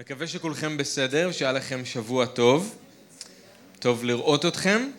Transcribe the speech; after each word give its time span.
מקווה 0.00 0.26
שכולכם 0.26 0.76
בסדר, 0.76 1.32
שהיה 1.32 1.52
לכם 1.52 1.84
שבוע 1.84 2.26
טוב. 2.26 2.76
טוב 3.78 4.04
לראות 4.04 4.46
אתכם. 4.46 4.90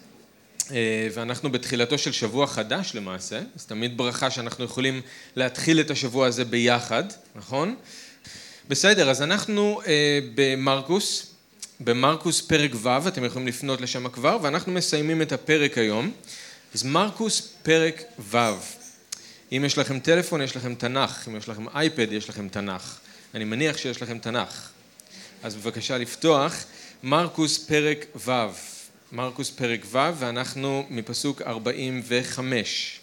אה, 0.72 1.08
ואנחנו 1.14 1.52
בתחילתו 1.52 1.98
של 1.98 2.12
שבוע 2.12 2.48
חדש 2.48 2.92
למעשה, 2.96 3.40
אז 3.56 3.66
תמיד 3.66 3.98
ברכה 3.98 4.32
שאנחנו 4.32 4.64
יכולים 4.66 5.02
להתחיל 5.36 5.80
את 5.80 5.92
השבוע 5.92 6.28
הזה 6.28 6.46
ביחד, 6.46 7.04
נכון? 7.36 7.76
בסדר, 8.70 9.10
אז 9.10 9.22
אנחנו 9.22 9.82
אה, 9.88 10.20
במרקוס, 10.36 11.34
במרקוס 11.80 12.42
פרק 12.42 12.72
ו', 12.76 13.08
אתם 13.08 13.26
יכולים 13.26 13.48
לפנות 13.48 13.82
לשם 13.82 14.10
כבר, 14.10 14.38
ואנחנו 14.42 14.72
מסיימים 14.72 15.22
את 15.22 15.32
הפרק 15.32 15.78
היום. 15.78 16.12
אז 16.74 16.84
מרקוס 16.84 17.54
פרק 17.64 18.04
ו', 18.20 18.38
אם 19.52 19.64
יש 19.66 19.78
לכם 19.78 20.00
טלפון 20.00 20.42
יש 20.42 20.56
לכם 20.56 20.76
תנ"ך, 20.76 21.28
אם 21.28 21.36
יש 21.36 21.50
לכם 21.50 21.70
אייפד 21.70 22.12
יש 22.12 22.30
לכם 22.30 22.50
תנ"ך, 22.50 23.00
אני 23.34 23.44
מניח 23.44 23.78
שיש 23.78 24.02
לכם 24.02 24.20
תנ"ך. 24.20 24.72
אז 25.44 25.56
בבקשה 25.56 25.98
לפתוח, 25.98 26.64
מרקוס 27.04 27.58
פרק 27.58 28.06
ו', 28.28 28.32
מרקוס 29.12 29.50
פרק 29.50 29.86
ו', 29.92 29.98
ואנחנו 30.20 30.86
מפסוק 30.90 31.42
45. 31.42 33.00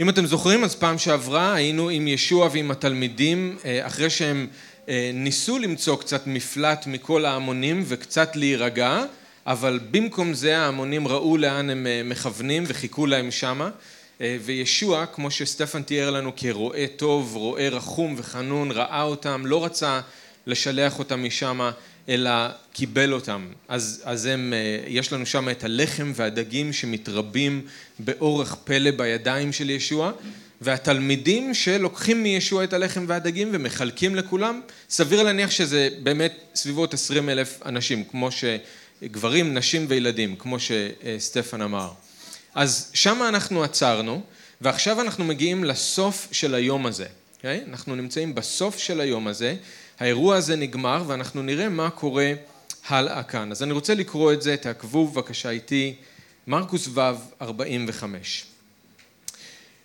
אם 0.00 0.08
אתם 0.08 0.26
זוכרים, 0.26 0.64
אז 0.64 0.74
פעם 0.74 0.98
שעברה 0.98 1.54
היינו 1.54 1.88
עם 1.88 2.08
ישוע 2.08 2.48
ועם 2.52 2.70
התלמידים, 2.70 3.56
אה, 3.64 3.86
אחרי 3.86 4.10
שהם 4.10 4.46
אה, 4.88 5.10
ניסו 5.14 5.58
למצוא 5.58 5.96
קצת 5.96 6.26
מפלט 6.26 6.86
מכל 6.86 7.24
ההמונים 7.24 7.84
וקצת 7.86 8.36
להירגע, 8.36 9.04
אבל 9.46 9.80
במקום 9.90 10.34
זה 10.34 10.58
ההמונים 10.58 11.08
ראו 11.08 11.36
לאן 11.36 11.70
הם 11.70 11.86
אה, 11.86 12.02
מכוונים 12.04 12.64
וחיכו 12.66 13.06
להם 13.06 13.30
שמה. 13.30 13.70
וישוע, 14.40 15.06
כמו 15.06 15.30
שסטפן 15.30 15.82
תיאר 15.82 16.10
לנו 16.10 16.32
כרועה 16.36 16.86
טוב, 16.96 17.36
רועה 17.36 17.68
רחום 17.68 18.14
וחנון, 18.18 18.70
ראה 18.70 19.02
אותם, 19.02 19.42
לא 19.46 19.64
רצה 19.64 20.00
לשלח 20.50 20.98
אותם 20.98 21.24
משם, 21.24 21.70
אלא 22.08 22.30
קיבל 22.72 23.12
אותם. 23.12 23.46
אז, 23.68 24.02
אז 24.04 24.26
הם, 24.26 24.52
אה, 24.56 24.84
יש 24.88 25.12
לנו 25.12 25.26
שם 25.26 25.48
את 25.48 25.64
הלחם 25.64 26.12
והדגים 26.14 26.72
שמתרבים 26.72 27.66
באורך 27.98 28.54
פלא 28.54 28.90
בידיים 28.90 29.52
של 29.52 29.70
ישוע, 29.70 30.12
והתלמידים 30.60 31.54
שלוקחים 31.54 32.22
מישוע 32.22 32.64
את 32.64 32.72
הלחם 32.72 33.04
והדגים 33.08 33.48
ומחלקים 33.52 34.16
לכולם, 34.16 34.60
סביר 34.90 35.22
להניח 35.22 35.50
שזה 35.50 35.88
באמת 36.02 36.32
סביבות 36.54 36.94
עשרים 36.94 37.28
אלף 37.28 37.60
אנשים, 37.64 38.04
כמו 38.04 38.28
שגברים, 38.30 39.54
נשים 39.54 39.84
וילדים, 39.88 40.36
כמו 40.36 40.56
שסטפן 40.60 41.62
אמר. 41.62 41.90
אז 42.54 42.90
שם 42.94 43.22
אנחנו 43.28 43.64
עצרנו, 43.64 44.22
ועכשיו 44.60 45.00
אנחנו 45.00 45.24
מגיעים 45.24 45.64
לסוף 45.64 46.28
של 46.32 46.54
היום 46.54 46.86
הזה. 46.86 47.04
Okay? 47.06 47.20
אוקיי? 47.36 47.60
אנחנו 47.68 47.94
נמצאים 47.94 48.34
בסוף 48.34 48.78
של 48.78 49.00
היום 49.00 49.26
הזה, 49.26 49.56
האירוע 50.00 50.36
הזה 50.36 50.56
נגמר 50.56 51.04
ואנחנו 51.06 51.42
נראה 51.42 51.68
מה 51.68 51.90
קורה 51.90 52.32
הלאה 52.88 53.22
כאן. 53.22 53.50
אז 53.50 53.62
אני 53.62 53.72
רוצה 53.72 53.94
לקרוא 53.94 54.32
את 54.32 54.42
זה, 54.42 54.56
תעקבו 54.56 55.08
בבקשה 55.08 55.50
איתי, 55.50 55.94
מרקוס 56.46 56.88
ו' 56.94 57.00
45. 57.42 58.44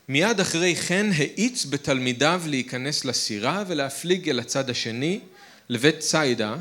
מיד 0.08 0.40
אחרי 0.40 0.76
כן 0.76 1.06
האיץ 1.16 1.66
בתלמידיו 1.66 2.42
להיכנס 2.46 3.06
לסירה 3.06 3.64
ולהפליג 3.68 4.30
אל 4.30 4.40
הצד 4.40 4.70
השני, 4.70 5.20
לבית 5.70 6.00
ציידה, 6.00 6.56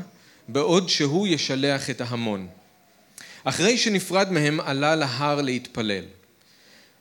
בעוד 0.47 0.89
שהוא 0.89 1.27
ישלח 1.27 1.89
את 1.89 2.01
ההמון. 2.01 2.47
אחרי 3.43 3.77
שנפרד 3.77 4.31
מהם 4.31 4.59
עלה 4.59 4.95
להר 4.95 5.41
להתפלל. 5.41 6.03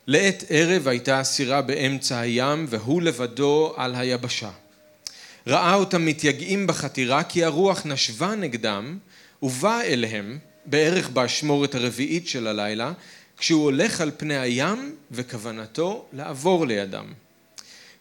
לעת 0.07 0.45
ערב 0.49 0.89
הייתה 0.89 1.21
הסירה 1.21 1.63
באמצע 1.63 2.21
הים 2.21 2.67
והוא 2.69 3.03
לבדו 3.03 3.75
על 3.77 3.95
היבשה. 3.95 4.51
ראה 5.47 5.75
אותם 5.75 6.07
מתייגעים 6.07 6.67
בחתירה 6.67 7.23
כי 7.23 7.45
הרוח 7.45 7.87
נשבה 7.87 8.35
נגדם 8.35 8.99
ובא 9.43 9.81
אליהם 9.81 10.39
בערך 10.67 11.09
באשמורת 11.09 11.75
הרביעית 11.75 12.29
של 12.29 12.47
הלילה 12.47 12.93
כשהוא 13.37 13.63
הולך 13.65 14.01
על 14.01 14.11
פני 14.17 14.39
הים 14.39 14.95
וכוונתו 15.11 16.07
לעבור 16.13 16.67
לידם. 16.67 17.13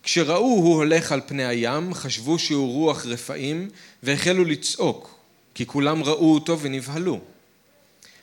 כשראו 0.04 0.46
הוא 0.46 0.76
הולך 0.76 1.12
על 1.12 1.22
פני 1.26 1.46
הים 1.46 1.94
חשבו 1.94 2.40
שהוא 2.40 2.74
רוח 2.74 3.06
רפאים 3.06 3.70
והחלו 4.04 4.46
לצעוק 4.46 5.20
כי 5.56 5.66
כולם 5.66 6.04
ראו 6.04 6.34
אותו 6.34 6.60
ונבהלו. 6.60 7.20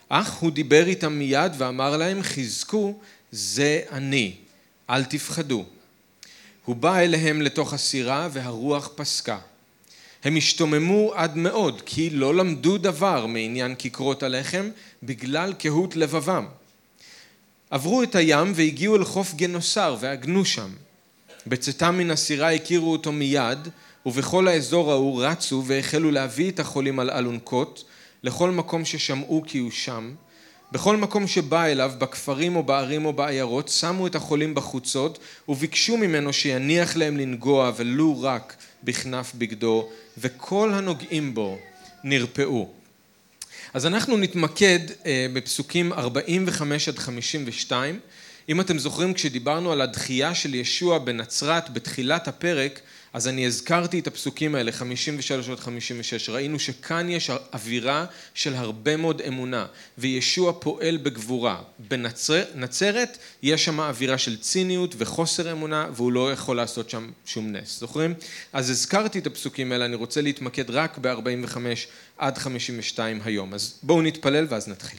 אך 0.09 0.33
הוא 0.33 0.51
דיבר 0.51 0.87
איתם 0.87 1.13
מיד 1.13 1.53
ואמר 1.59 1.97
להם 1.97 2.23
חזקו 2.23 2.99
זה 3.33 3.81
אני 3.91 4.35
אל 4.91 5.05
תפחדו 5.05 5.65
הוא 6.65 6.77
בא 6.77 6.99
אליהם 6.99 7.43
לתוך 7.43 7.73
הסירה 7.73 8.29
והרוח 8.33 8.91
פסקה. 8.95 9.39
הם 10.25 10.37
השתוממו 10.37 11.13
עד 11.15 11.37
מאוד 11.37 11.83
כי 11.87 12.11
לא 12.11 12.35
למדו 12.35 12.79
דבר 12.79 13.27
מעניין 13.27 13.75
כיכרות 13.75 14.23
הלחם 14.23 14.69
בגלל 15.03 15.53
קהות 15.53 15.97
לבבם. 15.97 16.47
עברו 17.71 18.03
את 18.03 18.15
הים 18.15 18.53
והגיעו 18.55 18.97
אל 18.97 19.05
חוף 19.05 19.35
גנוסר 19.35 19.97
ועגנו 20.01 20.45
שם. 20.45 20.71
בצאתם 21.47 21.99
מן 21.99 22.11
הסירה 22.11 22.53
הכירו 22.53 22.93
אותו 22.93 23.13
מיד 23.13 23.69
ובכל 24.07 24.49
האזור 24.49 24.93
ההוא 24.93 25.25
רצו 25.25 25.65
והחלו 25.67 26.11
להביא 26.11 26.51
את 26.51 26.61
החולים 26.61 27.01
על 27.01 27.11
אלונקות 27.11 27.85
לכל 28.23 28.51
מקום 28.51 28.85
ששמעו 28.85 29.43
כי 29.47 29.59
הוא 29.59 29.71
שם 29.71 30.15
בכל 30.73 30.97
מקום 30.97 31.27
שבא 31.27 31.65
אליו, 31.65 31.93
בכפרים 31.99 32.57
או 32.57 32.63
בערים 32.63 33.05
או 33.05 33.13
בעיירות, 33.13 33.69
שמו 33.69 34.07
את 34.07 34.15
החולים 34.15 34.55
בחוצות 34.55 35.19
וביקשו 35.49 35.97
ממנו 35.97 36.33
שיניח 36.33 36.97
להם 36.97 37.17
לנגוע 37.17 37.73
ולו 37.77 38.23
רק 38.23 38.57
בכנף 38.85 39.33
בגדו, 39.35 39.89
וכל 40.19 40.73
הנוגעים 40.75 41.35
בו 41.35 41.59
נרפאו. 42.05 42.69
אז 43.75 43.87
אנחנו 43.87 44.17
נתמקד 44.17 44.79
אה, 45.07 45.27
בפסוקים 45.33 45.93
45 45.93 46.89
עד 46.89 46.99
52. 46.99 48.01
אם 48.49 48.61
אתם 48.61 48.79
זוכרים, 48.79 49.15
כשדיברנו 49.15 49.73
על 49.73 49.81
הדחייה 49.81 50.35
של 50.35 50.55
ישוע 50.55 50.99
בנצרת 50.99 51.71
בתחילת 51.71 52.29
הפרק, 52.29 52.81
אז 53.13 53.29
אני 53.29 53.47
הזכרתי 53.47 53.99
את 53.99 54.07
הפסוקים 54.07 54.55
האלה, 54.55 54.73
53 54.73 55.49
עד 55.49 55.61
56, 55.61 56.29
ראינו 56.29 56.59
שכאן 56.59 57.09
יש 57.09 57.31
אווירה 57.31 58.07
של 58.35 58.55
הרבה 58.55 58.97
מאוד 58.97 59.23
אמונה, 59.29 59.67
וישוע 59.99 60.53
פועל 60.61 60.97
בגבורה. 60.97 61.63
בנצרת 61.79 63.19
יש 63.43 63.65
שם 63.65 63.81
אווירה 63.81 64.19
של 64.19 64.37
ציניות 64.37 64.95
וחוסר 64.99 65.53
אמונה, 65.53 65.87
והוא 65.93 66.13
לא 66.13 66.33
יכול 66.33 66.57
לעשות 66.57 66.91
שם 66.91 67.11
שום 67.27 67.53
נס, 67.53 67.81
זוכרים? 67.81 68.15
אז 68.53 68.71
הזכרתי 68.71 69.19
את 69.19 69.27
הפסוקים 69.27 69.73
האלה, 69.73 69.85
אני 69.85 69.95
רוצה 69.95 70.21
להתמקד 70.21 70.71
רק 70.71 70.99
ב-45 70.99 71.57
עד 72.19 72.39
52 72.39 73.21
היום. 73.25 73.55
אז 73.55 73.75
בואו 73.83 74.03
נתפלל 74.03 74.47
ואז 74.49 74.69
נתחיל. 74.69 74.99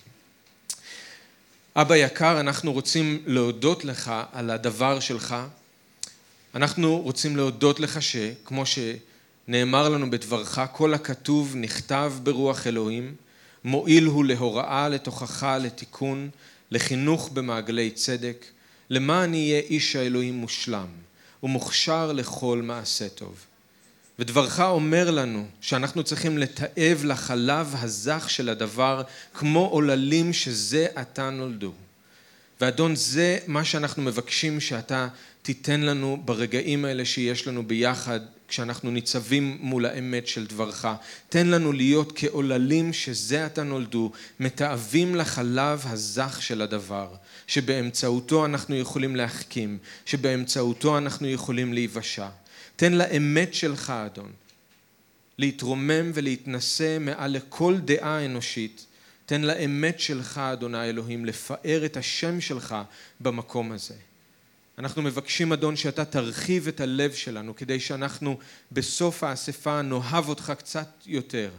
אבא 1.76 1.96
יקר, 1.96 2.40
אנחנו 2.40 2.74
רוצים 2.74 3.24
להודות 3.26 3.86
לך 3.86 4.12
על 4.32 4.50
הדבר 4.50 5.00
שלך, 5.00 5.36
אנחנו 6.56 7.02
רוצים 7.02 7.38
להודות 7.38 7.80
לך 7.80 8.02
שכמו 8.02 8.64
שנאמר 8.66 9.90
לנו 9.90 10.12
בדברך, 10.12 10.60
כל 10.72 10.94
הכתוב 10.94 11.56
נכתב 11.56 12.14
ברוח 12.24 12.68
אלוהים, 12.68 13.16
מועיל 13.64 14.06
הוא 14.06 14.26
להוראה, 14.26 14.90
לתוכחה, 14.90 15.58
לתיקון, 15.58 16.30
לחינוך 16.72 17.30
במעגלי 17.30 17.92
צדק, 17.92 18.46
למען 18.90 19.34
יהיה 19.34 19.60
איש 19.60 19.96
האלוהים 19.96 20.34
מושלם 20.34 20.88
ומוכשר 21.44 22.12
לכל 22.12 22.62
מעשה 22.64 23.10
טוב. 23.10 23.46
ודברך 24.20 24.60
אומר 24.60 25.12
לנו 25.12 25.46
שאנחנו 25.62 26.04
צריכים 26.04 26.38
לתעב 26.38 27.04
לחלב 27.04 27.76
הזך 27.80 28.26
של 28.30 28.50
הדבר 28.50 29.02
כמו 29.34 29.68
עוללים 29.68 30.34
שזה 30.34 30.88
עתה 30.96 31.30
נולדו. 31.30 31.74
ואדון 32.62 32.96
זה 32.96 33.38
מה 33.48 33.66
שאנחנו 33.66 34.04
מבקשים 34.04 34.60
שאתה 34.60 35.08
תיתן 35.41 35.81
לנו 35.81 36.22
ברגעים 36.25 36.85
האלה 36.85 37.06
שיש 37.06 37.47
לנו 37.47 37.68
ביחד 37.68 38.19
כשאנחנו 38.47 38.91
ניצבים 38.91 39.57
מול 39.59 39.85
האמת 39.85 40.28
של 40.28 40.46
דברך. 40.47 40.88
תן 41.29 41.47
לנו 41.47 41.72
להיות 41.72 42.11
כעוללים 42.16 42.93
שזה 42.93 43.46
עתה 43.46 43.64
נולדו, 43.64 44.11
מתעבים 44.40 45.16
לחלב 45.16 45.84
הזך 45.85 46.38
של 46.41 46.61
הדבר, 46.61 47.16
שבאמצעותו 47.47 48.46
אנחנו 48.46 48.76
יכולים 48.76 49.16
להחכים, 49.16 49.78
שבאמצעותו 50.05 50.97
אנחנו 50.97 51.28
יכולים 51.28 51.73
להיוושע. 51.73 52.28
תן 52.76 52.94
לאמת 52.94 53.53
שלך, 53.53 53.90
אדון, 53.90 54.32
להתרומם 55.37 56.11
ולהתנשא 56.14 56.97
מעל 56.99 57.32
לכל 57.32 57.78
דעה 57.85 58.26
אנושית. 58.26 58.85
תן 59.26 59.41
לאמת 59.41 59.99
שלך, 59.99 60.37
אדוני 60.37 60.90
אלוהים, 60.90 61.26
לפאר 61.26 61.85
את 61.85 61.97
השם 61.97 62.41
שלך 62.41 62.76
במקום 63.20 63.72
הזה. 63.72 63.96
אנחנו 64.82 65.02
מבקשים 65.02 65.54
אדון 65.54 65.76
שאתה 65.76 66.06
תרחיב 66.06 66.68
את 66.68 66.82
הלב 66.82 67.14
שלנו 67.14 67.56
כדי 67.56 67.80
שאנחנו 67.80 68.38
בסוף 68.72 69.24
האספה 69.24 69.82
נאהב 69.82 70.30
אותך 70.30 70.54
קצת 70.58 70.88
יותר. 71.06 71.52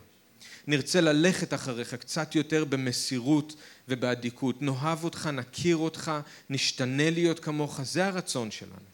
נרצה 0.67 1.01
ללכת 1.01 1.55
אחריך 1.55 1.95
קצת 1.95 2.35
יותר 2.35 2.65
במסירות 2.65 3.55
ובאדיקות. 3.89 4.63
נאהב 4.63 5.05
אותך, 5.05 5.27
נכיר 5.27 5.77
אותך, 5.77 6.13
נשתנה 6.51 7.11
להיות 7.11 7.41
כמוך, 7.41 7.81
זה 7.83 8.07
הרצון 8.07 8.51
שלנו. 8.51 8.93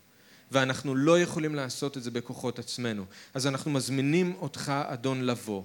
ואנחנו 0.52 0.94
לא 0.94 1.20
יכולים 1.20 1.54
לעשות 1.54 1.96
את 1.96 2.02
זה 2.02 2.10
בכוחות 2.10 2.58
עצמנו. 2.58 3.04
אז 3.34 3.46
אנחנו 3.46 3.70
מזמינים 3.70 4.34
אותך, 4.40 4.72
אדון, 4.86 5.22
לבוא, 5.22 5.62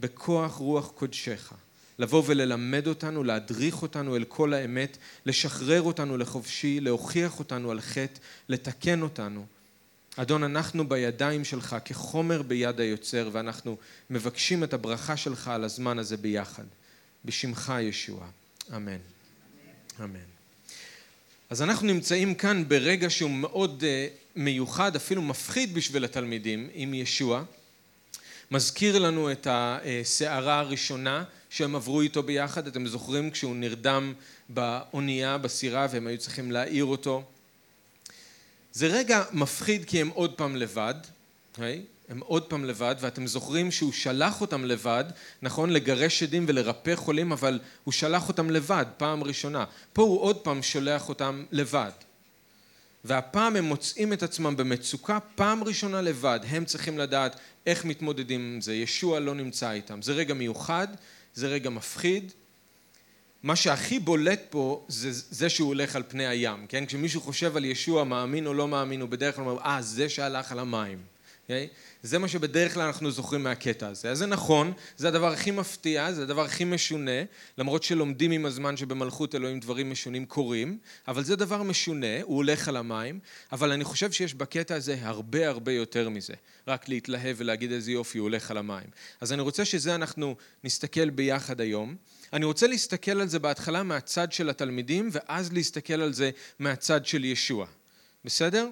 בכוח 0.00 0.52
רוח 0.52 0.90
קודשך, 0.90 1.52
לבוא 1.98 2.22
וללמד 2.26 2.86
אותנו, 2.86 3.24
להדריך 3.24 3.82
אותנו 3.82 4.16
אל 4.16 4.24
כל 4.24 4.54
האמת, 4.54 4.96
לשחרר 5.26 5.82
אותנו 5.82 6.16
לחופשי, 6.16 6.80
להוכיח 6.80 7.38
אותנו 7.38 7.70
על 7.70 7.80
חטא, 7.80 8.20
לתקן 8.48 9.02
אותנו. 9.02 9.46
אדון, 10.16 10.44
אנחנו 10.44 10.88
בידיים 10.88 11.44
שלך 11.44 11.76
כחומר 11.84 12.42
ביד 12.42 12.80
היוצר, 12.80 13.28
ואנחנו 13.32 13.76
מבקשים 14.10 14.64
את 14.64 14.74
הברכה 14.74 15.16
שלך 15.16 15.48
על 15.48 15.64
הזמן 15.64 15.98
הזה 15.98 16.16
ביחד. 16.16 16.64
בשמך 17.24 17.72
ישוע. 17.80 18.26
אמן. 18.76 18.98
אמן. 20.00 20.18
אז 21.50 21.62
אנחנו 21.62 21.86
נמצאים 21.86 22.34
כאן 22.34 22.68
ברגע 22.68 23.10
שהוא 23.10 23.30
מאוד 23.30 23.84
אה, 23.86 24.08
מיוחד, 24.36 24.96
אפילו 24.96 25.22
מפחיד 25.22 25.74
בשביל 25.74 26.04
התלמידים, 26.04 26.68
עם 26.72 26.94
ישוע. 26.94 27.44
מזכיר 28.50 28.98
לנו 28.98 29.32
את 29.32 29.46
הסערה 29.50 30.58
הראשונה 30.58 31.24
שהם 31.54 31.76
עברו 31.76 32.00
איתו 32.00 32.22
ביחד, 32.22 32.66
אתם 32.66 32.86
זוכרים 32.86 33.30
כשהוא 33.30 33.56
נרדם 33.56 34.12
באונייה, 34.48 35.38
בסירה, 35.38 35.86
והם 35.90 36.06
היו 36.06 36.18
צריכים 36.18 36.52
להעיר 36.52 36.84
אותו. 36.84 37.22
זה 38.72 38.86
רגע 38.86 39.24
מפחיד 39.32 39.84
כי 39.84 40.00
הם 40.00 40.08
עוד 40.08 40.32
פעם 40.32 40.56
לבד, 40.56 40.94
okay? 41.54 41.60
הם 42.08 42.20
עוד 42.20 42.42
פעם 42.42 42.64
לבד, 42.64 42.94
ואתם 43.00 43.26
זוכרים 43.26 43.70
שהוא 43.70 43.92
שלח 43.92 44.40
אותם 44.40 44.64
לבד, 44.64 45.04
נכון? 45.42 45.70
לגרש 45.70 46.18
שדים 46.18 46.44
ולרפא 46.48 46.94
חולים, 46.96 47.32
אבל 47.32 47.60
הוא 47.84 47.92
שלח 47.92 48.28
אותם 48.28 48.50
לבד, 48.50 48.84
פעם 48.96 49.24
ראשונה. 49.24 49.64
פה 49.92 50.02
הוא 50.02 50.20
עוד 50.20 50.36
פעם 50.36 50.62
שולח 50.62 51.08
אותם 51.08 51.44
לבד. 51.52 51.90
והפעם 53.04 53.56
הם 53.56 53.64
מוצאים 53.64 54.12
את 54.12 54.22
עצמם 54.22 54.56
במצוקה 54.56 55.18
פעם 55.34 55.64
ראשונה 55.64 56.00
לבד, 56.00 56.40
הם 56.48 56.64
צריכים 56.64 56.98
לדעת 56.98 57.36
איך 57.66 57.84
מתמודדים 57.84 58.40
עם 58.54 58.60
זה, 58.60 58.74
ישוע 58.74 59.20
לא 59.20 59.34
נמצא 59.34 59.72
איתם. 59.72 60.02
זה 60.02 60.12
רגע 60.12 60.34
מיוחד, 60.34 60.88
זה 61.34 61.48
רגע 61.48 61.70
מפחיד. 61.70 62.32
מה 63.42 63.56
שהכי 63.56 63.98
בולט 63.98 64.40
פה 64.50 64.84
זה 64.88 65.10
זה 65.12 65.48
שהוא 65.48 65.68
הולך 65.68 65.96
על 65.96 66.02
פני 66.08 66.26
הים, 66.26 66.66
כן? 66.66 66.86
כשמישהו 66.86 67.20
חושב 67.20 67.56
על 67.56 67.64
ישוע, 67.64 68.04
מאמין 68.04 68.46
או 68.46 68.54
לא 68.54 68.68
מאמין, 68.68 69.00
הוא 69.00 69.08
בדרך 69.08 69.36
כלל 69.36 69.44
אומר, 69.44 69.62
אה, 69.62 69.82
זה 69.82 70.08
שהלך 70.08 70.52
על 70.52 70.58
המים. 70.58 70.98
Okay? 71.48 71.52
זה 72.04 72.18
מה 72.18 72.28
שבדרך 72.28 72.74
כלל 72.74 72.82
אנחנו 72.82 73.10
זוכרים 73.10 73.42
מהקטע 73.42 73.88
הזה. 73.88 74.10
אז 74.10 74.18
זה 74.18 74.26
נכון, 74.26 74.72
זה 74.96 75.08
הדבר 75.08 75.32
הכי 75.32 75.50
מפתיע, 75.50 76.12
זה 76.12 76.22
הדבר 76.22 76.44
הכי 76.44 76.64
משונה, 76.64 77.22
למרות 77.58 77.82
שלומדים 77.82 78.30
עם 78.30 78.46
הזמן 78.46 78.76
שבמלכות 78.76 79.34
אלוהים 79.34 79.60
דברים 79.60 79.90
משונים 79.90 80.26
קורים, 80.26 80.78
אבל 81.08 81.24
זה 81.24 81.36
דבר 81.36 81.62
משונה, 81.62 82.22
הוא 82.22 82.36
הולך 82.36 82.68
על 82.68 82.76
המים, 82.76 83.18
אבל 83.52 83.72
אני 83.72 83.84
חושב 83.84 84.12
שיש 84.12 84.34
בקטע 84.34 84.74
הזה 84.74 84.96
הרבה 85.02 85.48
הרבה 85.48 85.72
יותר 85.72 86.08
מזה, 86.08 86.34
רק 86.68 86.88
להתלהב 86.88 87.36
ולהגיד 87.38 87.72
איזה 87.72 87.92
יופי, 87.92 88.18
הוא 88.18 88.24
הולך 88.24 88.50
על 88.50 88.56
המים. 88.56 88.86
אז 89.20 89.32
אני 89.32 89.42
רוצה 89.42 89.64
שזה 89.64 89.94
אנחנו 89.94 90.36
נסתכל 90.64 91.10
ביחד 91.10 91.60
היום. 91.60 91.96
אני 92.32 92.44
רוצה 92.44 92.66
להסתכל 92.66 93.20
על 93.20 93.28
זה 93.28 93.38
בהתחלה 93.38 93.82
מהצד 93.82 94.32
של 94.32 94.50
התלמידים, 94.50 95.08
ואז 95.12 95.52
להסתכל 95.52 96.00
על 96.00 96.12
זה 96.12 96.30
מהצד 96.58 97.06
של 97.06 97.24
ישוע. 97.24 97.66
בסדר? 98.24 98.68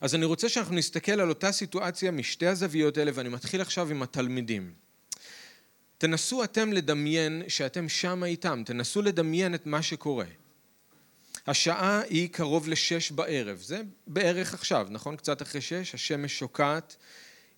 אז 0.00 0.14
אני 0.14 0.24
רוצה 0.24 0.48
שאנחנו 0.48 0.74
נסתכל 0.74 1.20
על 1.20 1.28
אותה 1.28 1.52
סיטואציה 1.52 2.10
משתי 2.10 2.46
הזוויות 2.46 2.98
האלה, 2.98 3.10
ואני 3.14 3.28
מתחיל 3.28 3.60
עכשיו 3.60 3.90
עם 3.90 4.02
התלמידים. 4.02 4.72
תנסו 5.98 6.44
אתם 6.44 6.72
לדמיין 6.72 7.42
שאתם 7.48 7.88
שם 7.88 8.24
איתם, 8.24 8.62
תנסו 8.66 9.02
לדמיין 9.02 9.54
את 9.54 9.66
מה 9.66 9.82
שקורה. 9.82 10.26
השעה 11.46 12.00
היא 12.00 12.28
קרוב 12.28 12.68
לשש 12.68 13.10
בערב, 13.10 13.58
זה 13.60 13.82
בערך 14.06 14.54
עכשיו, 14.54 14.86
נכון? 14.90 15.16
קצת 15.16 15.42
אחרי 15.42 15.60
שש, 15.60 15.94
השמש 15.94 16.38
שוקעת. 16.38 16.96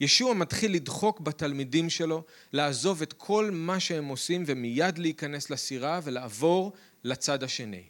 ישוע 0.00 0.34
מתחיל 0.34 0.74
לדחוק 0.74 1.20
בתלמידים 1.20 1.90
שלו, 1.90 2.24
לעזוב 2.52 3.02
את 3.02 3.12
כל 3.12 3.50
מה 3.52 3.80
שהם 3.80 4.06
עושים 4.06 4.44
ומיד 4.46 4.98
להיכנס 4.98 5.50
לסירה 5.50 6.00
ולעבור 6.04 6.72
לצד 7.04 7.42
השני. 7.42 7.82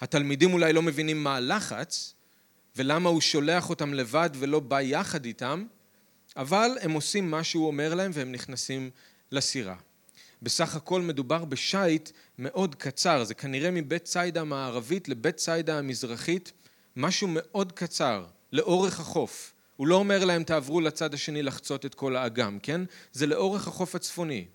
התלמידים 0.00 0.52
אולי 0.52 0.72
לא 0.72 0.82
מבינים 0.82 1.24
מה 1.24 1.36
הלחץ, 1.36 2.14
ולמה 2.76 3.08
הוא 3.08 3.20
שולח 3.20 3.70
אותם 3.70 3.94
לבד 3.94 4.30
ולא 4.34 4.60
בא 4.60 4.80
יחד 4.80 5.24
איתם, 5.24 5.64
אבל 6.36 6.70
הם 6.80 6.92
עושים 6.92 7.30
מה 7.30 7.44
שהוא 7.44 7.66
אומר 7.66 7.94
להם 7.94 8.10
והם 8.14 8.32
נכנסים 8.32 8.90
לסירה. 9.32 9.76
בסך 10.42 10.76
הכל 10.76 11.00
מדובר 11.00 11.44
בשייט 11.44 12.10
מאוד 12.38 12.74
קצר, 12.74 13.24
זה 13.24 13.34
כנראה 13.34 13.70
מבית 13.70 14.04
ציידה 14.04 14.40
המערבית 14.40 15.08
לבית 15.08 15.36
ציידה 15.36 15.78
המזרחית, 15.78 16.52
משהו 16.96 17.28
מאוד 17.30 17.72
קצר, 17.72 18.26
לאורך 18.52 19.00
החוף. 19.00 19.54
הוא 19.76 19.86
לא 19.86 19.94
אומר 19.94 20.24
להם 20.24 20.44
תעברו 20.44 20.80
לצד 20.80 21.14
השני 21.14 21.42
לחצות 21.42 21.86
את 21.86 21.94
כל 21.94 22.16
האגם, 22.16 22.58
כן? 22.62 22.80
זה 23.12 23.26
לאורך 23.26 23.68
החוף 23.68 23.94
הצפוני. 23.94 24.46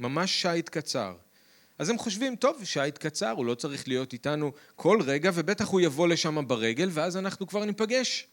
ממש 0.00 0.42
שייט 0.42 0.68
קצר. 0.68 1.14
אז 1.78 1.88
הם 1.88 1.98
חושבים, 1.98 2.36
טוב, 2.36 2.64
שייט 2.64 2.98
קצר, 2.98 3.30
הוא 3.30 3.46
לא 3.46 3.54
צריך 3.54 3.88
להיות 3.88 4.12
איתנו 4.12 4.52
כל 4.76 4.98
רגע, 5.04 5.30
ובטח 5.34 5.68
הוא 5.68 5.80
יבוא 5.80 6.08
לשם 6.08 6.48
ברגל, 6.48 6.88
ואז 6.92 7.16
אנחנו 7.16 7.46
כבר 7.46 7.64
ניפגש. 7.64 8.26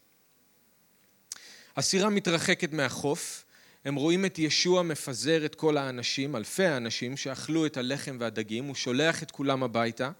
הסירה 1.76 2.10
מתרחקת 2.10 2.72
מהחוף, 2.72 3.44
הם 3.84 3.94
רואים 3.94 4.24
את 4.24 4.38
ישוע 4.38 4.82
מפזר 4.82 5.46
את 5.46 5.54
כל 5.54 5.76
האנשים, 5.76 6.36
אלפי 6.36 6.64
האנשים 6.64 7.16
שאכלו 7.16 7.66
את 7.66 7.76
הלחם 7.76 8.16
והדגים, 8.20 8.64
הוא 8.64 8.74
שולח 8.74 9.22
את 9.22 9.30
כולם 9.30 9.62
הביתה. 9.62 10.10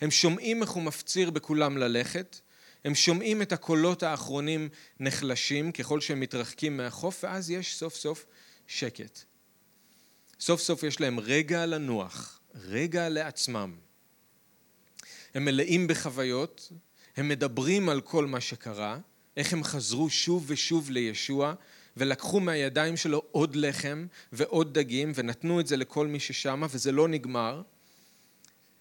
הם 0.00 0.10
שומעים 0.10 0.62
איך 0.62 0.70
הוא 0.70 0.82
מפציר 0.82 1.30
בכולם 1.30 1.78
ללכת, 1.78 2.40
הם 2.84 2.94
שומעים 2.94 3.42
את 3.42 3.52
הקולות 3.52 4.02
האחרונים 4.02 4.68
נחלשים 5.00 5.72
ככל 5.72 6.00
שהם 6.00 6.20
מתרחקים 6.20 6.76
מהחוף, 6.76 7.24
ואז 7.24 7.50
יש 7.50 7.76
סוף 7.76 7.94
סוף 7.94 8.26
שקט. 8.66 9.20
סוף 10.40 10.60
סוף 10.60 10.82
יש 10.82 11.00
להם 11.00 11.20
רגע 11.20 11.66
לנוח. 11.66 12.37
רגע 12.54 13.08
לעצמם. 13.08 13.74
הם 15.34 15.44
מלאים 15.44 15.86
בחוויות, 15.86 16.72
הם 17.16 17.28
מדברים 17.28 17.88
על 17.88 18.00
כל 18.00 18.26
מה 18.26 18.40
שקרה, 18.40 18.98
איך 19.36 19.52
הם 19.52 19.64
חזרו 19.64 20.10
שוב 20.10 20.44
ושוב 20.46 20.90
לישוע 20.90 21.54
ולקחו 21.96 22.40
מהידיים 22.40 22.96
שלו 22.96 23.22
עוד 23.30 23.56
לחם 23.56 24.06
ועוד 24.32 24.78
דגים 24.78 25.12
ונתנו 25.14 25.60
את 25.60 25.66
זה 25.66 25.76
לכל 25.76 26.06
מי 26.06 26.20
ששמה 26.20 26.66
וזה 26.70 26.92
לא 26.92 27.08
נגמר. 27.08 27.62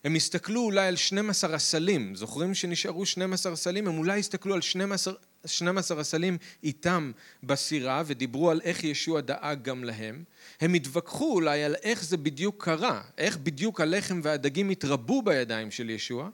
הם 0.04 0.16
הסתכלו 0.16 0.62
אולי 0.62 0.88
על 0.88 0.96
12 0.96 1.56
הסלים, 1.56 2.16
זוכרים 2.16 2.54
שנשארו 2.54 3.06
12 3.06 3.56
סלים? 3.56 3.88
הם 3.88 3.98
אולי 3.98 4.20
הסתכלו 4.20 4.54
על 4.54 4.62
12, 4.62 5.14
12 5.46 6.00
הסלים 6.02 6.38
איתם 6.64 7.12
בסירה 7.44 8.04
ודיברו 8.06 8.52
על 8.52 8.62
איך 8.64 8.84
ישוע 8.84 9.22
דאג 9.22 9.62
גם 9.62 9.84
להם. 9.84 10.24
הם 10.62 10.74
התווכחו 10.74 11.34
אולי 11.34 11.64
על 11.64 11.76
איך 11.76 12.04
זה 12.04 12.18
בדיוק 12.18 12.64
קרה, 12.64 13.02
איך 13.18 13.38
בדיוק 13.38 13.82
הלחם 13.82 14.20
והדגים 14.24 14.70
התרבו 14.70 15.22
בידיים 15.22 15.72
של 15.72 15.90
ישוע, 15.90 16.30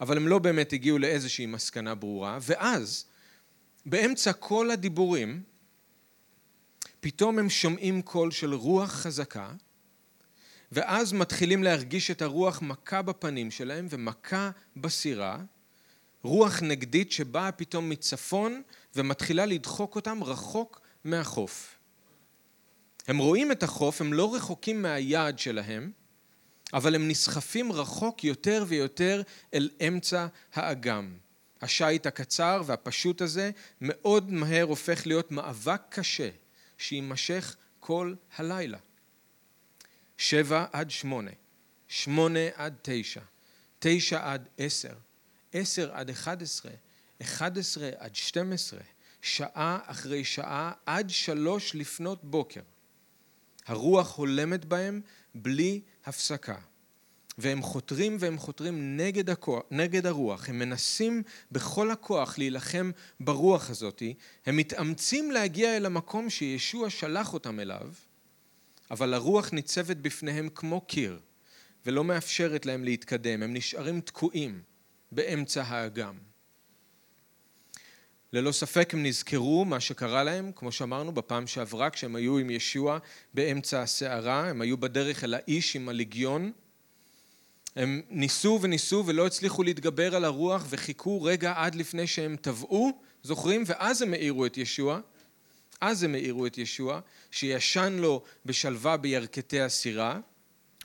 אבל 0.00 0.16
הם 0.16 0.28
לא 0.28 0.38
באמת 0.38 0.72
הגיעו 0.72 0.98
לאיזושהי 0.98 1.46
מסקנה 1.46 1.94
ברורה, 1.94 2.38
ואז 2.40 3.04
באמצע 3.86 4.32
כל 4.32 4.70
הדיבורים 4.70 5.42
פתאום 7.00 7.38
הם 7.38 7.50
שומעים 7.50 8.02
קול 8.02 8.30
של 8.30 8.54
רוח 8.54 8.90
חזקה 8.90 9.52
ואז 10.72 11.12
מתחילים 11.12 11.62
להרגיש 11.62 12.10
את 12.10 12.22
הרוח 12.22 12.62
מכה 12.62 13.02
בפנים 13.02 13.50
שלהם 13.50 13.86
ומכה 13.90 14.50
בסירה, 14.76 15.38
רוח 16.24 16.62
נגדית 16.62 17.12
שבאה 17.12 17.52
פתאום 17.52 17.88
מצפון 17.88 18.62
ומתחילה 18.96 19.46
לדחוק 19.46 19.96
אותם 19.96 20.24
רחוק 20.24 20.80
מהחוף. 21.04 21.78
הם 23.08 23.18
רואים 23.18 23.52
את 23.52 23.62
החוף, 23.62 24.00
הם 24.00 24.12
לא 24.12 24.34
רחוקים 24.34 24.82
מהיעד 24.82 25.38
שלהם, 25.38 25.90
אבל 26.72 26.94
הם 26.94 27.08
נסחפים 27.08 27.72
רחוק 27.72 28.24
יותר 28.24 28.64
ויותר 28.68 29.22
אל 29.54 29.70
אמצע 29.88 30.26
האגם. 30.54 31.14
השיט 31.62 32.06
הקצר 32.06 32.62
והפשוט 32.66 33.20
הזה 33.20 33.50
מאוד 33.80 34.32
מהר 34.32 34.64
הופך 34.64 35.06
להיות 35.06 35.30
מאבק 35.30 35.82
קשה 35.88 36.28
שיימשך 36.78 37.56
כל 37.80 38.14
הלילה. 38.36 38.78
שבע 40.18 40.66
עד 40.72 40.90
שמונה, 40.90 41.30
שמונה 41.88 42.48
עד 42.54 42.74
תשע, 42.82 43.20
תשע 43.78 44.32
עד 44.32 44.48
עשר, 44.58 44.94
עשר 45.54 45.92
עד 45.92 46.10
אחד 46.10 46.42
עשרה, 46.42 46.72
אחד 47.22 47.58
עשרה 47.58 47.90
עד 47.98 48.14
שתים 48.14 48.52
עשרה, 48.52 48.80
שעה 49.22 49.78
אחרי 49.86 50.24
שעה 50.24 50.72
עד 50.86 51.10
שלוש 51.10 51.74
לפנות 51.74 52.24
בוקר. 52.24 52.60
הרוח 53.66 54.16
הולמת 54.16 54.64
בהם 54.64 55.00
בלי 55.34 55.80
הפסקה. 56.04 56.58
והם 57.38 57.62
חותרים 57.62 58.16
והם 58.20 58.38
חותרים 58.38 58.96
נגד, 58.96 59.30
הכוח, 59.30 59.62
נגד 59.70 60.06
הרוח, 60.06 60.48
הם 60.48 60.58
מנסים 60.58 61.22
בכל 61.52 61.90
הכוח 61.90 62.38
להילחם 62.38 62.90
ברוח 63.20 63.70
הזאתי, 63.70 64.14
הם 64.46 64.56
מתאמצים 64.56 65.30
להגיע 65.30 65.76
אל 65.76 65.86
המקום 65.86 66.30
שישוע 66.30 66.90
שלח 66.90 67.32
אותם 67.32 67.60
אליו, 67.60 67.88
אבל 68.90 69.14
הרוח 69.14 69.52
ניצבת 69.52 69.96
בפניהם 69.96 70.48
כמו 70.54 70.80
קיר 70.80 71.20
ולא 71.86 72.04
מאפשרת 72.04 72.66
להם 72.66 72.84
להתקדם, 72.84 73.42
הם 73.42 73.54
נשארים 73.54 74.00
תקועים 74.00 74.62
באמצע 75.14 75.62
האגם. 75.62 76.14
ללא 78.32 78.52
ספק 78.52 78.94
הם 78.94 79.02
נזכרו 79.02 79.64
מה 79.64 79.80
שקרה 79.80 80.24
להם, 80.24 80.52
כמו 80.56 80.72
שאמרנו 80.72 81.12
בפעם 81.12 81.46
שעברה, 81.46 81.90
כשהם 81.90 82.16
היו 82.16 82.38
עם 82.38 82.50
ישוע 82.50 82.98
באמצע 83.34 83.82
הסערה, 83.82 84.48
הם 84.48 84.60
היו 84.60 84.76
בדרך 84.76 85.24
אל 85.24 85.34
האיש 85.34 85.76
עם 85.76 85.88
הליגיון. 85.88 86.52
הם 87.76 88.02
ניסו 88.10 88.58
וניסו 88.62 89.04
ולא 89.06 89.26
הצליחו 89.26 89.62
להתגבר 89.62 90.16
על 90.16 90.24
הרוח 90.24 90.66
וחיכו 90.68 91.22
רגע 91.22 91.54
עד 91.56 91.74
לפני 91.74 92.06
שהם 92.06 92.36
טבעו, 92.36 92.98
זוכרים? 93.22 93.62
ואז 93.66 94.02
הם 94.02 94.12
העירו 94.12 94.46
את 94.46 94.56
ישוע. 94.56 95.00
אז 95.80 96.02
הם 96.02 96.14
העירו 96.14 96.46
את 96.46 96.58
ישוע, 96.58 97.00
שישן 97.30 97.96
לו 98.00 98.22
בשלווה 98.46 98.96
בירכתי 98.96 99.60
הסירה. 99.60 100.20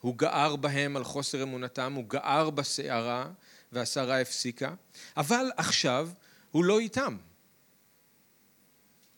הוא 0.02 0.16
גער 0.16 0.56
בהם 0.56 0.98
על 0.98 1.04
חוסר 1.04 1.44
אמונתם, 1.44 1.94
הוא 1.94 2.06
גער 2.08 2.50
בסערה, 2.50 3.32
והסערה 3.72 4.22
הפסיקה. 4.22 4.74
אבל 5.18 5.52
עכשיו 5.58 6.10
הוא 6.52 6.66
לא 6.66 6.80
איתם. 6.80 7.18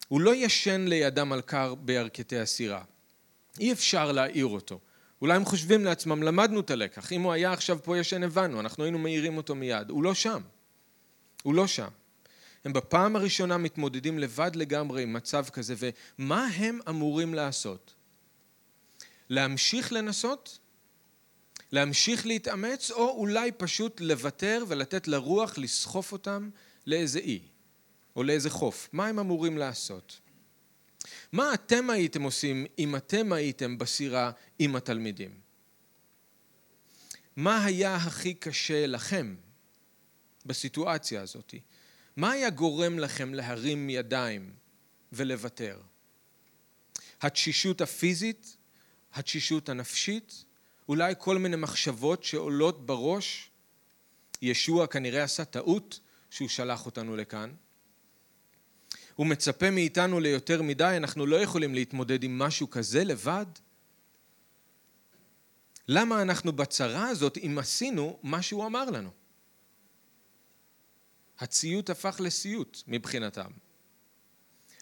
הוא 0.08 0.22
לא 0.22 0.36
ישן 0.36 0.86
לידם 0.88 1.32
על 1.32 1.42
קר 1.42 1.76
בירכתי 1.76 2.40
הסירה. 2.40 2.84
אי 3.60 3.72
אפשר 3.72 4.12
להעיר 4.12 4.46
אותו. 4.46 4.80
אולי 5.22 5.36
הם 5.36 5.46
חושבים 5.46 5.86
לעצמם, 5.86 6.24
למדנו 6.24 6.60
את 6.60 6.72
הלקח, 6.72 7.12
אם 7.12 7.22
הוא 7.22 7.32
היה 7.32 7.54
עכשיו 7.54 7.80
פה 7.84 7.98
ישן 7.98 8.24
הבנו, 8.24 8.60
אנחנו 8.60 8.84
היינו 8.84 9.00
מעירים 9.00 9.38
אותו 9.38 9.56
מיד. 9.56 9.90
הוא 9.90 10.04
לא 10.04 10.14
שם. 10.14 10.42
הוא 11.44 11.54
לא 11.54 11.68
שם. 11.68 11.88
הם 12.66 12.74
בפעם 12.74 13.16
הראשונה 13.16 13.58
מתמודדים 13.58 14.20
לבד 14.20 14.52
לגמרי 14.56 15.04
עם 15.04 15.14
מצב 15.14 15.46
כזה, 15.50 15.76
ומה 16.18 16.48
הם 16.56 16.80
אמורים 16.90 17.34
לעשות? 17.34 17.94
להמשיך 19.30 19.94
לנסות? 19.94 20.60
להמשיך 21.72 22.26
להתאמץ, 22.26 22.92
או 22.92 23.10
אולי 23.10 23.52
פשוט 23.52 24.02
לוותר 24.02 24.64
ולתת 24.68 25.08
לרוח 25.08 25.58
לסחוף 25.58 26.12
אותם 26.12 26.50
לאיזה 26.88 27.20
אי, 27.20 27.40
או 28.16 28.24
לאיזה 28.24 28.50
חוף? 28.50 28.90
מה 28.94 29.08
הם 29.08 29.20
אמורים 29.20 29.58
לעשות? 29.58 30.20
מה 31.32 31.54
אתם 31.54 31.90
הייתם 31.90 32.22
עושים 32.22 32.66
אם 32.80 32.96
אתם 32.96 33.34
הייתם 33.34 33.78
בסירה 33.78 34.32
עם 34.60 34.76
התלמידים? 34.76 35.40
מה 37.36 37.66
היה 37.66 37.96
הכי 37.96 38.34
קשה 38.34 38.88
לכם 38.88 39.36
בסיטואציה 40.46 41.22
הזאת? 41.22 41.54
מה 42.16 42.32
היה 42.32 42.50
גורם 42.50 43.00
לכם 43.00 43.34
להרים 43.34 43.90
ידיים 43.90 44.54
ולוותר? 45.14 45.82
התשישות 47.22 47.82
הפיזית? 47.82 48.58
התשישות 49.14 49.70
הנפשית? 49.70 50.46
אולי 50.90 51.14
כל 51.18 51.38
מיני 51.38 51.56
מחשבות 51.56 52.24
שעולות 52.24 52.86
בראש? 52.86 53.50
ישוע 54.42 54.88
כנראה 54.88 55.24
עשה 55.24 55.46
טעות 55.46 56.00
שהוא 56.30 56.50
שלח 56.50 56.86
אותנו 56.86 57.16
לכאן. 57.16 57.54
הוא 59.16 59.28
מצפה 59.28 59.72
מאיתנו 59.72 60.20
ליותר 60.20 60.62
מדי, 60.62 60.94
אנחנו 60.98 61.26
לא 61.26 61.36
יכולים 61.36 61.74
להתמודד 61.74 62.24
עם 62.24 62.40
משהו 62.40 62.70
כזה 62.70 63.04
לבד. 63.04 63.46
למה 65.88 66.22
אנחנו 66.22 66.52
בצרה 66.52 67.08
הזאת 67.08 67.38
אם 67.38 67.58
עשינו 67.60 68.20
מה 68.24 68.42
שהוא 68.42 68.66
אמר 68.66 68.90
לנו? 68.90 69.10
הציות 71.40 71.90
הפך 71.90 72.22
לסיוט 72.24 72.78
מבחינתם. 72.88 73.52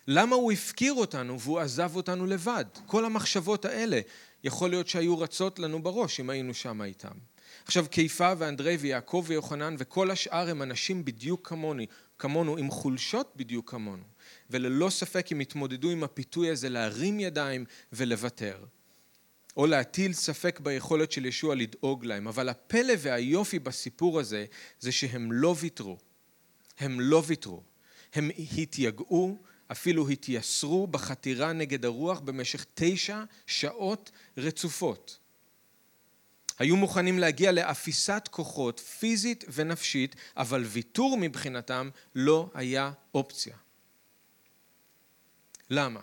למה 0.08 0.36
הוא 0.36 0.52
הפקיר 0.52 0.94
אותנו 0.94 1.40
והוא 1.40 1.60
עזב 1.60 1.96
אותנו 1.96 2.26
לבד? 2.26 2.66
כל 2.86 3.06
המחשבות 3.06 3.66
האלה 3.66 4.00
יכול 4.44 4.70
להיות 4.70 4.88
שהיו 4.88 5.20
רצות 5.20 5.60
לנו 5.60 5.84
בראש 5.84 6.20
אם 6.20 6.30
היינו 6.30 6.54
שם 6.54 6.82
איתם. 6.82 7.18
עכשיו 7.66 7.86
קיפה 7.90 8.34
ואנדרי 8.38 8.76
ויעקב 8.76 9.24
ויוחנן 9.28 9.76
וכל 9.78 10.12
השאר 10.12 10.50
הם 10.50 10.62
אנשים 10.62 11.06
בדיוק 11.06 11.48
כמוני, 11.48 11.86
כמונו 12.20 12.58
עם 12.58 12.72
חולשות 12.72 13.34
בדיוק 13.36 13.72
כמונו. 13.72 14.04
וללא 14.50 14.90
ספק 14.90 15.32
הם 15.32 15.40
התמודדו 15.40 15.90
עם 15.90 16.04
הפיתוי 16.04 16.50
הזה 16.50 16.70
להרים 16.70 17.20
ידיים 17.20 17.66
ולוותר. 17.94 18.66
או 19.58 19.66
להטיל 19.66 20.14
ספק 20.14 20.60
ביכולת 20.60 21.12
של 21.12 21.26
ישוע 21.26 21.56
לדאוג 21.56 22.06
להם. 22.06 22.28
אבל 22.28 22.50
הפלא 22.50 22.94
והיופי 23.00 23.60
בסיפור 23.60 24.20
הזה 24.20 24.46
זה 24.80 24.92
שהם 24.92 25.32
לא 25.32 25.56
ויתרו. 25.60 25.98
הם 26.80 27.00
לא 27.00 27.24
ויתרו. 27.26 27.64
הם 28.14 28.30
התייגעו 28.58 29.38
אפילו 29.72 30.10
התייסרו 30.10 30.88
בחתירה 30.88 31.54
נגד 31.54 31.86
הרוח 31.86 32.20
במשך 32.20 32.66
תשע 32.76 33.24
שעות 33.48 34.12
רצופות 34.38 35.20
היו 36.60 36.78
מוכנים 36.78 37.20
להגיע 37.20 37.52
לאפיסת 37.52 38.30
כוחות 38.32 38.80
פיזית 38.80 39.46
ונפשית, 39.54 40.16
אבל 40.38 40.64
ויתור 40.64 41.18
מבחינתם 41.22 41.90
לא 42.16 42.50
היה 42.54 42.92
אופציה. 43.14 43.56
למה? 45.70 46.00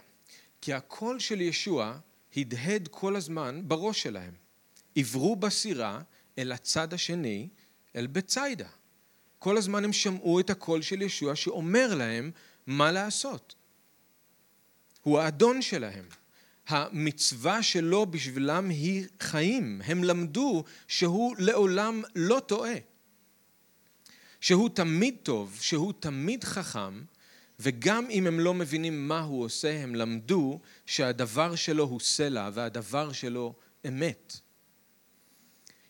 כי 0.60 0.72
הקול 0.72 1.18
של 1.18 1.40
ישוע 1.40 1.98
הדהד 2.36 2.88
כל 2.88 3.16
הזמן 3.16 3.62
בראש 3.64 4.02
שלהם. 4.02 4.34
עברו 4.96 5.36
בסירה 5.36 6.02
אל 6.38 6.52
הצד 6.52 6.94
השני, 6.94 7.48
אל 7.96 8.06
בציידה. 8.06 8.68
כל 9.38 9.56
הזמן 9.56 9.84
הם 9.84 9.92
שמעו 9.92 10.40
את 10.40 10.50
הקול 10.50 10.82
של 10.82 11.02
ישוע 11.02 11.36
שאומר 11.36 11.94
להם 11.94 12.30
מה 12.66 12.92
לעשות. 12.92 13.54
הוא 15.02 15.18
האדון 15.18 15.62
שלהם. 15.62 16.04
המצווה 16.68 17.62
שלו 17.62 18.06
בשבילם 18.06 18.68
היא 18.68 19.06
חיים. 19.20 19.82
הם 19.84 20.04
למדו 20.04 20.64
שהוא 20.88 21.36
לעולם 21.38 22.02
לא 22.14 22.40
טועה. 22.46 22.74
שהוא 24.40 24.68
תמיד 24.68 25.16
טוב, 25.22 25.58
שהוא 25.60 25.92
תמיד 26.00 26.44
חכם, 26.44 27.02
וגם 27.60 28.10
אם 28.10 28.26
הם 28.26 28.40
לא 28.40 28.54
מבינים 28.54 29.08
מה 29.08 29.20
הוא 29.20 29.44
עושה, 29.44 29.82
הם 29.82 29.94
למדו 29.94 30.60
שהדבר 30.86 31.54
שלו 31.54 31.84
הוא 31.84 32.00
סלע 32.00 32.50
והדבר 32.52 33.12
שלו 33.12 33.54
אמת. 33.88 34.36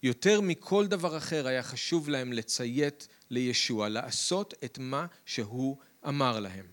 יותר 0.02 0.40
מכל 0.40 0.86
דבר 0.86 1.16
אחר 1.16 1.46
היה 1.46 1.62
חשוב 1.62 2.08
להם 2.08 2.32
לציית 2.32 3.08
לישוע, 3.30 3.88
לעשות 3.88 4.54
את 4.64 4.78
מה 4.78 5.06
שהוא 5.26 5.76
אמר 6.08 6.40
להם. 6.40 6.66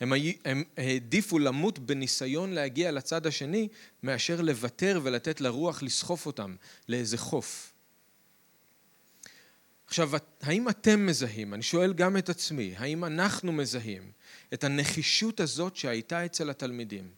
הם, 0.00 0.12
הם 0.44 0.64
העדיפו 0.76 1.38
למות 1.38 1.78
בניסיון 1.78 2.52
להגיע 2.52 2.92
לצד 2.92 3.26
השני 3.26 3.68
מאשר 4.02 4.40
לוותר 4.40 5.00
ולתת 5.02 5.40
לרוח 5.40 5.82
לסחוף 5.82 6.26
אותם 6.26 6.56
לאיזה 6.88 7.18
חוף. 7.18 7.72
עכשיו, 9.86 10.10
האם 10.42 10.68
אתם 10.68 11.06
מזהים, 11.06 11.54
אני 11.54 11.62
שואל 11.62 11.92
גם 11.92 12.16
את 12.16 12.28
עצמי, 12.28 12.74
האם 12.76 13.04
אנחנו 13.04 13.52
מזהים 13.52 14.12
את 14.54 14.64
הנחישות 14.64 15.40
הזאת 15.40 15.76
שהייתה 15.76 16.24
אצל 16.24 16.50
התלמידים 16.50 17.10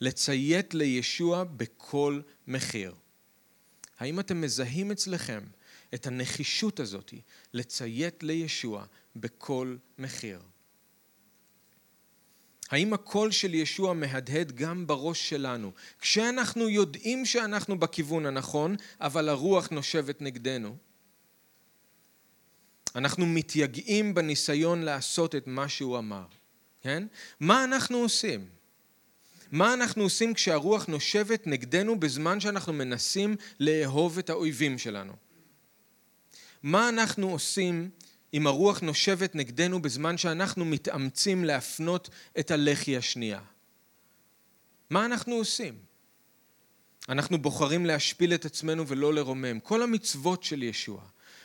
לציית 0.00 0.74
לישוע 0.74 1.44
בכל 1.44 2.20
מחיר? 2.46 2.94
האם 3.98 4.20
אתם 4.20 4.40
מזהים 4.40 4.90
אצלכם 4.90 5.40
את 5.94 6.06
הנחישות 6.06 6.80
הזאת 6.80 7.14
לציית 7.52 8.22
לישוע 8.22 8.84
בכל 9.16 9.76
מחיר? 9.98 10.40
האם 12.70 12.92
הקול 12.92 13.30
של 13.30 13.54
ישוע 13.54 13.92
מהדהד 13.92 14.52
גם 14.52 14.86
בראש 14.86 15.28
שלנו, 15.28 15.72
כשאנחנו 16.00 16.68
יודעים 16.68 17.26
שאנחנו 17.26 17.78
בכיוון 17.78 18.26
הנכון, 18.26 18.76
אבל 19.00 19.28
הרוח 19.28 19.68
נושבת 19.68 20.22
נגדנו? 20.22 20.76
אנחנו 22.94 23.26
מתייגעים 23.26 24.14
בניסיון 24.14 24.82
לעשות 24.82 25.34
את 25.34 25.46
מה 25.46 25.68
שהוא 25.68 25.98
אמר, 25.98 26.26
כן? 26.80 27.06
מה 27.40 27.64
אנחנו 27.64 27.98
עושים? 27.98 28.48
מה 29.52 29.74
אנחנו 29.74 30.02
עושים 30.02 30.34
כשהרוח 30.34 30.86
נושבת 30.86 31.46
נגדנו 31.46 32.00
בזמן 32.00 32.40
שאנחנו 32.40 32.72
מנסים 32.72 33.36
לאהוב 33.60 34.18
את 34.18 34.30
האויבים 34.30 34.78
שלנו? 34.78 35.12
מה 36.62 36.88
אנחנו 36.88 37.30
עושים 37.30 37.90
אם 38.34 38.46
הרוח 38.46 38.80
נושבת 38.80 39.34
נגדנו 39.34 39.82
בזמן 39.82 40.18
שאנחנו 40.18 40.64
מתאמצים 40.64 41.44
להפנות 41.44 42.08
את 42.38 42.50
הלחי 42.50 42.96
השנייה? 42.96 43.40
מה 44.90 45.04
אנחנו 45.06 45.34
עושים? 45.34 45.74
אנחנו 47.08 47.38
בוחרים 47.38 47.86
להשפיל 47.86 48.34
את 48.34 48.44
עצמנו 48.44 48.88
ולא 48.88 49.14
לרומם. 49.14 49.60
כל 49.60 49.82
המצוות 49.82 50.42
של 50.42 50.62
ישוע. 50.62 51.02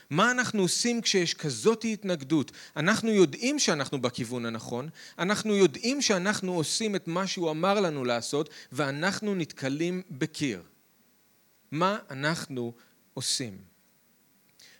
מה 0.09 0.31
אנחנו 0.31 0.61
עושים 0.61 1.01
כשיש 1.01 1.33
כזאת 1.33 1.85
התנגדות? 1.85 2.51
אנחנו 2.77 3.09
יודעים 3.09 3.59
שאנחנו 3.59 4.01
בכיוון 4.01 4.45
הנכון, 4.45 4.89
אנחנו 5.19 5.55
יודעים 5.55 6.01
שאנחנו 6.01 6.53
עושים 6.53 6.95
את 6.95 7.07
מה 7.07 7.27
שהוא 7.27 7.51
אמר 7.51 7.79
לנו 7.79 8.05
לעשות, 8.05 8.49
ואנחנו 8.71 9.35
נתקלים 9.35 10.01
בקיר. 10.11 10.63
מה 11.71 11.97
אנחנו 12.09 12.73
עושים? 13.13 13.57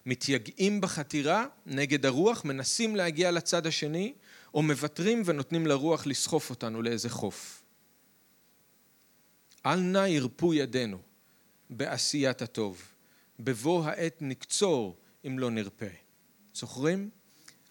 מתייגעים 0.06 0.82
בחתירה 0.82 1.46
נגד 1.66 2.06
הרוח, 2.06 2.46
מנסים 2.46 2.96
להגיע 2.96 3.32
לצד 3.32 3.68
השני, 3.68 4.14
או 4.54 4.62
מוותרים 4.62 5.22
ונותנים 5.26 5.68
לרוח 5.68 6.06
לסחוף 6.08 6.50
אותנו 6.50 6.82
לאיזה 6.82 7.10
חוף. 7.10 7.64
אל 9.66 9.80
נא 9.80 10.08
ירפו 10.08 10.54
ידינו 10.54 10.98
בעשיית 11.70 12.42
הטוב, 12.42 12.82
בבוא 13.40 13.86
העת 13.86 14.18
נקצור 14.22 14.98
אם 15.28 15.40
לא 15.40 15.52
נרפה. 15.52 15.86
זוכרים? 16.54 17.10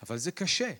אבל 0.02 0.18
זה 0.18 0.30
קשה. 0.30 0.72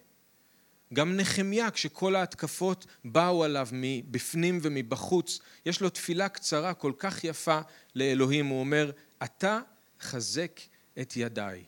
גם 0.95 1.17
נחמיה, 1.17 1.71
כשכל 1.71 2.17
ההתקפות 2.17 2.87
באו 3.05 3.45
עליו 3.45 3.69
מבפנים 3.73 4.59
ומבחוץ, 4.63 5.39
יש 5.67 5.81
לו 5.81 5.91
תפילה 5.91 6.29
קצרה 6.29 6.75
כל 6.75 6.93
כך 6.99 7.25
יפה 7.25 7.61
לאלוהים, 7.95 8.47
הוא 8.47 8.61
אומר, 8.61 8.91
אתה 9.25 9.61
חזק 10.01 10.61
את 11.01 11.17
ידיי. 11.17 11.65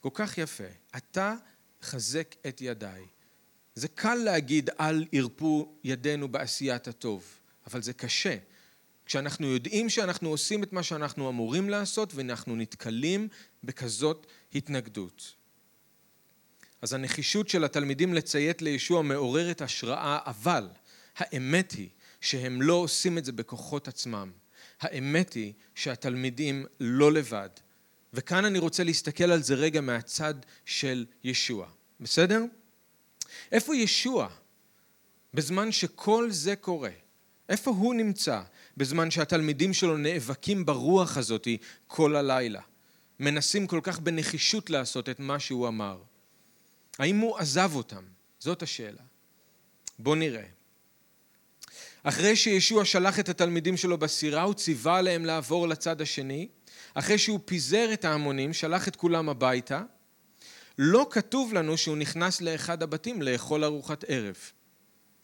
כל 0.00 0.08
כך 0.12 0.38
יפה, 0.38 0.64
אתה 0.96 1.34
חזק 1.82 2.34
את 2.48 2.60
ידיי. 2.60 3.02
זה 3.74 3.88
קל 3.88 4.14
להגיד 4.14 4.70
אל 4.80 5.06
ירפו 5.12 5.78
ידינו 5.84 6.28
בעשיית 6.28 6.88
הטוב, 6.88 7.24
אבל 7.66 7.82
זה 7.82 7.92
קשה. 7.92 8.36
כשאנחנו 9.06 9.46
יודעים 9.46 9.88
שאנחנו 9.88 10.28
עושים 10.28 10.62
את 10.62 10.72
מה 10.72 10.82
שאנחנו 10.82 11.28
אמורים 11.28 11.70
לעשות 11.70 12.14
ואנחנו 12.14 12.56
נתקלים 12.56 13.28
בכזאת 13.64 14.26
התנגדות. 14.54 15.34
אז 16.82 16.92
הנחישות 16.92 17.48
של 17.48 17.64
התלמידים 17.64 18.14
לציית 18.14 18.62
לישוע 18.62 19.02
מעוררת 19.02 19.62
השראה, 19.62 20.18
אבל 20.26 20.68
האמת 21.16 21.72
היא 21.72 21.88
שהם 22.20 22.62
לא 22.62 22.74
עושים 22.74 23.18
את 23.18 23.24
זה 23.24 23.32
בכוחות 23.32 23.88
עצמם. 23.88 24.32
האמת 24.80 25.32
היא 25.32 25.52
שהתלמידים 25.74 26.66
לא 26.80 27.12
לבד. 27.12 27.48
וכאן 28.16 28.44
אני 28.44 28.58
רוצה 28.58 28.84
להסתכל 28.84 29.24
על 29.24 29.42
זה 29.42 29.54
רגע 29.54 29.80
מהצד 29.80 30.34
של 30.64 31.06
ישוע. 31.24 31.66
בסדר? 32.00 32.42
איפה 33.52 33.76
ישוע 33.76 34.28
בזמן 35.34 35.72
שכל 35.72 36.30
זה 36.30 36.56
קורה? 36.56 36.90
איפה 37.48 37.70
הוא 37.70 37.94
נמצא 37.94 38.42
בזמן 38.76 39.10
שהתלמידים 39.10 39.72
שלו 39.74 39.96
נאבקים 39.96 40.66
ברוח 40.66 41.16
הזאת 41.16 41.48
כל 41.86 42.16
הלילה? 42.16 42.60
מנסים 43.20 43.66
כל 43.66 43.80
כך 43.82 43.98
בנחישות 43.98 44.70
לעשות 44.70 45.08
את 45.08 45.20
מה 45.20 45.38
שהוא 45.38 45.68
אמר. 45.68 45.98
האם 46.98 47.18
הוא 47.18 47.38
עזב 47.38 47.70
אותם? 47.74 48.04
זאת 48.38 48.62
השאלה. 48.62 49.02
בואו 49.98 50.14
נראה. 50.14 50.46
אחרי 52.02 52.36
שישוע 52.36 52.84
שלח 52.84 53.20
את 53.20 53.28
התלמידים 53.28 53.76
שלו 53.76 53.98
בסירה, 53.98 54.42
הוא 54.42 54.54
ציווה 54.54 54.98
עליהם 54.98 55.24
לעבור 55.24 55.68
לצד 55.68 56.00
השני. 56.00 56.48
אחרי 56.98 57.18
שהוא 57.18 57.40
פיזר 57.44 57.88
את 57.92 58.04
ההמונים, 58.04 58.52
שלח 58.52 58.88
את 58.88 58.96
כולם 58.96 59.28
הביתה. 59.28 59.82
לא 60.78 61.06
כתוב 61.10 61.54
לנו 61.54 61.76
שהוא 61.76 61.96
נכנס 61.96 62.40
לאחד 62.40 62.82
הבתים 62.82 63.22
לאכול 63.22 63.64
ארוחת 63.64 64.04
ערב. 64.08 64.36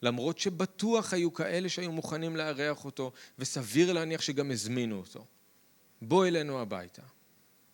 למרות 0.02 0.38
שבטוח 0.38 1.12
היו 1.12 1.33
כאלה 1.33 1.69
שהיו 1.69 1.93
מוכנים 1.93 2.37
לארח 2.37 2.85
אותו, 2.85 3.12
וסביר 3.38 3.93
להניח 3.93 4.21
שגם 4.21 4.50
הזמינו 4.50 4.97
אותו. 4.97 5.26
בוא 6.02 6.26
אלינו 6.26 6.61
הביתה. 6.61 7.02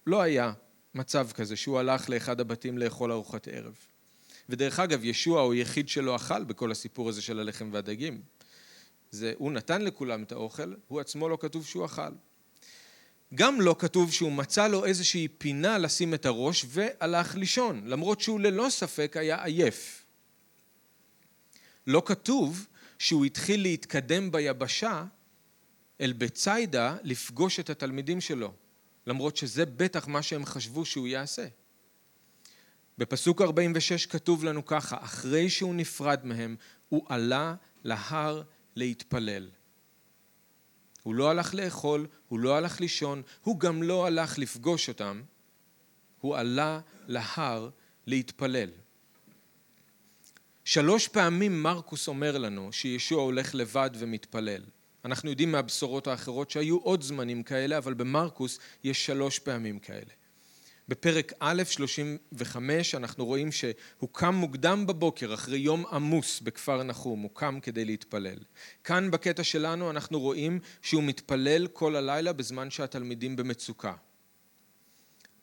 לא 0.07 0.23
היה 0.23 0.53
מצב 0.95 1.29
כזה 1.35 1.57
שהוא 1.57 1.79
הלך 1.79 2.11
לאחד 2.11 2.41
הבתים 2.41 2.79
לאכול 2.79 3.13
ארוחת 3.13 3.49
ערב. 3.49 3.75
ודרך 4.49 4.81
אגב, 4.81 5.05
ישוע 5.05 5.41
הוא 5.41 5.53
היחיד 5.53 5.89
שלא 5.89 6.17
אכל 6.17 6.45
בכל 6.45 6.73
הסיפור 6.73 7.09
הזה 7.09 7.23
של 7.23 7.39
הלחם 7.39 7.71
והדגים. 7.73 8.23
זה, 9.11 9.33
הוא 9.39 9.53
נתן 9.53 9.83
לכולם 9.83 10.23
את 10.23 10.33
האוכל, 10.33 10.75
הוא 10.89 11.01
עצמו 11.01 11.29
לא 11.29 11.39
כתוב 11.41 11.67
שהוא 11.67 11.85
אכל. 11.85 12.13
גם 13.35 13.61
לא 13.61 13.77
כתוב 13.79 14.13
שהוא 14.13 14.33
מצא 14.33 14.69
לו 14.69 14.85
איזושהי 14.85 15.29
פינה 15.29 15.79
לשים 15.79 16.15
את 16.15 16.27
הראש 16.27 16.65
והלך 16.69 17.35
לישון, 17.35 17.83
למרות 17.87 18.21
שהוא 18.21 18.41
ללא 18.41 18.67
ספק 18.71 19.17
היה 19.17 19.45
עייף. 19.45 20.05
לא 21.87 22.03
כתוב 22.07 22.67
שהוא 22.99 23.25
התחיל 23.25 23.63
להתקדם 23.63 24.31
ביבשה 24.31 25.05
אל 26.01 26.13
בציידה 26.13 26.97
לפגוש 27.03 27.61
את 27.61 27.71
התלמידים 27.71 28.21
שלו, 28.21 28.53
למרות 29.07 29.37
שזה 29.37 29.67
בטח 29.67 30.09
מה 30.09 30.23
שהם 30.23 30.45
חשבו 30.45 30.85
שהוא 30.85 31.09
יעשה. 31.09 31.47
בפסוק 32.99 33.43
46 33.43 34.07
כתוב 34.07 34.45
לנו 34.45 34.67
ככה, 34.67 34.97
אחרי 35.01 35.51
שהוא 35.51 35.75
נפרד 35.75 36.21
מהם, 36.25 36.57
הוא 36.89 37.07
עלה 37.09 37.55
להר 37.85 38.43
להתפלל. 38.77 39.49
הוא 41.03 41.15
לא 41.15 41.31
הלך 41.31 41.55
לאכול, 41.55 42.07
הוא 42.29 42.39
לא 42.39 42.57
הלך 42.57 42.81
לישון, 42.81 43.23
הוא 43.43 43.61
גם 43.61 43.83
לא 43.83 44.07
הלך 44.07 44.39
לפגוש 44.39 44.89
אותם, 44.89 45.23
הוא 46.21 46.37
עלה 46.37 46.81
להר 47.07 47.71
להתפלל. 48.07 48.71
שלוש 50.65 51.09
פעמים 51.09 51.63
מרקוס 51.63 52.09
אומר 52.09 52.39
לנו 52.39 52.73
שישוע 52.73 53.23
הולך 53.23 53.55
לבד 53.55 53.91
ומתפלל. 53.95 54.63
אנחנו 55.05 55.31
יודעים 55.31 55.53
מהבשורות 55.53 56.07
האחרות 56.07 56.51
שהיו 56.51 56.79
עוד 56.79 57.03
זמנים 57.03 57.43
כאלה, 57.43 57.79
אבל 57.79 57.95
במרקוס 57.95 58.59
יש 58.85 59.07
שלוש 59.07 59.39
פעמים 59.39 59.79
כאלה. 59.79 60.13
בפרק 60.89 61.33
א', 61.39 61.63
35, 61.65 62.95
אנחנו 62.95 63.27
רואים 63.27 63.53
שהוא 63.53 64.09
קם 64.13 64.35
מוקדם 64.35 64.87
בבוקר 64.87 65.35
אחרי 65.35 65.59
יום 65.59 65.87
עמוס 65.87 66.41
בכפר 66.41 66.83
נחום, 66.83 67.21
הוא 67.21 67.31
קם 67.35 67.59
כדי 67.63 67.85
להתפלל. 67.85 68.39
כאן 68.85 69.11
בקטע 69.11 69.45
שלנו 69.45 69.91
אנחנו 69.91 70.21
רואים 70.21 70.61
שהוא 70.83 71.03
מתפלל 71.03 71.67
כל 71.67 71.97
הלילה 71.97 72.33
בזמן 72.33 72.71
שהתלמידים 72.71 73.37
במצוקה. 73.37 73.95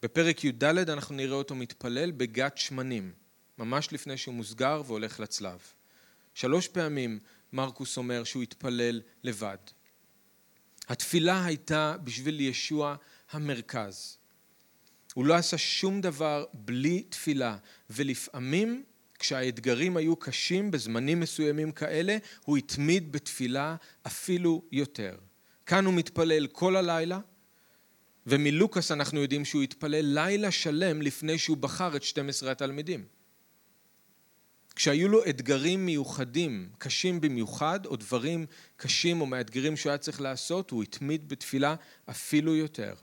בפרק 0.02 0.44
י"ד 0.44 0.64
אנחנו 0.64 1.16
נראה 1.16 1.36
אותו 1.36 1.56
מתפלל 1.56 2.12
בגת 2.12 2.58
שמנים, 2.58 3.14
ממש 3.58 3.94
לפני 3.94 4.18
שהוא 4.18 4.36
מוסגר 4.36 4.82
והולך 4.86 5.20
לצלב. 5.20 5.60
שלוש 6.34 6.68
פעמים 6.68 7.20
מרקוס 7.54 7.98
אומר 7.98 8.24
שהוא 8.24 8.44
התפלל 8.44 9.02
לבד. 9.24 9.58
התפילה 10.88 11.46
הייתה 11.46 11.96
בשביל 12.04 12.42
ישוע 12.42 12.96
המרכז. 13.32 14.18
הוא 15.16 15.26
לא 15.26 15.34
עשה 15.34 15.58
שום 15.58 16.02
דבר 16.02 16.46
בלי 16.54 17.04
תפילה, 17.10 17.58
ולפעמים 17.90 18.84
כשהאתגרים 19.20 19.98
היו 19.98 20.16
קשים 20.16 20.72
בזמנים 20.72 21.20
מסוימים 21.20 21.72
כאלה, 21.72 22.18
הוא 22.46 22.58
התמיד 22.58 23.12
בתפילה 23.12 23.76
אפילו 24.08 24.64
יותר. 24.72 25.16
כאן 25.66 25.86
הוא 25.86 25.94
מתפלל 25.94 26.48
כל 26.48 26.76
הלילה, 26.76 27.20
ומלוקאס 28.28 28.92
אנחנו 28.92 29.22
יודעים 29.22 29.46
שהוא 29.46 29.64
התפלל 29.64 30.06
לילה 30.06 30.52
שלם 30.52 31.02
לפני 31.02 31.38
שהוא 31.38 31.58
בחר 31.58 31.96
את 31.96 32.04
12 32.04 32.52
התלמידים. 32.52 33.06
כשהיו 34.76 35.10
לו 35.10 35.26
אתגרים 35.30 35.86
מיוחדים, 35.86 36.70
קשים 36.78 37.22
במיוחד, 37.22 37.86
או 37.86 37.96
דברים 37.96 38.46
קשים 38.78 39.22
או 39.22 39.26
מאתגרים 39.26 39.78
שהוא 39.78 39.90
היה 39.90 39.98
צריך 39.98 40.22
לעשות, 40.22 40.72
הוא 40.72 40.84
התמיד 40.84 41.30
בתפילה 41.30 41.76
אפילו 42.10 42.56
יותר. 42.56 42.94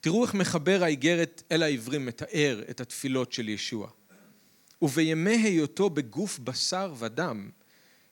תראו 0.00 0.24
איך 0.24 0.34
מחבר 0.34 0.82
האיגרת 0.82 1.42
אל 1.52 1.62
העברים 1.62 2.06
מתאר 2.06 2.62
את 2.70 2.80
התפילות 2.80 3.32
של 3.32 3.48
ישוע. 3.48 3.90
ובימי 4.82 5.36
היותו 5.36 5.90
בגוף 5.90 6.38
בשר 6.38 6.94
ודם, 6.98 7.50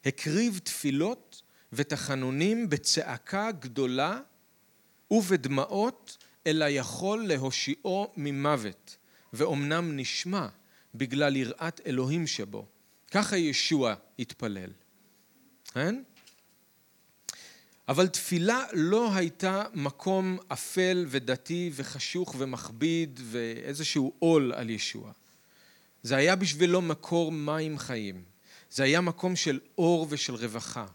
הקריב 0.04 0.60
תפילות 0.64 1.42
ותחנונים 1.72 2.70
בצעקה 2.70 3.50
גדולה 3.52 4.20
ובדמעות, 5.10 6.16
אלא 6.46 6.64
יכול 6.64 7.26
להושיעו 7.26 8.12
ממוות, 8.16 8.96
ואומנם 9.32 9.96
נשמע 9.96 10.48
בגלל 10.94 11.36
יראת 11.36 11.80
אלוהים 11.86 12.26
שבו. 12.26 12.66
ככה 13.10 13.36
ישוע 13.36 13.94
התפלל. 14.18 14.70
כן? 15.74 16.02
אבל 17.88 18.08
תפילה 18.08 18.64
לא 18.72 19.14
הייתה 19.14 19.64
מקום 19.74 20.38
אפל 20.48 21.04
ודתי 21.08 21.70
וחשוך 21.74 22.34
ומכביד 22.38 23.20
ואיזשהו 23.22 24.12
עול 24.18 24.52
על 24.52 24.70
ישוע. 24.70 25.12
זה 26.02 26.16
היה 26.16 26.36
בשבילו 26.36 26.82
מקור 26.82 27.32
מים 27.32 27.78
חיים. 27.78 28.22
זה 28.70 28.82
היה 28.82 29.00
מקום 29.00 29.36
של 29.36 29.60
אור 29.78 30.06
ושל 30.10 30.34
רווחה. 30.34 30.86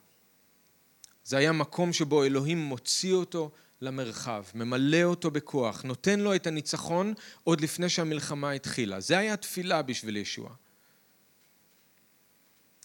זה 1.24 1.38
היה 1.38 1.52
מקום 1.52 1.94
שבו 1.94 2.24
אלוהים 2.24 2.58
מוציא 2.58 3.14
אותו 3.14 3.52
למרחב, 3.82 4.44
ממלא 4.56 5.04
אותו 5.04 5.32
בכוח, 5.32 5.84
נותן 5.84 6.20
לו 6.20 6.36
את 6.36 6.48
הניצחון 6.48 7.14
עוד 7.44 7.62
לפני 7.62 7.90
שהמלחמה 7.90 8.52
התחילה. 8.52 9.00
זה 9.00 9.18
היה 9.18 9.38
תפילה 9.38 9.82
בשביל 9.82 10.18
ישוע. 10.18 10.50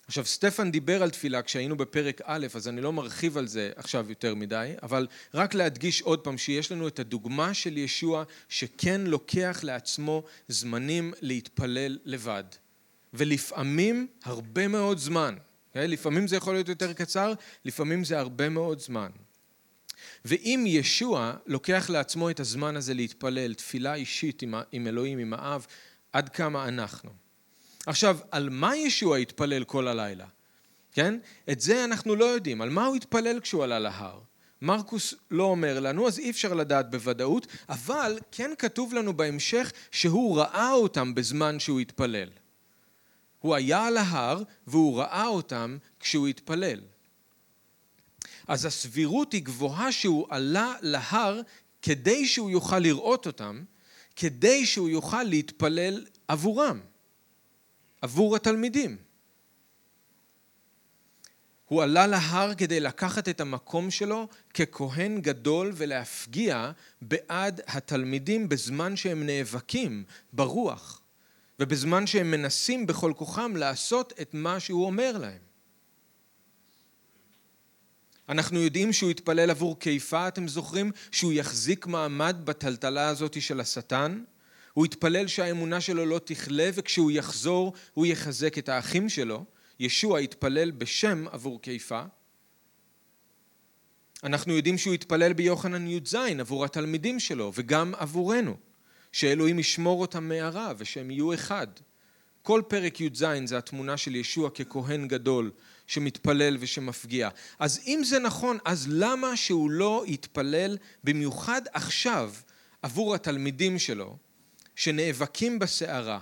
עכשיו, 0.06 0.26
סטפן 0.26 0.70
דיבר 0.70 1.02
על 1.02 1.10
תפילה 1.10 1.42
כשהיינו 1.42 1.76
בפרק 1.76 2.20
א', 2.24 2.46
אז 2.54 2.68
אני 2.68 2.80
לא 2.80 2.92
מרחיב 2.92 3.38
על 3.38 3.46
זה 3.46 3.70
עכשיו 3.76 4.06
יותר 4.08 4.34
מדי, 4.34 4.72
אבל 4.82 5.06
רק 5.34 5.54
להדגיש 5.54 6.02
עוד 6.02 6.20
פעם 6.20 6.38
שיש 6.38 6.72
לנו 6.72 6.88
את 6.88 6.98
הדוגמה 6.98 7.54
של 7.54 7.78
ישוע 7.78 8.24
שכן 8.48 9.00
לוקח 9.00 9.60
לעצמו 9.62 10.22
זמנים 10.48 11.12
להתפלל 11.20 11.98
לבד. 12.04 12.44
ולפעמים 13.14 14.06
הרבה 14.24 14.68
מאוד 14.68 14.98
זמן. 14.98 15.34
Okay? 15.36 15.72
כן? 15.72 15.90
לפעמים 15.90 16.28
זה 16.28 16.36
יכול 16.36 16.54
להיות 16.54 16.68
יותר 16.68 16.92
קצר, 16.92 17.32
לפעמים 17.64 18.04
זה 18.04 18.18
הרבה 18.18 18.48
מאוד 18.48 18.78
זמן. 18.80 19.10
ואם 20.24 20.64
ישוע 20.66 21.34
לוקח 21.46 21.90
לעצמו 21.90 22.30
את 22.30 22.40
הזמן 22.40 22.76
הזה 22.76 22.94
להתפלל, 22.94 23.54
תפילה 23.54 23.94
אישית 23.94 24.42
עם 24.72 24.86
אלוהים, 24.86 25.18
עם 25.18 25.34
האב, 25.34 25.66
עד 26.12 26.28
כמה 26.28 26.68
אנחנו. 26.68 27.25
עכשיו, 27.86 28.18
על 28.30 28.48
מה 28.50 28.76
ישוע 28.76 29.16
התפלל 29.16 29.64
כל 29.64 29.88
הלילה? 29.88 30.26
כן? 30.92 31.18
את 31.50 31.60
זה 31.60 31.84
אנחנו 31.84 32.16
לא 32.16 32.24
יודעים. 32.24 32.60
על 32.60 32.70
מה 32.70 32.86
הוא 32.86 32.96
התפלל 32.96 33.40
כשהוא 33.40 33.64
עלה 33.64 33.78
להר? 33.78 34.20
מרקוס 34.62 35.14
לא 35.30 35.44
אומר 35.44 35.80
לנו, 35.80 36.08
אז 36.08 36.18
אי 36.18 36.30
אפשר 36.30 36.54
לדעת 36.54 36.90
בוודאות, 36.90 37.46
אבל 37.68 38.18
כן 38.32 38.50
כתוב 38.58 38.94
לנו 38.94 39.16
בהמשך 39.16 39.72
שהוא 39.90 40.38
ראה 40.38 40.72
אותם 40.72 41.14
בזמן 41.14 41.60
שהוא 41.60 41.80
התפלל. 41.80 42.28
הוא 43.38 43.54
היה 43.54 43.86
על 43.86 43.96
ההר 43.96 44.42
והוא 44.66 44.98
ראה 44.98 45.26
אותם 45.26 45.78
כשהוא 46.00 46.28
התפלל. 46.28 46.80
אז 48.48 48.64
הסבירות 48.64 49.32
היא 49.32 49.42
גבוהה 49.42 49.92
שהוא 49.92 50.26
עלה 50.30 50.74
להר 50.82 51.40
כדי 51.82 52.26
שהוא 52.26 52.50
יוכל 52.50 52.78
לראות 52.78 53.26
אותם, 53.26 53.64
כדי 54.16 54.66
שהוא 54.66 54.88
יוכל 54.88 55.22
להתפלל 55.22 56.06
עבורם, 56.28 56.80
עבור 58.02 58.36
התלמידים. 58.36 58.96
הוא 61.66 61.82
עלה 61.82 62.06
להר 62.06 62.54
כדי 62.54 62.80
לקחת 62.80 63.28
את 63.28 63.40
המקום 63.40 63.90
שלו 63.90 64.28
ככהן 64.54 65.20
גדול 65.20 65.72
ולהפגיע 65.74 66.70
בעד 67.02 67.60
התלמידים 67.66 68.48
בזמן 68.48 68.96
שהם 68.96 69.26
נאבקים 69.26 70.04
ברוח 70.32 71.00
ובזמן 71.60 72.06
שהם 72.06 72.30
מנסים 72.30 72.86
בכל 72.86 73.12
כוחם 73.16 73.56
לעשות 73.56 74.12
את 74.20 74.34
מה 74.34 74.60
שהוא 74.60 74.86
אומר 74.86 75.18
להם. 75.18 75.46
אנחנו 78.28 78.58
יודעים 78.58 78.92
שהוא 78.92 79.10
התפלל 79.10 79.50
עבור 79.50 79.78
קיפה, 79.78 80.28
אתם 80.28 80.48
זוכרים? 80.48 80.92
שהוא 81.12 81.32
יחזיק 81.32 81.86
מעמד 81.86 82.36
בטלטלה 82.44 83.08
הזאת 83.08 83.42
של 83.42 83.60
השטן? 83.60 84.24
הוא 84.76 84.84
התפלל 84.84 85.26
שהאמונה 85.26 85.80
שלו 85.80 86.06
לא 86.06 86.20
תכלה 86.24 86.70
וכשהוא 86.74 87.10
יחזור 87.10 87.72
הוא 87.94 88.06
יחזק 88.06 88.58
את 88.58 88.68
האחים 88.68 89.08
שלו. 89.08 89.44
ישוע 89.80 90.18
התפלל 90.18 90.70
בשם 90.70 91.24
עבור 91.30 91.62
קיפה. 91.62 92.02
אנחנו 94.24 94.56
יודעים 94.56 94.78
שהוא 94.78 94.94
התפלל 94.94 95.32
ביוחנן 95.32 95.86
י"ז 95.86 96.14
עבור 96.38 96.64
התלמידים 96.64 97.20
שלו 97.20 97.52
וגם 97.54 97.94
עבורנו, 97.94 98.56
שאלוהים 99.12 99.58
ישמור 99.58 100.00
אותם 100.00 100.28
מהרע 100.28 100.72
ושהם 100.78 101.10
יהיו 101.10 101.34
אחד. 101.34 101.66
כל 102.42 102.62
פרק 102.68 103.00
י"ז 103.00 103.24
זה 103.44 103.58
התמונה 103.58 103.96
של 103.96 104.16
ישוע 104.16 104.50
ככהן 104.50 105.08
גדול 105.08 105.50
שמתפלל 105.86 106.56
ושמפגיע. 106.60 107.28
אז 107.58 107.80
אם 107.86 108.00
זה 108.04 108.18
נכון, 108.18 108.58
אז 108.64 108.86
למה 108.90 109.36
שהוא 109.36 109.70
לא 109.70 110.04
יתפלל 110.06 110.76
במיוחד 111.04 111.62
עכשיו 111.72 112.32
עבור 112.82 113.14
התלמידים 113.14 113.78
שלו 113.78 114.25
שנאבקים 114.76 115.58
בסערה? 115.58 116.18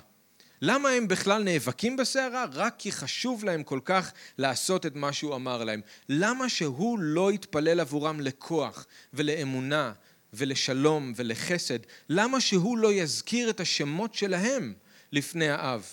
למה 0.62 0.88
הם 0.88 1.09
בכלל 1.09 1.43
נאבקים 1.43 1.97
בסערה? 1.97 2.45
רק 2.53 2.75
כי 2.79 2.93
חשוב 2.93 3.45
להם 3.45 3.62
כל 3.62 3.81
כך 3.85 4.12
לעשות 4.38 4.87
את 4.87 4.95
מה 4.95 5.12
שהוא 5.12 5.35
אמר 5.35 5.64
להם. 5.64 5.81
למה 6.09 6.49
שהוא 6.49 6.99
לא 6.99 7.33
יתפלל 7.33 7.81
עבורם 7.81 8.21
לכוח 8.21 8.87
ולאמונה 9.14 9.93
ולשלום 10.33 11.12
ולחסד? 11.17 11.79
למה 12.09 12.40
שהוא 12.40 12.79
לא 12.79 12.93
יזכיר 12.93 13.51
את 13.51 13.61
השמות 13.61 14.14
שלהם 14.14 14.75
לפני 15.12 15.49
האב? 15.49 15.87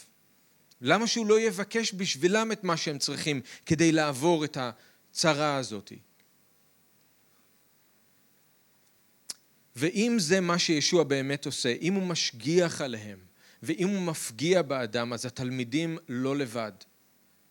למה 0.82 1.08
שהוא 1.08 1.26
לא 1.26 1.40
יבקש 1.40 1.94
בשבילם 1.94 2.52
את 2.52 2.64
מה 2.64 2.78
שהם 2.78 2.98
צריכים 2.98 3.42
כדי 3.66 3.92
לעבור 3.92 4.46
את 4.46 4.58
הצרה 4.62 5.56
הזאת? 5.56 5.92
ואם 9.76 10.16
זה 10.20 10.40
מה 10.40 10.60
שישוע 10.60 11.04
באמת 11.04 11.46
עושה, 11.46 11.74
אם 11.82 11.94
הוא 11.94 12.04
משגיח 12.04 12.82
עליהם, 12.82 13.20
ואם 13.64 13.88
הוא 13.88 14.02
מפגיע 14.02 14.62
באדם, 14.62 15.14
אז 15.14 15.26
התלמידים 15.26 15.98
לא 16.10 16.36
לבד. 16.38 16.72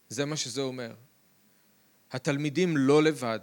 זה 0.08 0.24
מה 0.24 0.36
שזה 0.36 0.60
אומר. 0.60 0.94
התלמידים 2.12 2.76
לא 2.76 3.02
לבד. 3.02 3.40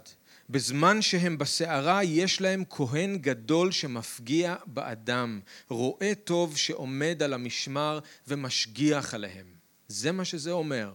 בזמן 0.50 1.02
שהם 1.02 1.38
בסערה 1.38 2.04
יש 2.04 2.40
להם 2.40 2.64
כהן 2.70 3.18
גדול 3.18 3.72
שמפגיע 3.72 4.56
באדם, 4.66 5.40
רואה 5.68 6.12
טוב 6.24 6.56
שעומד 6.56 7.22
על 7.22 7.32
המשמר 7.32 7.98
ומשגיח 8.28 9.14
עליהם. 9.14 9.46
זה 9.88 10.12
מה 10.12 10.24
שזה 10.24 10.50
אומר. 10.50 10.92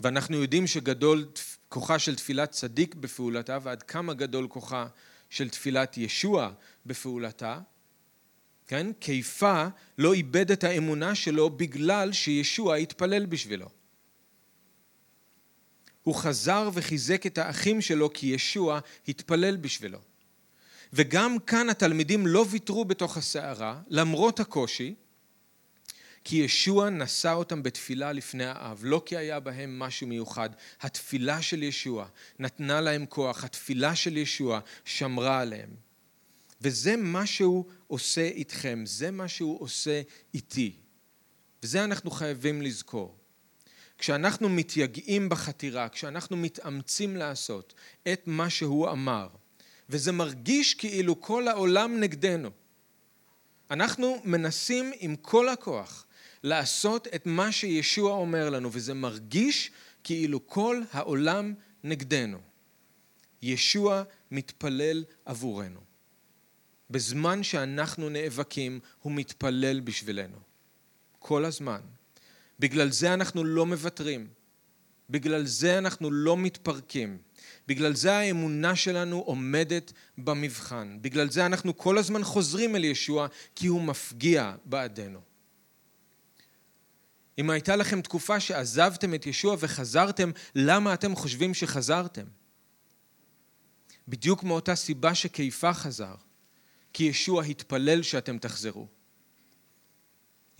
ואנחנו 0.00 0.36
יודעים 0.36 0.66
שגדול 0.66 1.28
כוחה 1.68 1.98
של 1.98 2.16
תפילת 2.16 2.50
צדיק 2.50 2.94
בפעולתה 2.94 3.58
ועד 3.62 3.82
כמה 3.82 4.14
גדול 4.14 4.48
כוחה 4.48 4.86
של 5.36 5.48
תפילת 5.48 5.96
ישוע 5.98 6.50
בפעולתה. 6.86 7.60
כן? 8.66 8.92
קיפה 8.98 9.66
לא 9.98 10.12
איבד 10.12 10.50
את 10.50 10.64
האמונה 10.64 11.14
שלו 11.14 11.50
בגלל 11.50 12.12
שישוע 12.12 12.76
התפלל 12.76 13.26
בשבילו. 13.26 13.68
הוא 16.02 16.14
חזר 16.14 16.70
וחיזק 16.72 17.26
את 17.26 17.38
האחים 17.38 17.80
שלו 17.80 18.12
כי 18.12 18.26
ישוע 18.26 18.80
התפלל 19.08 19.56
בשבילו. 19.56 19.98
וגם 20.92 21.38
כאן 21.38 21.68
התלמידים 21.68 22.26
לא 22.26 22.46
ויתרו 22.50 22.84
בתוך 22.84 23.16
הסערה, 23.16 23.80
למרות 23.88 24.40
הקושי, 24.40 24.94
כי 26.28 26.36
ישוע 26.36 26.90
נשא 26.90 27.32
אותם 27.32 27.62
בתפילה 27.62 28.12
לפני 28.12 28.44
האב, 28.44 28.80
לא 28.82 29.02
כי 29.06 29.16
היה 29.16 29.40
בהם 29.40 29.78
משהו 29.78 30.06
מיוחד. 30.06 30.50
התפילה 30.80 31.42
של 31.42 31.62
ישוע 31.62 32.06
נתנה 32.38 32.80
להם 32.80 33.06
כוח, 33.06 33.44
התפילה 33.44 33.96
של 33.96 34.16
ישוע 34.16 34.60
שמרה 34.84 35.40
עליהם. 35.40 35.70
וזה 36.60 36.96
מה 36.96 37.26
שהוא 37.26 37.64
עושה 37.86 38.20
איתכם, 38.20 38.82
זה 38.86 39.10
מה 39.10 39.28
שהוא 39.28 39.60
עושה 39.60 40.02
איתי. 40.34 40.76
וזה 41.62 41.84
אנחנו 41.84 42.10
חייבים 42.10 42.62
לזכור. 42.62 43.16
כשאנחנו 43.98 44.48
מתייגעים 44.48 45.28
בחתירה, 45.28 45.88
כשאנחנו 45.88 46.36
מתאמצים 46.36 47.16
לעשות 47.16 47.74
את 48.12 48.22
מה 48.26 48.50
שהוא 48.50 48.90
אמר, 48.90 49.28
וזה 49.88 50.12
מרגיש 50.12 50.74
כאילו 50.74 51.20
כל 51.20 51.48
העולם 51.48 52.00
נגדנו, 52.00 52.50
אנחנו 53.70 54.20
מנסים 54.24 54.92
עם 55.00 55.16
כל 55.16 55.48
הכוח 55.48 56.05
לעשות 56.46 57.08
את 57.14 57.26
מה 57.26 57.52
שישוע 57.52 58.12
אומר 58.12 58.50
לנו, 58.50 58.72
וזה 58.72 58.94
מרגיש 58.94 59.70
כאילו 60.04 60.46
כל 60.46 60.82
העולם 60.92 61.54
נגדנו. 61.84 62.38
ישוע 63.42 64.02
מתפלל 64.30 65.04
עבורנו. 65.24 65.80
בזמן 66.90 67.42
שאנחנו 67.42 68.08
נאבקים, 68.08 68.80
הוא 69.02 69.12
מתפלל 69.12 69.80
בשבילנו. 69.80 70.36
כל 71.18 71.44
הזמן. 71.44 71.80
בגלל 72.58 72.90
זה 72.90 73.14
אנחנו 73.14 73.44
לא 73.44 73.66
מוותרים. 73.66 74.28
בגלל 75.10 75.46
זה 75.46 75.78
אנחנו 75.78 76.10
לא 76.10 76.36
מתפרקים. 76.36 77.18
בגלל 77.68 77.94
זה 77.94 78.12
האמונה 78.12 78.76
שלנו 78.76 79.18
עומדת 79.18 79.92
במבחן. 80.18 80.98
בגלל 81.00 81.30
זה 81.30 81.46
אנחנו 81.46 81.76
כל 81.76 81.98
הזמן 81.98 82.24
חוזרים 82.24 82.76
אל 82.76 82.84
ישוע, 82.84 83.26
כי 83.54 83.66
הוא 83.66 83.82
מפגיע 83.82 84.54
בעדנו. 84.64 85.25
אם 87.38 87.50
הייתה 87.50 87.76
לכם 87.76 88.00
תקופה 88.00 88.40
שעזבתם 88.40 89.14
את 89.14 89.26
ישוע 89.26 89.56
וחזרתם, 89.58 90.30
למה 90.54 90.94
אתם 90.94 91.16
חושבים 91.16 91.54
שחזרתם? 91.54 92.24
בדיוק 94.08 94.42
מאותה 94.42 94.74
סיבה 94.74 95.14
שקיפה 95.14 95.74
חזר. 95.74 96.14
כי 96.92 97.04
ישוע 97.04 97.44
התפלל 97.44 98.02
שאתם 98.02 98.38
תחזרו. 98.38 98.86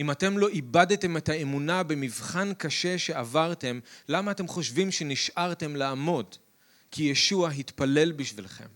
אם 0.01 0.11
אתם 0.11 0.39
לא 0.39 0.49
איבדתם 0.49 1.17
את 1.17 1.29
האמונה 1.29 1.83
במבחן 1.83 2.55
קשה 2.55 2.99
שעברתם, 2.99 3.81
למה 4.09 4.31
אתם 4.31 4.49
חושבים 4.49 4.93
שנשארתם 4.93 5.77
לעמוד? 5.77 6.37
כי 6.91 7.03
ישוע 7.03 7.51
התפלל 7.51 8.13
בשבילכם. 8.13 8.67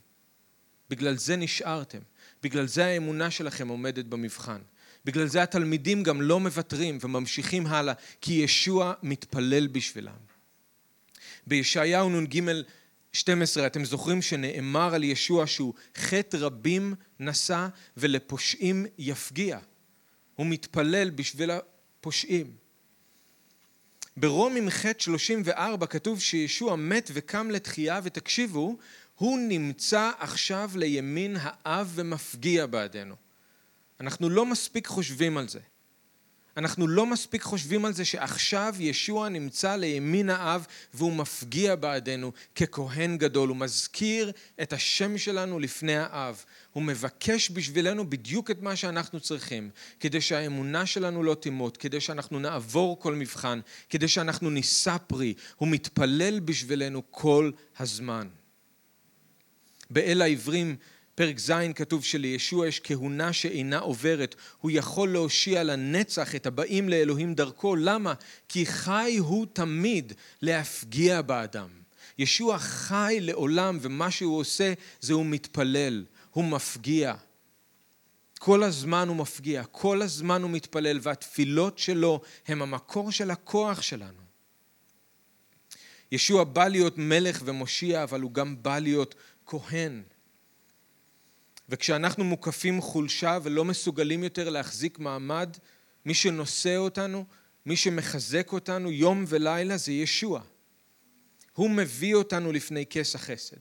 בגלל 0.91 1.17
זה 1.17 1.37
נשארתם. 1.37 1.99
בגלל 2.43 2.67
זה 2.67 2.87
האמונה 2.87 3.31
שלכם 3.31 3.69
עומדת 3.69 4.05
במבחן. 4.05 4.61
בגלל 5.05 5.27
זה 5.27 5.43
התלמידים 5.43 6.03
גם 6.03 6.23
לא 6.23 6.41
מוותרים 6.41 6.99
וממשיכים 7.01 7.67
הלאה, 7.67 7.95
כי 8.21 8.33
ישוע 8.33 8.93
מתפלל 9.03 9.67
בשבילם. 9.67 10.17
בישעיהו 11.47 12.21
נ"ג 12.21 12.41
12, 13.13 13.67
אתם 13.67 13.85
זוכרים 13.85 14.23
שנאמר 14.23 14.95
על 14.95 15.05
ישוע 15.05 15.47
שהוא 15.47 15.75
חטא 15.97 16.37
רבים 16.37 16.95
נשא 17.21 17.69
ולפושעים 17.97 18.87
יפגיע. 18.99 19.59
הוא 20.35 20.47
מתפלל 20.47 21.11
בשביל 21.11 21.51
הפושעים. 21.51 22.53
ברומים 24.17 24.71
ח' 24.71 24.85
34 24.99 25.87
כתוב 25.87 26.21
שישוע 26.21 26.77
מת 26.77 27.11
וקם 27.15 27.51
לתחייה 27.51 28.01
ותקשיבו, 28.03 28.77
הוא 29.15 29.39
נמצא 29.39 30.11
עכשיו 30.19 30.71
לימין 30.75 31.37
האב 31.41 31.93
ומפגיע 31.95 32.67
בעדנו. 32.67 33.30
אנחנו 34.01 34.31
לא 34.31 34.47
מספיק 34.47 34.87
חושבים 34.87 35.37
על 35.37 35.49
זה. 35.49 35.61
אנחנו 36.57 36.89
לא 36.89 37.07
מספיק 37.07 37.43
חושבים 37.43 37.85
על 37.85 37.93
זה 37.93 38.05
שעכשיו 38.05 38.75
ישוע 38.79 39.29
נמצא 39.29 39.77
לימין 39.77 40.31
האב 40.31 40.67
והוא 40.95 41.13
מפגיע 41.13 41.77
בעדנו 41.77 42.33
ככהן 42.55 43.19
גדול, 43.19 43.49
הוא 43.49 43.57
מזכיר 43.57 44.33
את 44.63 44.73
השם 44.73 45.19
שלנו 45.19 45.59
לפני 45.59 45.97
האב, 45.97 46.45
הוא 46.73 46.83
מבקש 46.83 47.51
בשבילנו 47.51 48.11
בדיוק 48.11 48.51
את 48.51 48.63
מה 48.63 48.77
שאנחנו 48.77 49.21
צריכים, 49.21 49.71
כדי 50.01 50.21
שהאמונה 50.21 50.87
שלנו 50.87 51.23
לא 51.23 51.35
תימות, 51.35 51.77
כדי 51.77 52.01
שאנחנו 52.01 52.39
נעבור 52.39 53.01
כל 53.01 53.15
מבחן, 53.15 53.61
כדי 53.89 54.09
שאנחנו 54.09 54.51
נישא 54.51 54.97
פרי, 55.07 55.35
הוא 55.57 55.69
מתפלל 55.69 56.41
בשבילנו 56.41 57.03
כל 57.11 57.51
הזמן. 57.79 58.29
באל 59.91 60.23
העברים 60.23 60.77
פרק 61.21 61.39
ז' 61.39 61.53
כתוב 61.75 62.05
שלישוע 62.05 62.69
יש 62.69 62.81
כהונה 62.85 63.33
שאינה 63.33 63.79
עוברת, 63.79 64.35
הוא 64.61 64.71
יכול 64.71 65.13
להושיע 65.13 65.63
לנצח 65.63 66.35
את 66.35 66.47
הבאים 66.47 66.89
לאלוהים 66.89 67.35
דרכו, 67.35 67.77
למה? 67.77 68.15
כי 68.49 68.67
חי 68.67 69.17
הוא 69.19 69.47
תמיד 69.53 70.13
להפגיע 70.43 71.23
באדם. 71.23 71.69
ישוע 72.19 72.59
חי 72.59 73.19
לעולם 73.21 73.79
ומה 73.81 74.11
שהוא 74.11 74.39
עושה 74.39 74.73
זה 75.01 75.13
הוא 75.13 75.27
מתפלל, 75.27 76.05
הוא 76.31 76.45
מפגיע. 76.45 77.15
כל 78.39 78.63
הזמן 78.63 79.09
הוא 79.09 79.17
מפגיע, 79.17 79.65
כל 79.65 80.03
הזמן 80.03 80.43
הוא 80.43 80.51
מתפלל 80.51 80.99
והתפילות 81.03 81.79
שלו 81.79 82.21
הם 82.47 82.63
המקור 82.63 83.13
של 83.13 83.31
הכוח 83.31 83.83
שלנו. 83.83 84.23
ישוע 86.13 86.45
בא 86.45 86.69
להיות 86.69 86.99
מלך 86.99 87.43
ומושיע 87.45 88.03
אבל 88.03 88.21
הוא 88.21 88.33
גם 88.33 88.63
בא 88.63 88.79
להיות 88.79 89.15
כהן. 89.47 90.03
וכשאנחנו 91.71 92.25
מוקפים 92.25 92.81
חולשה 92.81 93.39
ולא 93.43 93.65
מסוגלים 93.65 94.25
יותר 94.25 94.51
להחזיק 94.51 94.99
מעמד, 94.99 95.57
מי 96.05 96.15
שנושא 96.15 96.77
אותנו, 96.77 97.25
מי 97.67 97.77
שמחזק 97.77 98.53
אותנו 98.53 98.91
יום 98.91 99.25
ולילה 99.29 99.77
זה 99.77 99.93
ישוע. 99.93 100.41
הוא 101.53 101.71
מביא 101.71 102.15
אותנו 102.15 102.53
לפני 102.53 102.85
כס 102.91 103.15
החסד. 103.15 103.57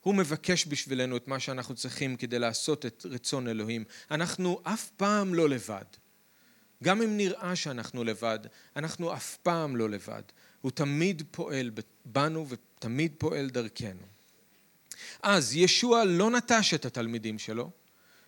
הוא 0.00 0.14
מבקש 0.14 0.66
בשבילנו 0.66 1.16
את 1.16 1.28
מה 1.28 1.40
שאנחנו 1.40 1.74
צריכים 1.74 2.16
כדי 2.16 2.38
לעשות 2.38 2.86
את 2.86 3.06
רצון 3.10 3.48
אלוהים. 3.48 3.84
אנחנו 4.10 4.60
אף 4.62 4.90
פעם 4.96 5.34
לא 5.34 5.48
לבד. 5.48 5.84
גם 6.82 7.02
אם 7.02 7.16
נראה 7.16 7.56
שאנחנו 7.56 8.04
לבד, 8.04 8.38
אנחנו 8.76 9.14
אף 9.14 9.36
פעם 9.36 9.76
לא 9.76 9.90
לבד. 9.90 10.22
הוא 10.60 10.70
תמיד 10.70 11.22
פועל 11.30 11.70
בנו 12.04 12.46
ותמיד 12.48 13.12
פועל 13.18 13.50
דרכנו. 13.50 14.13
אז 15.22 15.56
ישוע 15.56 16.04
לא 16.04 16.30
נטש 16.30 16.74
את 16.74 16.84
התלמידים 16.84 17.38
שלו, 17.38 17.70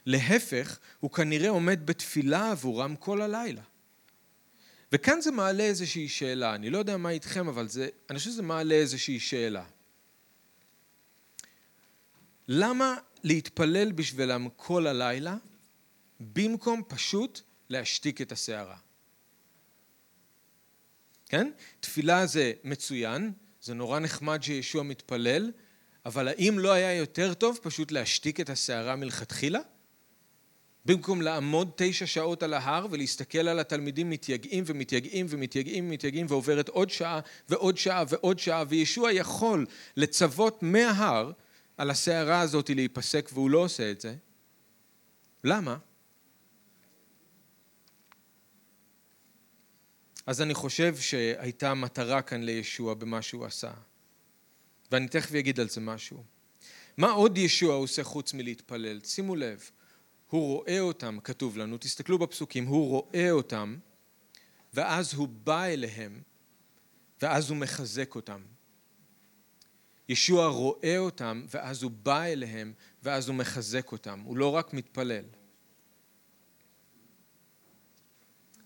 להפך, 0.07 0.79
הוא 1.01 1.11
כנראה 1.11 1.49
עומד 1.49 1.87
בתפילה 1.87 2.51
עבורם 2.51 2.97
כל 2.97 3.23
הלילה. 3.23 3.63
וכאן 4.93 5.21
זה 5.21 5.31
מעלה 5.31 5.63
איזושהי 5.63 6.09
שאלה, 6.09 6.55
אני 6.55 6.71
לא 6.71 6.79
יודע 6.79 6.97
מה 6.97 7.11
איתכם, 7.11 7.49
אבל 7.49 7.69
זה, 7.69 7.89
אני 8.11 8.19
חושב 8.19 8.31
שזה 8.31 8.43
מעלה 8.43 8.75
איזושהי 8.75 9.21
שאלה. 9.21 9.65
למה 12.49 12.97
להתפלל 13.25 13.93
בשבילם 13.93 14.49
כל 14.57 14.87
הלילה, 14.87 15.37
במקום 16.21 16.83
פשוט 16.89 17.41
להשתיק 17.69 18.21
את 18.21 18.33
הסערה? 18.33 18.77
כן? 21.29 21.51
תפילה 21.81 22.27
זה 22.27 22.53
מצוין, 22.65 23.33
זה 23.63 23.75
נורא 23.75 23.99
נחמד 23.99 24.43
שישוע 24.43 24.83
מתפלל, 24.83 25.53
אבל 26.07 26.29
האם 26.29 26.59
לא 26.59 26.73
היה 26.73 26.95
יותר 26.95 27.35
טוב 27.35 27.59
פשוט 27.63 27.93
להשתיק 27.93 28.41
את 28.41 28.51
הסערה 28.51 28.97
מלכתחילה? 28.97 29.59
במקום 30.85 31.23
לעמוד 31.23 31.71
תשע 31.77 32.07
שעות 32.07 32.43
על 32.43 32.55
ההר 32.55 32.87
ולהסתכל 32.91 33.49
על 33.49 33.59
התלמידים 33.59 34.11
מתייגעים 34.11 34.65
ומתייגעים 34.67 35.27
ומתייגעים 35.29 35.87
ומתייגעים 35.87 36.27
ועוברת 36.29 36.69
עוד 36.69 36.91
שעה 36.91 37.21
ועוד 37.49 37.79
שעה 37.79 38.05
ועוד 38.09 38.39
שעה 38.39 38.65
וישוע 38.69 39.13
יכול 39.13 39.67
לצוות 39.97 40.63
מההר 40.63 41.33
על 41.77 41.91
הסערה 41.91 42.41
הזאת 42.41 42.71
להיפסק 42.71 43.31
והוא 43.33 43.51
לא 43.51 43.59
עושה 43.59 43.91
את 43.91 44.01
זה. 44.01 44.15
למה? 45.45 45.77
אז 50.27 50.43
אני 50.43 50.55
חושב 50.55 50.97
שהייתה 50.97 51.75
מטרה 51.75 52.23
כאן 52.23 52.43
לישוע 52.43 52.95
במה 52.95 53.23
שהוא 53.23 53.45
עשה. 53.45 53.71
ואני 54.93 55.09
תכף 55.09 55.35
אגיד 55.35 55.61
על 55.61 55.69
זה 55.69 55.81
משהו. 55.81 56.25
מה 56.97 57.11
עוד 57.11 57.39
ישוע 57.39 57.75
עושה 57.75 58.05
חוץ 58.05 58.35
מלהתפלל? 58.35 59.01
שימו 59.05 59.37
לב, 59.37 59.71
הוא 60.31 60.55
רואה 60.55 60.81
אותם, 60.81 61.19
כתוב 61.25 61.57
לנו, 61.59 61.79
תסתכלו 61.79 62.19
בפסוקים, 62.19 62.67
הוא 62.67 62.89
רואה 62.89 63.31
אותם, 63.31 63.77
ואז 64.75 65.15
הוא 65.15 65.29
בא 65.29 65.65
אליהם, 65.65 66.23
ואז 67.23 67.51
הוא 67.51 67.57
מחזק 67.57 68.15
אותם. 68.15 68.43
ישוע 70.09 70.47
רואה 70.49 70.99
אותם, 70.99 71.45
ואז 71.51 71.83
הוא 71.83 71.91
בא 71.91 72.23
אליהם, 72.23 72.73
ואז 73.03 73.29
הוא 73.29 73.37
מחזק 73.37 73.93
אותם. 73.93 74.21
הוא 74.21 74.37
לא 74.37 74.55
רק 74.55 74.75
מתפלל. 74.75 75.25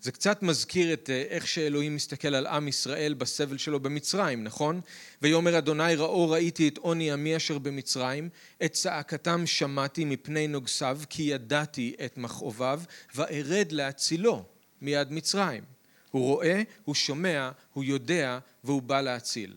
זה 0.02 0.12
קצת 0.12 0.42
מזכיר 0.42 0.92
את 0.92 1.10
אה, 1.10 1.22
איך 1.28 1.46
שאלוהים 1.46 1.94
מסתכל 1.94 2.34
על 2.34 2.46
עם 2.46 2.68
ישראל 2.68 3.14
בסבל 3.14 3.58
שלו 3.58 3.80
במצרים, 3.80 4.44
נכון? 4.44 4.80
ויאמר 5.22 5.58
אדוני 5.58 5.94
ראו 5.94 6.30
ראיתי 6.30 6.68
את 6.68 6.78
עוני 6.78 7.12
עמי 7.12 7.36
אשר 7.36 7.58
במצרים, 7.58 8.28
את 8.64 8.72
צעקתם 8.72 9.46
שמעתי 9.46 10.04
מפני 10.04 10.48
נוגסיו, 10.48 11.00
כי 11.10 11.22
ידעתי 11.22 11.94
את 12.04 12.18
מכאוביו, 12.18 12.80
וארד 13.14 13.72
להצילו 13.72 14.44
מיד 14.80 15.12
מצרים. 15.12 15.64
הוא 16.10 16.24
רואה, 16.24 16.62
הוא 16.84 16.94
שומע, 16.94 17.50
הוא 17.72 17.84
יודע, 17.84 18.38
והוא 18.64 18.82
בא 18.82 19.00
להציל. 19.00 19.56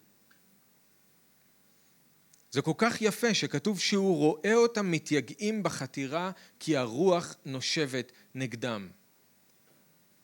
זה 2.52 2.62
כל 2.62 2.74
כך 2.78 3.02
יפה 3.02 3.34
שכתוב 3.34 3.80
שהוא 3.80 4.18
רואה 4.18 4.54
אותם 4.54 4.92
מתייגעים 4.92 5.64
בחתירה 5.64 6.32
כי 6.60 6.78
הרוח 6.78 7.36
נושבת 7.46 8.12
נגדם. 8.36 8.88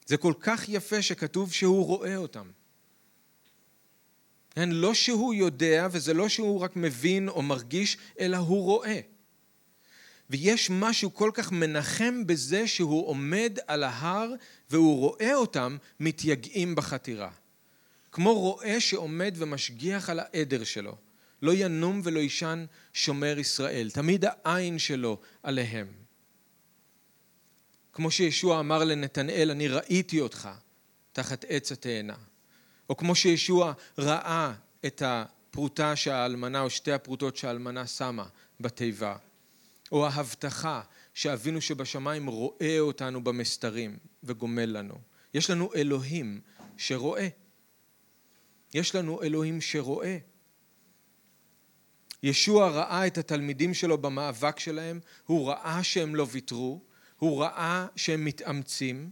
זה 0.09 0.17
כל 0.17 0.33
כך 0.39 0.69
יפה 0.69 1.01
שכתוב 1.01 1.53
שהוא 1.53 1.85
רואה 1.85 2.15
אותם. 2.15 2.51
כן, 4.49 4.69
לא 4.69 4.93
שהוא 4.93 5.33
יודע 5.33 5.87
וזה 5.91 6.13
לא 6.13 6.29
שהוא 6.29 6.59
רק 6.59 6.75
מבין 6.75 7.29
או 7.29 7.41
מרגיש, 7.41 7.97
אלא 8.19 8.37
הוא 8.37 8.63
רואה. 8.63 8.99
ויש 10.29 10.69
משהו 10.69 11.13
כל 11.13 11.31
כך 11.33 11.51
מנחם 11.51 12.27
בזה 12.27 12.67
שהוא 12.67 13.07
עומד 13.07 13.57
על 13.67 13.83
ההר 13.83 14.33
והוא 14.69 14.99
רואה 14.99 15.35
אותם 15.35 15.77
מתייגעים 15.99 16.75
בחתירה. 16.75 17.31
כמו 18.11 18.33
רועה 18.33 18.79
שעומד 18.79 19.35
ומשגיח 19.37 20.09
על 20.09 20.19
העדר 20.19 20.63
שלו. 20.63 20.95
לא 21.41 21.51
ינום 21.55 22.01
ולא 22.03 22.19
יישן 22.19 22.65
שומר 22.93 23.39
ישראל, 23.39 23.89
תמיד 23.93 24.25
העין 24.25 24.79
שלו 24.79 25.19
עליהם. 25.43 25.98
כמו 27.99 28.11
שישוע 28.11 28.59
אמר 28.59 28.83
לנתנאל, 28.83 29.51
אני 29.51 29.67
ראיתי 29.67 30.19
אותך 30.19 30.49
תחת 31.11 31.45
עץ 31.47 31.71
התאנה. 31.71 32.15
או 32.89 32.97
כמו 32.97 33.15
שישוע 33.15 33.73
ראה 33.97 34.53
את 34.85 35.03
הפרוטה 35.05 35.95
שהאלמנה, 35.95 36.61
או 36.61 36.69
שתי 36.69 36.91
הפרוטות 36.91 37.37
שהאלמנה 37.37 37.87
שמה 37.87 38.25
בתיבה. 38.59 39.15
או 39.91 40.07
ההבטחה 40.07 40.81
שאבינו 41.13 41.61
שבשמיים 41.61 42.27
רואה 42.27 42.79
אותנו 42.79 43.23
במסתרים 43.23 43.97
וגומל 44.23 44.65
לנו. 44.65 44.95
יש 45.33 45.49
לנו 45.49 45.73
אלוהים 45.75 46.41
שרואה. 46.77 47.27
יש 48.73 48.95
לנו 48.95 49.23
אלוהים 49.23 49.61
שרואה. 49.61 50.17
ישוע 52.23 52.69
ראה 52.69 53.07
את 53.07 53.17
התלמידים 53.17 53.73
שלו 53.73 53.97
במאבק 53.97 54.59
שלהם, 54.59 54.99
הוא 55.25 55.49
ראה 55.49 55.83
שהם 55.83 56.15
לא 56.15 56.27
ויתרו, 56.31 56.88
הוא 57.19 57.41
ראה 57.41 57.87
שהם 57.95 58.25
מתאמצים, 58.25 59.09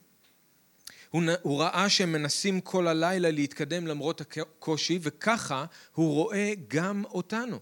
הוא, 1.10 1.62
ראה 1.62 1.90
שהם 1.90 2.12
מנסים 2.12 2.62
כל 2.62 2.88
הלילה 2.88 3.32
להתקדם 3.32 3.88
למרות 3.88 4.22
הקושי, 4.22 5.00
וככה 5.02 5.66
הוא 5.94 6.14
רואה 6.14 6.54
גם 6.68 7.06
אותנו. 7.06 7.60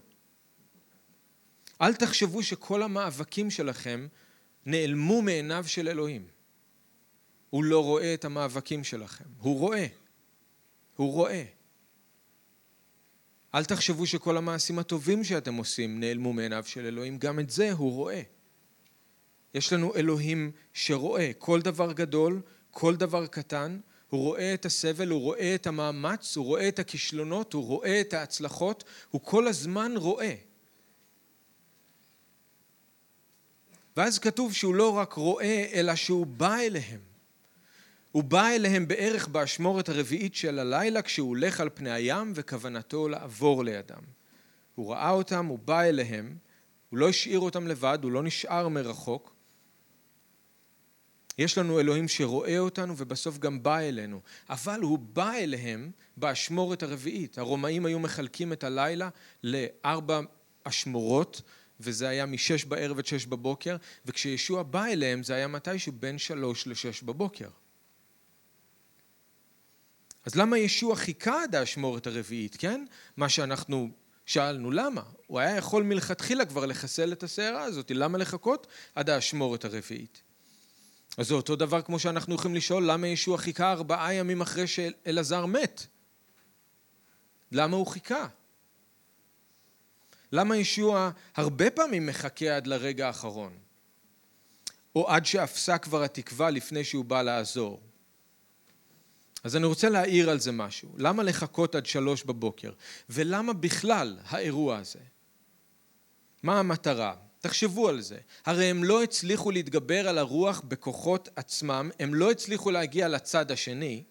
אל 1.80 1.94
תחשבו 1.94 2.42
שכל 2.42 2.82
המאבקים 2.82 3.50
שלכם 3.50 4.06
נעלמו 4.66 5.22
מעיניו 5.22 5.64
של 5.68 5.88
אלוהים. 5.88 6.26
הוא 7.50 7.64
לא 7.64 7.84
רואה 7.84 8.14
את 8.14 8.24
המאבקים 8.24 8.84
שלכם, 8.84 9.24
הוא 9.38 9.58
רואה. 9.58 9.86
הוא 10.96 11.12
רואה. 11.12 11.44
אל 13.54 13.64
תחשבו 13.64 14.06
שכל 14.06 14.36
המעשים 14.36 14.78
הטובים 14.78 15.24
שאתם 15.24 15.54
עושים 15.54 16.00
נעלמו 16.00 16.32
מעיניו 16.32 16.64
של 16.66 16.86
אלוהים, 16.86 17.18
גם 17.18 17.40
את 17.40 17.50
זה 17.50 17.72
הוא 17.72 17.92
רואה. 17.92 18.22
יש 19.56 19.72
לנו 19.72 19.94
אלוהים 19.94 20.50
שרואה 20.72 21.30
כל 21.38 21.60
דבר 21.60 21.92
גדול, 21.92 22.40
כל 22.70 22.96
דבר 22.96 23.26
קטן, 23.26 23.78
הוא 24.10 24.20
רואה 24.20 24.54
את 24.54 24.66
הסבל, 24.66 25.08
הוא 25.08 25.20
רואה 25.20 25.54
את 25.54 25.66
המאמץ, 25.66 26.36
הוא 26.36 26.44
רואה 26.44 26.68
את 26.68 26.78
הכישלונות, 26.78 27.52
הוא 27.52 27.66
רואה 27.66 28.00
את 28.00 28.14
ההצלחות, 28.14 28.84
הוא 29.10 29.20
כל 29.24 29.48
הזמן 29.48 29.92
רואה. 29.96 30.34
ואז 33.96 34.18
כתוב 34.18 34.52
שהוא 34.52 34.74
לא 34.74 34.90
רק 34.96 35.12
רואה, 35.12 35.66
אלא 35.72 35.94
שהוא 35.94 36.26
בא 36.26 36.58
אליהם. 36.58 37.00
הוא 38.12 38.24
בא 38.24 38.48
אליהם 38.48 38.88
בערך 38.88 39.28
באשמורת 39.28 39.88
הרביעית 39.88 40.34
של 40.34 40.58
הלילה 40.58 41.02
כשהוא 41.02 41.28
הולך 41.28 41.60
על 41.60 41.68
פני 41.74 41.90
הים 41.90 42.32
וכוונתו 42.34 43.08
לעבור 43.08 43.64
לידם. 43.64 44.02
הוא 44.74 44.92
ראה 44.92 45.10
אותם, 45.10 45.46
הוא 45.46 45.58
בא 45.58 45.82
אליהם, 45.82 46.36
הוא 46.90 46.98
לא 46.98 47.08
השאיר 47.08 47.40
אותם 47.40 47.66
לבד, 47.66 47.98
הוא 48.02 48.12
לא 48.12 48.22
נשאר 48.22 48.68
מרחוק, 48.68 49.35
יש 51.38 51.58
לנו 51.58 51.80
אלוהים 51.80 52.08
שרואה 52.08 52.58
אותנו 52.58 52.94
ובסוף 52.96 53.38
גם 53.38 53.62
בא 53.62 53.78
אלינו, 53.78 54.20
אבל 54.50 54.80
הוא 54.80 54.98
בא 54.98 55.32
אליהם 55.32 55.90
באשמורת 56.16 56.82
הרביעית. 56.82 57.38
הרומאים 57.38 57.86
היו 57.86 57.98
מחלקים 57.98 58.52
את 58.52 58.64
הלילה 58.64 59.08
לארבע 59.42 60.20
אשמורות, 60.64 61.42
וזה 61.80 62.08
היה 62.08 62.26
משש 62.26 62.64
בערב 62.64 62.98
עד 62.98 63.06
שש 63.06 63.26
בבוקר, 63.26 63.76
וכשישוע 64.06 64.62
בא 64.62 64.84
אליהם 64.84 65.22
זה 65.22 65.34
היה 65.34 65.48
מתישהו 65.48 65.92
בין 65.92 66.18
שלוש 66.18 66.66
לשש 66.66 67.02
בבוקר. 67.02 67.48
אז 70.24 70.34
למה 70.34 70.58
ישוע 70.58 70.96
חיכה 70.96 71.42
עד 71.42 71.54
האשמורת 71.54 72.06
הרביעית, 72.06 72.56
כן? 72.58 72.84
מה 73.16 73.28
שאנחנו 73.28 73.90
שאלנו, 74.26 74.70
למה? 74.70 75.02
הוא 75.26 75.38
היה 75.40 75.56
יכול 75.56 75.82
מלכתחילה 75.82 76.44
כבר 76.44 76.66
לחסל 76.66 77.12
את 77.12 77.22
הסערה 77.22 77.62
הזאת, 77.62 77.90
למה 77.94 78.18
לחכות 78.18 78.66
עד 78.94 79.10
האשמורת 79.10 79.64
הרביעית? 79.64 80.22
אז 81.16 81.28
זה 81.28 81.34
אותו 81.34 81.56
דבר 81.56 81.82
כמו 81.82 81.98
שאנחנו 81.98 82.34
יכולים 82.34 82.54
לשאול, 82.54 82.90
למה 82.90 83.06
ישוע 83.06 83.38
חיכה 83.38 83.72
ארבעה 83.72 84.14
ימים 84.14 84.40
אחרי 84.40 84.66
שאלעזר 84.66 85.46
מת? 85.46 85.86
למה 87.52 87.76
הוא 87.76 87.86
חיכה? 87.86 88.26
למה 90.32 90.56
ישוע 90.56 91.10
הרבה 91.34 91.70
פעמים 91.70 92.06
מחכה 92.06 92.56
עד 92.56 92.66
לרגע 92.66 93.06
האחרון? 93.06 93.58
או 94.94 95.10
עד 95.10 95.26
שאפסה 95.26 95.78
כבר 95.78 96.02
התקווה 96.02 96.50
לפני 96.50 96.84
שהוא 96.84 97.04
בא 97.04 97.22
לעזור? 97.22 97.80
אז 99.44 99.56
אני 99.56 99.66
רוצה 99.66 99.88
להעיר 99.88 100.30
על 100.30 100.40
זה 100.40 100.52
משהו. 100.52 100.88
למה 100.98 101.22
לחכות 101.22 101.74
עד 101.74 101.86
שלוש 101.86 102.24
בבוקר? 102.24 102.72
ולמה 103.10 103.52
בכלל 103.52 104.18
האירוע 104.24 104.78
הזה? 104.78 104.98
מה 106.42 106.58
המטרה? 106.58 107.14
תחשבו 107.46 107.88
על 107.88 108.00
זה. 108.00 108.18
הרי 108.46 108.64
הם 108.64 108.84
לא 108.84 109.02
הצליחו 109.02 109.50
להתגבר 109.50 110.08
על 110.08 110.18
הרוח 110.18 110.60
בכוחות 110.68 111.28
עצמם, 111.36 111.90
הם 111.98 112.14
לא 112.14 112.30
הצליחו 112.30 112.70
להגיע 112.70 113.08
לצד 113.08 113.50
השני, 113.50 114.02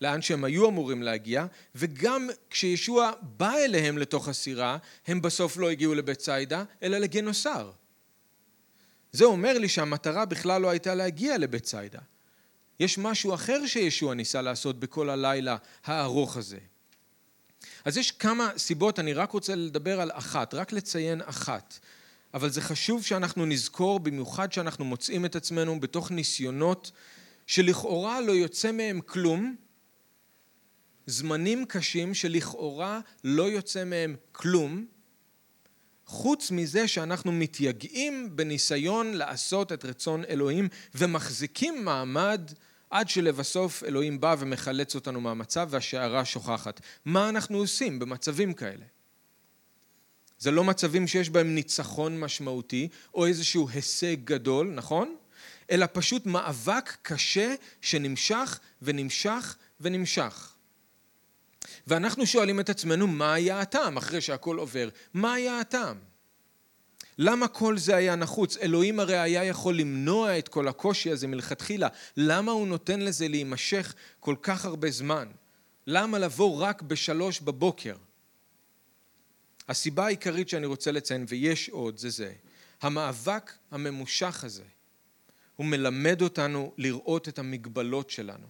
לאן 0.00 0.22
שהם 0.22 0.44
היו 0.44 0.68
אמורים 0.68 1.02
להגיע, 1.02 1.46
וגם 1.74 2.28
כשישוע 2.50 3.12
בא 3.22 3.54
אליהם 3.54 3.98
לתוך 3.98 4.28
הסירה, 4.28 4.78
הם 5.06 5.22
בסוף 5.22 5.56
לא 5.56 5.70
הגיעו 5.70 5.94
לבית 5.94 6.18
ציידה, 6.18 6.64
אלא 6.82 6.98
לגנוסר. 6.98 7.70
זה 9.12 9.24
אומר 9.24 9.58
לי 9.58 9.68
שהמטרה 9.68 10.24
בכלל 10.24 10.62
לא 10.62 10.70
הייתה 10.70 10.94
להגיע 10.94 11.38
לבית 11.38 11.62
ציידה. 11.62 12.00
יש 12.80 12.98
משהו 12.98 13.34
אחר 13.34 13.66
שישוע 13.66 14.14
ניסה 14.14 14.42
לעשות 14.42 14.80
בכל 14.80 15.10
הלילה 15.10 15.56
הארוך 15.84 16.36
הזה. 16.36 16.58
אז 17.84 17.96
יש 17.96 18.10
כמה 18.10 18.50
סיבות, 18.56 18.98
אני 18.98 19.12
רק 19.12 19.30
רוצה 19.30 19.54
לדבר 19.54 20.00
על 20.00 20.10
אחת, 20.12 20.54
רק 20.54 20.72
לציין 20.72 21.22
אחת. 21.24 21.78
אבל 22.34 22.50
זה 22.50 22.60
חשוב 22.60 23.04
שאנחנו 23.04 23.46
נזכור, 23.46 24.00
במיוחד 24.00 24.52
שאנחנו 24.52 24.84
מוצאים 24.84 25.24
את 25.24 25.36
עצמנו 25.36 25.80
בתוך 25.80 26.10
ניסיונות 26.10 26.90
שלכאורה 27.46 28.20
לא 28.20 28.32
יוצא 28.32 28.72
מהם 28.72 29.00
כלום, 29.00 29.56
זמנים 31.06 31.64
קשים 31.64 32.14
שלכאורה 32.14 33.00
לא 33.24 33.42
יוצא 33.42 33.84
מהם 33.84 34.16
כלום, 34.32 34.86
חוץ 36.06 36.50
מזה 36.50 36.88
שאנחנו 36.88 37.32
מתייגעים 37.32 38.36
בניסיון 38.36 39.14
לעשות 39.14 39.72
את 39.72 39.84
רצון 39.84 40.24
אלוהים 40.24 40.68
ומחזיקים 40.94 41.84
מעמד 41.84 42.50
עד 42.90 43.08
שלבסוף 43.08 43.84
אלוהים 43.84 44.20
בא 44.20 44.36
ומחלץ 44.38 44.94
אותנו 44.94 45.20
מהמצב 45.20 45.68
והשערה 45.70 46.24
שוכחת. 46.24 46.80
מה 47.04 47.28
אנחנו 47.28 47.58
עושים 47.58 47.98
במצבים 47.98 48.52
כאלה? 48.52 48.84
זה 50.44 50.50
לא 50.50 50.64
מצבים 50.64 51.06
שיש 51.06 51.30
בהם 51.30 51.54
ניצחון 51.54 52.20
משמעותי 52.20 52.88
או 53.14 53.26
איזשהו 53.26 53.68
הישג 53.68 54.16
גדול, 54.24 54.70
נכון? 54.74 55.16
אלא 55.70 55.86
פשוט 55.92 56.26
מאבק 56.26 56.96
קשה 57.02 57.54
שנמשך 57.80 58.60
ונמשך 58.82 59.56
ונמשך. 59.80 60.54
ואנחנו 61.86 62.26
שואלים 62.26 62.60
את 62.60 62.70
עצמנו 62.70 63.06
מה 63.06 63.34
היה 63.34 63.60
הטעם 63.60 63.96
אחרי 63.96 64.20
שהכל 64.20 64.58
עובר? 64.58 64.88
מה 65.14 65.34
היה 65.34 65.60
הטעם? 65.60 65.96
למה 67.18 67.48
כל 67.48 67.78
זה 67.78 67.96
היה 67.96 68.16
נחוץ? 68.16 68.56
אלוהים 68.56 69.00
הרי 69.00 69.18
היה 69.18 69.44
יכול 69.44 69.76
למנוע 69.76 70.38
את 70.38 70.48
כל 70.48 70.68
הקושי 70.68 71.10
הזה 71.10 71.26
מלכתחילה. 71.26 71.88
למה 72.16 72.52
הוא 72.52 72.66
נותן 72.66 73.00
לזה 73.00 73.28
להימשך 73.28 73.94
כל 74.20 74.34
כך 74.42 74.64
הרבה 74.64 74.90
זמן? 74.90 75.28
למה 75.86 76.18
לבוא 76.18 76.60
רק 76.60 76.82
בשלוש 76.82 77.40
בבוקר? 77.40 77.94
הסיבה 79.68 80.06
העיקרית 80.06 80.48
שאני 80.48 80.66
רוצה 80.66 80.92
לציין, 80.92 81.24
ויש 81.28 81.68
עוד, 81.68 81.98
זה 81.98 82.10
זה. 82.10 82.32
המאבק 82.82 83.52
הממושך 83.70 84.44
הזה, 84.44 84.64
הוא 85.56 85.66
מלמד 85.66 86.22
אותנו 86.22 86.72
לראות 86.78 87.28
את 87.28 87.38
המגבלות 87.38 88.10
שלנו. 88.10 88.46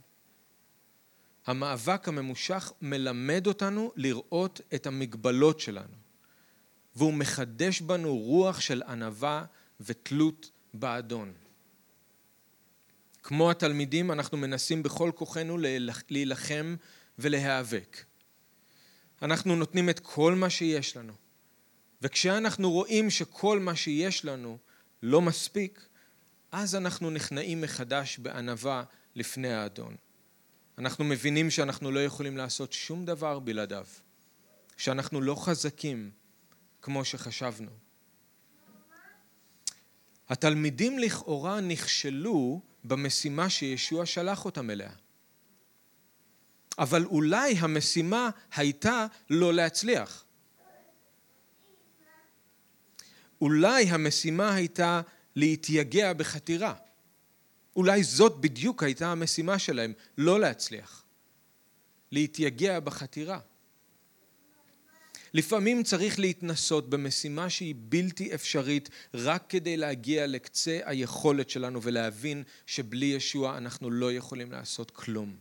המאבק 1.46 2.08
הממושך 2.08 2.72
מלמד 2.82 3.46
אותנו 3.46 3.92
לראות 3.96 4.60
את 4.74 4.86
המגבלות 4.86 5.60
שלנו. 5.60 5.94
והוא 6.96 7.14
מחדש 7.14 7.80
בנו 7.80 8.16
רוח 8.16 8.60
של 8.60 8.82
ענווה 8.82 9.44
ותלות 9.80 10.50
באדון. 10.74 11.32
כמו 13.22 13.50
התלמידים 13.50 14.10
אנחנו 14.10 14.38
מנסים 14.38 14.82
בכל 14.82 15.10
כוחנו 15.14 15.58
להילחם 16.10 16.76
ולהיאבק. 17.18 18.04
אנחנו 19.24 19.56
נותנים 19.56 19.90
את 19.90 20.00
כל 20.00 20.34
מה 20.34 20.50
שיש 20.50 20.96
לנו. 20.96 21.12
וכשאנחנו 22.02 22.70
רואים 22.70 23.10
שכל 23.10 23.60
מה 23.60 23.76
שיש 23.76 24.24
לנו 24.24 24.58
לא 25.02 25.22
מספיק, 25.22 25.88
אז 26.52 26.74
אנחנו 26.74 27.10
נכנעים 27.10 27.60
מחדש 27.60 28.18
בענווה 28.18 28.84
לפני 29.14 29.52
האדון. 29.52 29.96
אנחנו 30.78 31.04
מבינים 31.04 31.50
שאנחנו 31.50 31.90
לא 31.90 32.04
יכולים 32.04 32.36
לעשות 32.36 32.72
שום 32.72 33.04
דבר 33.04 33.38
בלעדיו, 33.38 33.86
שאנחנו 34.76 35.20
לא 35.20 35.34
חזקים 35.34 36.10
כמו 36.82 37.04
שחשבנו. 37.04 37.70
התלמידים 40.28 40.98
לכאורה 40.98 41.60
נכשלו 41.60 42.60
במשימה 42.84 43.50
שישוע 43.50 44.06
שלח 44.06 44.44
אותם 44.44 44.70
אליה. 44.70 44.90
אבל 46.78 47.04
אולי 47.04 47.54
המשימה 47.58 48.30
הייתה 48.54 49.06
לא 49.30 49.54
להצליח. 49.54 50.24
אולי 53.40 53.84
המשימה 53.84 54.54
הייתה 54.54 55.00
להתייגע 55.36 56.12
בחתירה. 56.12 56.74
אולי 57.76 58.04
זאת 58.04 58.40
בדיוק 58.40 58.82
הייתה 58.82 59.12
המשימה 59.12 59.58
שלהם, 59.58 59.92
לא 60.18 60.40
להצליח. 60.40 61.04
להתייגע 62.12 62.80
בחתירה. 62.80 63.38
לפעמים 65.34 65.82
צריך 65.82 66.18
להתנסות 66.18 66.90
במשימה 66.90 67.50
שהיא 67.50 67.74
בלתי 67.78 68.34
אפשרית 68.34 68.88
רק 69.14 69.44
כדי 69.48 69.76
להגיע 69.76 70.26
לקצה 70.26 70.80
היכולת 70.84 71.50
שלנו 71.50 71.82
ולהבין 71.82 72.42
שבלי 72.66 73.06
ישוע 73.06 73.58
אנחנו 73.58 73.90
לא 73.90 74.12
יכולים 74.12 74.52
לעשות 74.52 74.90
כלום. 74.90 75.36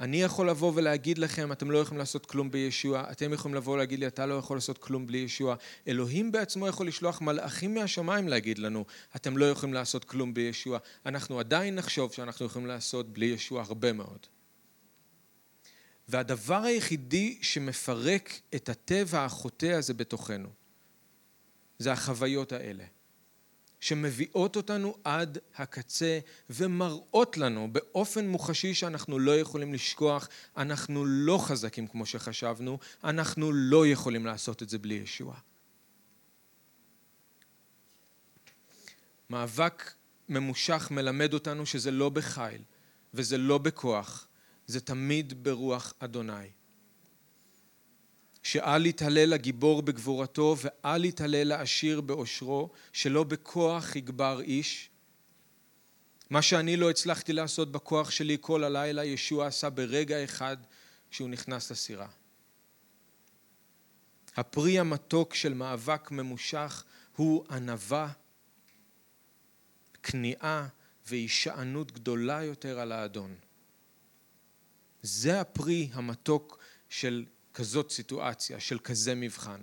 אני 0.00 0.22
יכול 0.22 0.50
לבוא 0.50 0.72
ולהגיד 0.74 1.18
לכם, 1.18 1.52
אתם 1.52 1.70
לא 1.70 1.78
יכולים 1.78 1.98
לעשות 1.98 2.26
כלום 2.26 2.50
בלי 2.50 2.58
ישוע, 2.58 3.04
אתם 3.10 3.32
יכולים 3.32 3.54
לבוא 3.54 3.74
ולהגיד 3.74 3.98
לי, 3.98 4.06
אתה 4.06 4.26
לא 4.26 4.34
יכול 4.34 4.56
לעשות 4.56 4.78
כלום 4.78 5.06
בלי 5.06 5.18
ישוע. 5.18 5.56
אלוהים 5.88 6.32
בעצמו 6.32 6.68
יכול 6.68 6.88
לשלוח 6.88 7.20
מלאכים 7.20 7.74
מהשמיים 7.74 8.28
להגיד 8.28 8.58
לנו, 8.58 8.84
אתם 9.16 9.36
לא 9.36 9.50
יכולים 9.50 9.74
לעשות 9.74 10.04
כלום 10.04 10.34
בלי 10.34 10.42
ישוע. 10.42 10.78
אנחנו 11.06 11.40
עדיין 11.40 11.74
נחשוב 11.74 12.12
שאנחנו 12.12 12.46
יכולים 12.46 12.68
לעשות 12.68 13.12
בלי 13.12 13.26
ישוע 13.26 13.62
הרבה 13.62 13.92
מאוד. 13.92 14.26
והדבר 16.08 16.62
היחידי 16.62 17.38
שמפרק 17.42 18.40
את 18.54 18.68
הטבע 18.68 19.24
החוטא 19.24 19.66
הזה 19.66 19.94
בתוכנו, 19.94 20.48
זה 21.78 21.92
החוויות 21.92 22.52
האלה. 22.52 22.84
שמביאות 23.80 24.56
אותנו 24.56 24.96
עד 25.04 25.38
הקצה 25.56 26.18
ומראות 26.50 27.36
לנו 27.36 27.68
באופן 27.72 28.28
מוחשי 28.28 28.74
שאנחנו 28.74 29.18
לא 29.18 29.38
יכולים 29.38 29.74
לשכוח, 29.74 30.28
אנחנו 30.56 31.04
לא 31.04 31.38
חזקים 31.42 31.86
כמו 31.86 32.06
שחשבנו, 32.06 32.78
אנחנו 33.04 33.52
לא 33.52 33.86
יכולים 33.86 34.26
לעשות 34.26 34.62
את 34.62 34.68
זה 34.68 34.78
בלי 34.78 34.94
ישוע. 34.94 35.34
מאבק 39.30 39.92
ממושך 40.28 40.88
מלמד 40.90 41.34
אותנו 41.34 41.66
שזה 41.66 41.90
לא 41.90 42.08
בחיל 42.08 42.62
וזה 43.14 43.38
לא 43.38 43.58
בכוח, 43.58 44.26
זה 44.66 44.80
תמיד 44.80 45.44
ברוח 45.44 45.94
אדוני. 45.98 46.59
שאל 48.42 48.86
יתהלל 48.86 49.32
הגיבור 49.32 49.82
בגבורתו 49.82 50.56
ואל 50.62 51.04
יתהלל 51.04 51.52
העשיר 51.52 52.00
בעושרו, 52.00 52.70
שלא 52.92 53.24
בכוח 53.24 53.96
יגבר 53.96 54.40
איש. 54.40 54.90
מה 56.30 56.42
שאני 56.42 56.76
לא 56.76 56.90
הצלחתי 56.90 57.32
לעשות 57.32 57.72
בכוח 57.72 58.10
שלי 58.10 58.36
כל 58.40 58.64
הלילה, 58.64 59.04
ישוע 59.04 59.46
עשה 59.46 59.70
ברגע 59.70 60.24
אחד 60.24 60.56
כשהוא 61.10 61.28
נכנס 61.28 61.70
לסירה. 61.70 62.08
הפרי 64.36 64.78
המתוק 64.78 65.34
של 65.34 65.54
מאבק 65.54 66.10
ממושך 66.10 66.84
הוא 67.16 67.44
ענווה, 67.50 68.08
כניעה 70.02 70.68
והישענות 71.06 71.92
גדולה 71.92 72.44
יותר 72.44 72.80
על 72.80 72.92
האדון. 72.92 73.34
זה 75.02 75.40
הפרי 75.40 75.88
המתוק 75.92 76.58
של 76.88 77.24
כזאת 77.54 77.90
סיטואציה, 77.90 78.60
של 78.60 78.78
כזה 78.78 79.14
מבחן. 79.14 79.60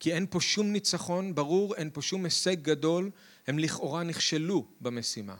כי 0.00 0.12
אין 0.12 0.26
פה 0.30 0.40
שום 0.40 0.72
ניצחון 0.72 1.34
ברור, 1.34 1.74
אין 1.74 1.90
פה 1.92 2.02
שום 2.02 2.24
הישג 2.24 2.62
גדול, 2.62 3.10
הם 3.46 3.58
לכאורה 3.58 4.02
נכשלו 4.02 4.66
במשימה, 4.80 5.36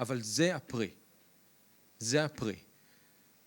אבל 0.00 0.20
זה 0.20 0.56
הפרי. 0.56 0.90
זה 1.98 2.24
הפרי. 2.24 2.56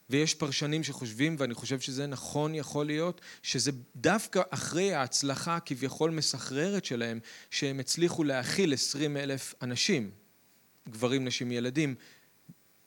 ויש 0.09 0.33
פרשנים 0.33 0.83
שחושבים, 0.83 1.35
ואני 1.39 1.53
חושב 1.53 1.79
שזה 1.79 2.07
נכון 2.07 2.55
יכול 2.55 2.85
להיות, 2.85 3.21
שזה 3.43 3.71
דווקא 3.95 4.41
אחרי 4.49 4.93
ההצלחה 4.93 5.55
הכביכול 5.55 6.11
מסחררת 6.11 6.85
שלהם, 6.85 7.19
שהם 7.49 7.79
הצליחו 7.79 8.23
להכיל 8.23 8.73
עשרים 8.73 9.17
אלף 9.17 9.55
אנשים, 9.61 10.11
גברים, 10.89 11.25
נשים, 11.25 11.51
ילדים. 11.51 11.95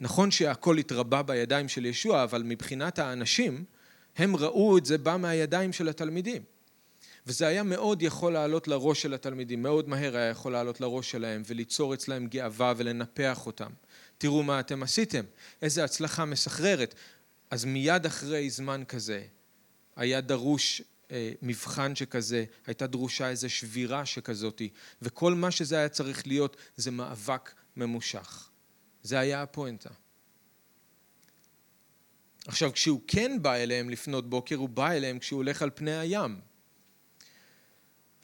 נכון 0.00 0.30
שהכל 0.30 0.78
התרבה 0.78 1.22
בידיים 1.22 1.68
של 1.68 1.86
ישוע, 1.86 2.24
אבל 2.24 2.42
מבחינת 2.42 2.98
האנשים, 2.98 3.64
הם 4.18 4.36
ראו 4.36 4.78
את 4.78 4.86
זה 4.86 4.98
בא 4.98 5.16
מהידיים 5.16 5.72
של 5.72 5.88
התלמידים. 5.88 6.42
וזה 7.26 7.46
היה 7.46 7.62
מאוד 7.62 8.02
יכול 8.02 8.32
לעלות 8.32 8.68
לראש 8.68 9.02
של 9.02 9.14
התלמידים, 9.14 9.62
מאוד 9.62 9.88
מהר 9.88 10.16
היה 10.16 10.30
יכול 10.30 10.52
לעלות 10.52 10.80
לראש 10.80 11.10
שלהם 11.10 11.42
וליצור 11.46 11.94
אצלהם 11.94 12.26
גאווה 12.26 12.74
ולנפח 12.76 13.46
אותם. 13.46 13.70
תראו 14.18 14.42
מה 14.42 14.60
אתם 14.60 14.82
עשיתם, 14.82 15.24
איזה 15.62 15.84
הצלחה 15.84 16.24
מסחררת. 16.24 16.94
אז 17.50 17.64
מיד 17.64 18.06
אחרי 18.06 18.50
זמן 18.50 18.82
כזה 18.88 19.22
היה 19.96 20.20
דרוש 20.20 20.82
אה, 21.10 21.32
מבחן 21.42 21.94
שכזה, 21.94 22.44
הייתה 22.66 22.86
דרושה 22.86 23.30
איזו 23.30 23.50
שבירה 23.50 24.06
שכזאתי, 24.06 24.68
וכל 25.02 25.34
מה 25.34 25.50
שזה 25.50 25.76
היה 25.76 25.88
צריך 25.88 26.26
להיות 26.26 26.56
זה 26.76 26.90
מאבק 26.90 27.54
ממושך. 27.76 28.48
זה 29.02 29.18
היה 29.18 29.42
הפואנטה. 29.42 29.90
עכשיו, 32.46 32.72
כשהוא 32.72 33.00
כן 33.06 33.38
בא 33.42 33.54
אליהם 33.54 33.90
לפנות 33.90 34.30
בוקר, 34.30 34.56
הוא 34.56 34.68
בא 34.68 34.90
אליהם 34.90 35.18
כשהוא 35.18 35.36
הולך 35.36 35.62
על 35.62 35.70
פני 35.74 35.98
הים. 35.98 36.40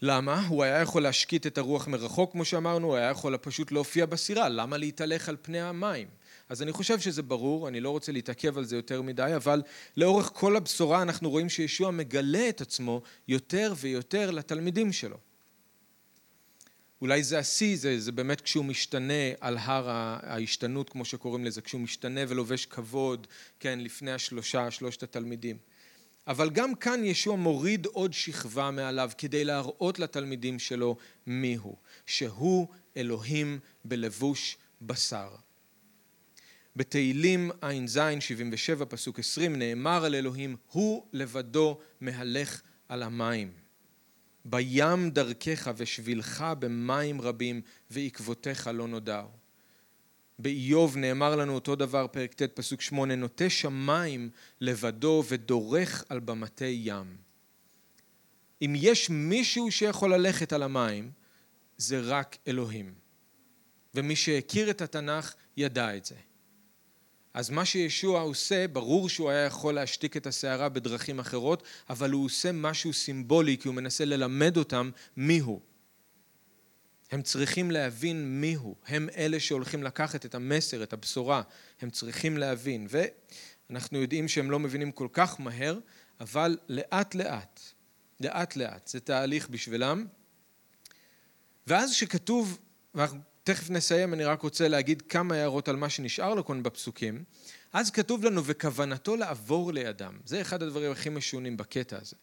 למה? 0.03 0.47
הוא 0.47 0.63
היה 0.63 0.81
יכול 0.81 1.03
להשקיט 1.03 1.47
את 1.47 1.59
הרוח 1.59 1.89
מרחוק, 1.89 2.33
כמו 2.33 2.45
שאמרנו, 2.45 2.87
הוא 2.87 2.97
היה 2.97 3.11
יכול 3.11 3.37
פשוט 3.37 3.73
להופיע 3.73 4.07
בסירה, 4.07 4.49
למה 4.49 4.77
להתהלך 4.77 5.29
על 5.29 5.37
פני 5.43 5.61
המים? 5.61 6.09
אז 6.49 6.63
אני 6.63 6.73
חושב 6.73 7.01
שזה 7.01 7.23
ברור, 7.23 7.69
אני 7.69 7.81
לא 7.81 7.91
רוצה 7.91 8.13
להתעכב 8.13 8.59
על 8.59 8.65
זה 8.65 8.77
יותר 8.77 9.03
מדי, 9.03 9.33
אבל 9.37 9.63
לאורך 9.97 10.31
כל 10.35 10.57
הבשורה 10.57 11.03
אנחנו 11.03 11.31
רואים 11.31 11.49
שישוע 11.49 11.91
מגלה 11.91 12.49
את 12.49 12.61
עצמו 12.61 13.03
יותר 13.29 13.73
ויותר 13.77 14.31
לתלמידים 14.31 14.93
שלו. 14.93 15.17
אולי 17.05 17.23
זה 17.23 17.39
השיא, 17.39 17.77
זה, 17.77 18.01
זה 18.01 18.13
באמת 18.13 18.41
כשהוא 18.41 18.65
משתנה 18.65 19.23
על 19.41 19.59
הר 19.59 19.91
ההשתנות, 19.91 20.91
כמו 20.91 21.05
שקוראים 21.05 21.45
לזה, 21.45 21.61
כשהוא 21.61 21.81
משתנה 21.81 22.21
ולובש 22.29 22.67
כבוד, 22.67 23.27
כן, 23.61 23.81
לפני 23.81 24.13
השלושה, 24.13 24.71
שלושת 24.71 25.03
התלמידים. 25.03 25.57
אבל 26.27 26.51
גם 26.51 26.75
כאן 26.75 27.05
ישוע 27.05 27.37
מוריד 27.37 27.87
עוד 27.87 28.13
שכבה 28.13 28.71
מעליו 28.71 29.11
כדי 29.19 29.45
להראות 29.45 29.99
לתלמידים 29.99 30.59
שלו 30.59 30.97
מיהו, 31.27 31.77
שהוא 32.07 32.69
אלוהים 32.97 33.59
בלבוש 33.85 34.57
בשר. 34.83 35.29
בתהילים 36.77 37.51
ע"ז 37.61 38.01
77 38.21 38.85
פסוק 38.85 39.19
20 39.19 39.57
נאמר 39.57 40.05
על 40.05 40.15
אלוהים 40.15 40.57
הוא 40.73 41.07
לבדו 41.13 41.79
מהלך 42.01 42.63
על 42.89 43.03
המים. 43.03 43.64
בים 44.45 45.11
דרכך 45.11 45.71
ושבילך 45.77 46.45
במים 46.59 47.21
רבים 47.21 47.61
ועקבותיך 47.91 48.71
לא 48.75 48.89
נודעו. 48.89 49.29
באיוב 50.39 50.97
נאמר 50.97 51.37
לנו 51.37 51.55
אותו 51.55 51.77
דבר, 51.77 52.07
פרק 52.07 52.35
ט' 52.35 52.43
פסוק 52.43 52.81
שמונה, 52.81 53.17
נוטה 53.17 53.51
שמיים 53.51 54.31
לבדו 54.61 55.25
ודורך 55.29 56.05
על 56.09 56.21
במטי 56.21 56.81
ים. 56.85 57.17
אם 58.63 58.75
יש 58.77 59.11
מישהו 59.11 59.73
שיכול 59.73 60.15
ללכת 60.15 60.53
על 60.53 60.63
המים, 60.63 61.11
זה 61.77 62.01
רק 62.01 62.37
אלוהים. 62.49 62.95
ומי 63.95 64.17
שהכיר 64.17 64.71
את 64.71 64.83
התנ"ך 64.83 65.35
ידע 65.57 65.97
את 65.97 66.05
זה. 66.05 66.15
אז 67.35 67.51
מה 67.51 67.65
שישוע 67.65 68.21
עושה, 68.21 68.69
ברור 68.69 69.09
שהוא 69.09 69.31
היה 69.31 69.45
יכול 69.45 69.75
להשתיק 69.75 70.17
את 70.17 70.27
הסערה 70.27 70.69
בדרכים 70.69 71.19
אחרות, 71.19 71.63
אבל 71.91 72.11
הוא 72.11 72.25
עושה 72.25 72.53
משהו 72.53 72.93
סימבולי, 72.93 73.59
כי 73.59 73.69
הוא 73.69 73.75
מנסה 73.75 74.05
ללמד 74.05 74.57
אותם 74.57 74.91
מיהו. 75.17 75.61
הם 77.11 77.23
צריכים 77.23 77.71
להבין 77.71 78.41
מיהו, 78.41 78.77
הם 78.87 79.09
אלה 79.17 79.41
שהולכים 79.41 79.83
לקחת 79.83 80.27
את 80.27 80.35
המסר, 80.35 80.83
את 80.83 80.93
הבשורה, 80.93 81.43
הם 81.81 81.91
צריכים 81.91 82.39
להבין, 82.39 82.87
ואנחנו 83.71 83.99
יודעים 83.99 84.29
שהם 84.29 84.51
לא 84.51 84.59
מבינים 84.59 84.93
כל 84.93 85.09
כך 85.13 85.41
מהר, 85.41 85.79
אבל 86.21 86.59
לאט 86.69 87.15
לאט, 87.15 87.61
לאט 88.21 88.57
לאט, 88.57 88.89
זה 88.89 89.01
תהליך 89.01 89.49
בשבילם. 89.49 90.07
ואז 91.67 91.93
שכתוב, 91.93 92.59
ואנחנו 92.95 93.19
תכף 93.45 93.71
נסיים, 93.71 94.15
אני 94.15 94.25
רק 94.25 94.43
רוצה 94.43 94.69
להגיד 94.69 95.03
כמה 95.03 95.35
הערות 95.35 95.69
על 95.69 95.77
מה 95.77 95.91
שנשאר 95.91 96.35
לו 96.35 96.47
כאן 96.47 96.63
בפסוקים. 96.63 97.25
אז 97.73 97.91
כתוב 97.91 98.25
לנו, 98.25 98.45
וכוונתו 98.45 99.17
לעבור 99.17 99.73
לידם. 99.73 100.19
זה 100.27 100.41
אחד 100.41 100.63
הדברים 100.63 100.93
הכי 100.93 101.09
משונים 101.09 101.57
בקטע 101.57 101.99
הזה. 102.01 102.17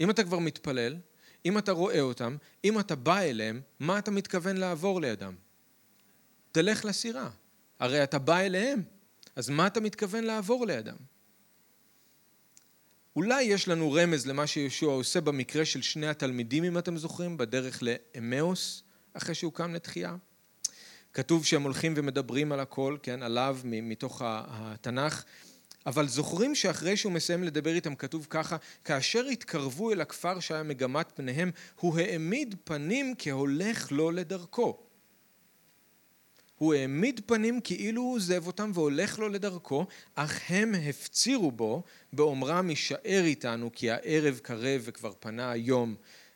אם 0.00 0.10
אתה 0.10 0.24
כבר 0.24 0.38
מתפלל, 0.38 0.96
אם 1.44 1.58
אתה 1.58 1.72
רואה 1.72 2.00
אותם, 2.00 2.36
אם 2.64 2.80
אתה 2.80 2.94
בא 2.94 3.18
אליהם, 3.18 3.60
מה 3.80 3.98
אתה 3.98 4.10
מתכוון 4.10 4.56
לעבור 4.56 5.00
לידם? 5.00 5.34
תלך 6.52 6.84
לסירה. 6.84 7.30
הרי 7.78 8.02
אתה 8.02 8.18
בא 8.18 8.38
אליהם, 8.38 8.82
אז 9.36 9.50
מה 9.50 9.66
אתה 9.66 9.80
מתכוון 9.80 10.24
לעבור 10.24 10.66
לידם? 10.66 10.96
אולי 13.16 13.42
יש 13.42 13.68
לנו 13.68 13.92
רמז 13.92 14.26
למה 14.26 14.46
שישוע 14.46 14.94
עושה 14.94 15.20
במקרה 15.20 15.64
של 15.64 15.82
שני 15.82 16.06
התלמידים, 16.06 16.64
אם 16.64 16.78
אתם 16.78 16.96
זוכרים, 16.96 17.36
בדרך 17.36 17.82
לאמאוס, 17.82 18.82
אחרי 19.16 19.34
שהוא 19.34 19.52
קם 19.52 19.74
לתחייה. 19.74 20.16
כתוב 21.12 21.44
שהם 21.44 21.62
הולכים 21.62 21.94
ומדברים 21.96 22.52
על 22.52 22.60
הכל, 22.60 22.96
כן, 23.02 23.22
עליו, 23.22 23.58
מתוך 23.64 24.22
התנ"ך, 24.24 25.24
אבל 25.86 26.08
זוכרים 26.08 26.54
שאחרי 26.54 26.96
שהוא 26.96 27.12
מסיים 27.12 27.44
לדבר 27.44 27.74
איתם 27.74 27.94
כתוב 27.94 28.26
ככה, 28.30 28.56
כאשר 28.84 29.24
התקרבו 29.24 29.92
אל 29.92 30.00
הכפר 30.00 30.40
שהיה 30.40 30.62
מגמת 30.62 31.12
פניהם, 31.14 31.50
הוא 31.80 31.98
העמיד 31.98 32.54
פנים 32.64 33.14
כהולך 33.18 33.92
לו 33.92 34.10
לדרכו. 34.10 34.78
הוא 36.58 36.74
העמיד 36.74 37.20
פנים 37.26 37.60
כאילו 37.60 38.02
הוא 38.02 38.14
עוזב 38.14 38.46
אותם 38.46 38.70
והולך 38.74 39.18
לו 39.18 39.28
לדרכו, 39.28 39.86
אך 40.14 40.40
הם 40.48 40.74
הפצירו 40.88 41.52
בו 41.52 41.82
באומרם 42.12 42.70
יישאר 42.70 43.22
איתנו 43.24 43.70
כי 43.72 43.90
הערב 43.90 44.40
קרב 44.42 44.80
וכבר 44.84 45.12
פנה 45.20 45.50
היום. 45.50 45.94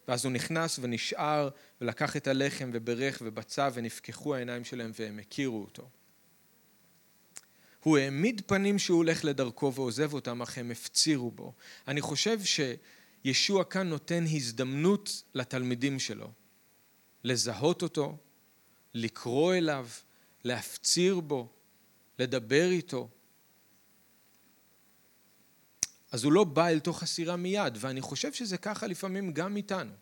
ואז 0.09 0.25
הוא 0.25 0.33
נכנס 0.33 0.79
ונשאר 0.83 1.49
ולקח 1.81 2.17
את 2.17 2.27
הלחם 2.27 2.71
וברך 2.73 3.23
ובצע 3.25 3.69
ונפקחו 3.75 4.35
העיניים 4.35 4.65
שלהם 4.65 4.91
והם 4.99 5.19
הכירו 5.19 5.61
אותו. 5.61 5.89
הוא 7.81 7.99
העמיד 7.99 8.43
פנים 8.47 8.79
שהוא 8.79 8.97
הולך 8.97 9.25
לדרכו 9.25 9.75
ועוזב 9.75 10.15
אותם, 10.15 10.43
אך 10.43 10.59
הם 10.59 10.71
הפצירו 10.71 11.31
בו. 11.31 11.55
אני 11.89 12.01
חושב 12.01 12.39
שישוע 13.25 13.65
כאן 13.65 13.89
נותן 13.89 14.25
הזדמנות 14.33 15.23
לתלמידים 15.35 15.99
שלו 15.99 16.33
לזהות 17.25 17.83
אותו, 17.83 18.19
לקרוא 18.95 19.55
אליו, 19.55 19.89
להפציר 20.45 21.21
בו, 21.21 21.49
לדבר 22.19 22.69
איתו. 22.71 23.09
אז 26.13 26.25
הוא 26.25 26.33
לא 26.33 26.45
בא 26.45 26.69
אל 26.69 26.81
תוך 26.81 27.03
הסירה 27.03 27.37
מיד, 27.37 27.79
ואני 27.81 28.01
חושב 28.01 28.33
שזה 28.33 28.59
ככה 28.59 28.87
לפעמים 28.87 29.33
גם 29.33 29.57
איתנו. 29.57 29.93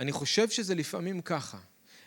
אני 0.00 0.12
חושב 0.12 0.48
שזה 0.48 0.74
לפעמים 0.74 1.20
ככה. 1.20 1.58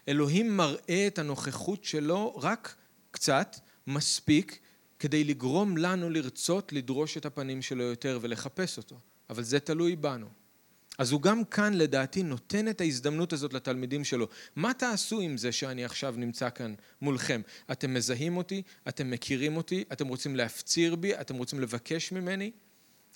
אלוהים 0.07 0.57
מראה 0.57 1.07
את 1.07 1.19
הנוכחות 1.19 1.83
שלו 1.83 2.35
רק 2.35 2.75
קצת, 3.11 3.55
מספיק, 3.87 4.59
כדי 4.99 5.23
לגרום 5.23 5.77
לנו 5.77 6.09
לרצות 6.09 6.73
לדרוש 6.73 7.17
את 7.17 7.25
הפנים 7.25 7.61
שלו 7.61 7.83
יותר 7.83 8.19
ולחפש 8.21 8.77
אותו. 8.77 8.99
אבל 9.29 9.43
זה 9.43 9.59
תלוי 9.59 9.95
בנו. 9.95 10.27
אז 10.97 11.11
הוא 11.11 11.21
גם 11.21 11.43
כאן 11.43 11.73
לדעתי 11.73 12.23
נותן 12.23 12.67
את 12.67 12.81
ההזדמנות 12.81 13.33
הזאת 13.33 13.53
לתלמידים 13.53 14.03
שלו. 14.03 14.27
מה 14.55 14.73
תעשו 14.73 15.19
עם 15.19 15.37
זה 15.37 15.51
שאני 15.51 15.85
עכשיו 15.85 16.15
נמצא 16.17 16.49
כאן 16.49 16.73
מולכם? 17.01 17.41
אתם 17.71 17.93
מזהים 17.93 18.37
אותי? 18.37 18.61
אתם 18.87 19.11
מכירים 19.11 19.57
אותי? 19.57 19.83
אתם 19.93 20.07
רוצים 20.07 20.35
להפציר 20.35 20.95
בי? 20.95 21.15
אתם 21.15 21.35
רוצים 21.35 21.59
לבקש 21.59 22.11
ממני? 22.11 22.51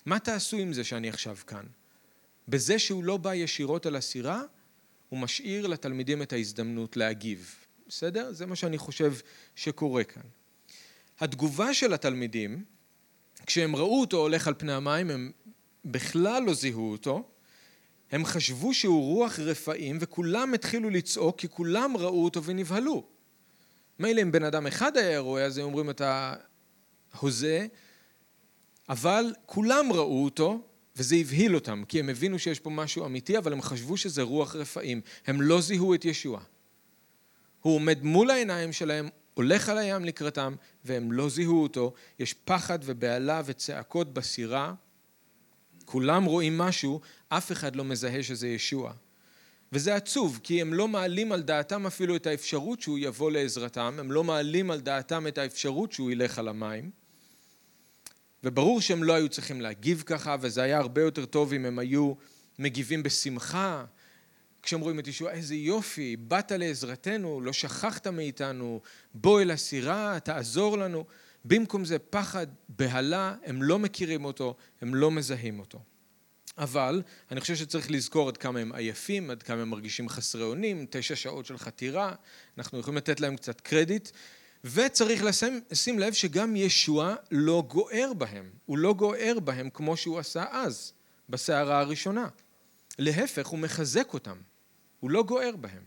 מה 0.06 0.18
תעשו 0.18 0.56
עם 0.56 0.72
זה 0.72 0.84
שאני 0.84 1.08
עכשיו 1.08 1.36
כאן? 1.46 1.64
בזה 2.48 2.78
שהוא 2.78 3.04
לא 3.04 3.16
בא 3.16 3.34
ישירות 3.34 3.86
על 3.86 3.96
הסירה, 3.96 4.42
הוא 5.08 5.18
משאיר 5.18 5.66
לתלמידים 5.66 6.22
את 6.22 6.32
ההזדמנות 6.32 6.96
להגיב. 6.96 7.54
בסדר? 7.88 8.32
זה 8.32 8.46
מה 8.46 8.56
שאני 8.56 8.78
חושב 8.78 9.14
שקורה 9.54 10.04
כאן. 10.04 10.22
התגובה 11.20 11.74
של 11.74 11.92
התלמידים, 11.92 12.64
כשהם 13.46 13.76
ראו 13.76 14.00
אותו 14.00 14.16
הולך 14.16 14.48
על 14.48 14.54
פני 14.58 14.72
המים, 14.72 15.10
הם 15.10 15.32
בכלל 15.84 16.42
לא 16.42 16.54
זיהו 16.54 16.92
אותו, 16.92 17.28
הם 18.10 18.24
חשבו 18.24 18.74
שהוא 18.74 19.02
רוח 19.02 19.38
רפאים 19.38 19.98
וכולם 20.00 20.54
התחילו 20.54 20.90
לצעוק 20.90 21.38
כי 21.38 21.48
כולם 21.48 21.96
ראו 21.96 22.24
אותו 22.24 22.44
ונבהלו. 22.44 23.06
מילא 23.98 24.22
אם 24.22 24.32
בן 24.32 24.42
אדם 24.42 24.66
אחד 24.66 24.96
היה 24.96 25.18
רואה 25.18 25.44
אז 25.44 25.58
הם 25.58 25.64
אומרים 25.64 25.90
אתה 25.90 26.34
הוזה, 27.20 27.66
אבל 28.88 29.34
כולם 29.46 29.92
ראו 29.92 30.24
אותו 30.24 30.67
וזה 30.98 31.16
הבהיל 31.16 31.54
אותם, 31.54 31.82
כי 31.88 32.00
הם 32.00 32.08
הבינו 32.08 32.38
שיש 32.38 32.60
פה 32.60 32.70
משהו 32.70 33.06
אמיתי, 33.06 33.38
אבל 33.38 33.52
הם 33.52 33.62
חשבו 33.62 33.96
שזה 33.96 34.22
רוח 34.22 34.56
רפאים. 34.56 35.00
הם 35.26 35.42
לא 35.42 35.60
זיהו 35.60 35.94
את 35.94 36.04
ישוע. 36.04 36.40
הוא 37.60 37.74
עומד 37.74 38.02
מול 38.02 38.30
העיניים 38.30 38.72
שלהם, 38.72 39.08
הולך 39.34 39.68
על 39.68 39.78
הים 39.78 40.04
לקראתם, 40.04 40.54
והם 40.84 41.12
לא 41.12 41.28
זיהו 41.28 41.62
אותו. 41.62 41.92
יש 42.18 42.34
פחד 42.34 42.78
ובהלה 42.84 43.42
וצעקות 43.44 44.14
בסירה. 44.14 44.74
כולם 45.84 46.24
רואים 46.24 46.58
משהו, 46.58 47.00
אף 47.28 47.52
אחד 47.52 47.76
לא 47.76 47.84
מזהה 47.84 48.22
שזה 48.22 48.48
ישוע. 48.48 48.92
וזה 49.72 49.94
עצוב, 49.94 50.40
כי 50.42 50.60
הם 50.60 50.74
לא 50.74 50.88
מעלים 50.88 51.32
על 51.32 51.42
דעתם 51.42 51.86
אפילו 51.86 52.16
את 52.16 52.26
האפשרות 52.26 52.80
שהוא 52.80 52.98
יבוא 52.98 53.30
לעזרתם, 53.30 53.96
הם 53.98 54.12
לא 54.12 54.24
מעלים 54.24 54.70
על 54.70 54.80
דעתם 54.80 55.26
את 55.26 55.38
האפשרות 55.38 55.92
שהוא 55.92 56.10
ילך 56.10 56.38
על 56.38 56.48
המים. 56.48 56.90
וברור 58.44 58.80
שהם 58.80 59.04
לא 59.04 59.12
היו 59.12 59.28
צריכים 59.28 59.60
להגיב 59.60 60.02
ככה, 60.06 60.36
וזה 60.40 60.62
היה 60.62 60.78
הרבה 60.78 61.02
יותר 61.02 61.24
טוב 61.24 61.52
אם 61.52 61.64
הם 61.64 61.78
היו 61.78 62.12
מגיבים 62.58 63.02
בשמחה, 63.02 63.84
כשהם 64.62 64.80
רואים 64.80 64.98
את 64.98 65.06
ישוע, 65.06 65.30
איזה 65.30 65.54
יופי, 65.54 66.16
באת 66.16 66.52
לעזרתנו, 66.52 67.40
לא 67.40 67.52
שכחת 67.52 68.06
מאיתנו, 68.06 68.80
בוא 69.14 69.40
אל 69.40 69.50
הסירה, 69.50 70.18
תעזור 70.20 70.78
לנו. 70.78 71.04
במקום 71.44 71.84
זה 71.84 71.98
פחד, 71.98 72.46
בהלה, 72.68 73.34
הם 73.44 73.62
לא 73.62 73.78
מכירים 73.78 74.24
אותו, 74.24 74.56
הם 74.80 74.94
לא 74.94 75.10
מזהים 75.10 75.58
אותו. 75.58 75.82
אבל 76.58 77.02
אני 77.30 77.40
חושב 77.40 77.56
שצריך 77.56 77.90
לזכור 77.90 78.28
עד 78.28 78.36
כמה 78.36 78.60
הם 78.60 78.72
עייפים, 78.72 79.30
עד 79.30 79.42
כמה 79.42 79.62
הם 79.62 79.70
מרגישים 79.70 80.08
חסרי 80.08 80.42
אונים, 80.42 80.86
תשע 80.90 81.16
שעות 81.16 81.46
של 81.46 81.58
חתירה, 81.58 82.14
אנחנו 82.58 82.78
יכולים 82.78 82.96
לתת 82.96 83.20
להם 83.20 83.36
קצת 83.36 83.60
קרדיט, 83.60 84.08
וצריך 84.64 85.24
לשים, 85.24 85.60
לשים 85.70 85.98
לב 85.98 86.12
שגם 86.12 86.56
ישוע 86.56 87.14
לא 87.30 87.64
גוער 87.68 88.12
בהם, 88.18 88.50
הוא 88.66 88.78
לא 88.78 88.94
גוער 88.94 89.40
בהם 89.44 89.70
כמו 89.70 89.96
שהוא 89.96 90.18
עשה 90.18 90.44
אז, 90.50 90.92
בסערה 91.28 91.80
הראשונה. 91.80 92.28
להפך, 92.98 93.46
הוא 93.46 93.58
מחזק 93.58 94.14
אותם, 94.14 94.36
הוא 95.00 95.10
לא 95.10 95.22
גוער 95.22 95.56
בהם. 95.56 95.82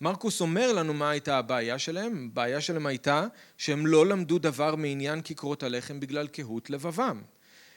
מרקוס 0.00 0.40
אומר 0.40 0.72
לנו 0.72 0.94
מה 0.94 1.10
הייתה 1.10 1.38
הבעיה 1.38 1.78
שלהם, 1.78 2.28
הבעיה 2.30 2.60
שלהם 2.60 2.86
הייתה 2.86 3.26
שהם 3.58 3.86
לא 3.86 4.06
למדו 4.06 4.38
דבר 4.38 4.74
מעניין 4.74 5.22
כיכרות 5.22 5.62
הלחם 5.62 6.00
בגלל 6.00 6.26
קהות 6.26 6.70
לבבם. 6.70 7.22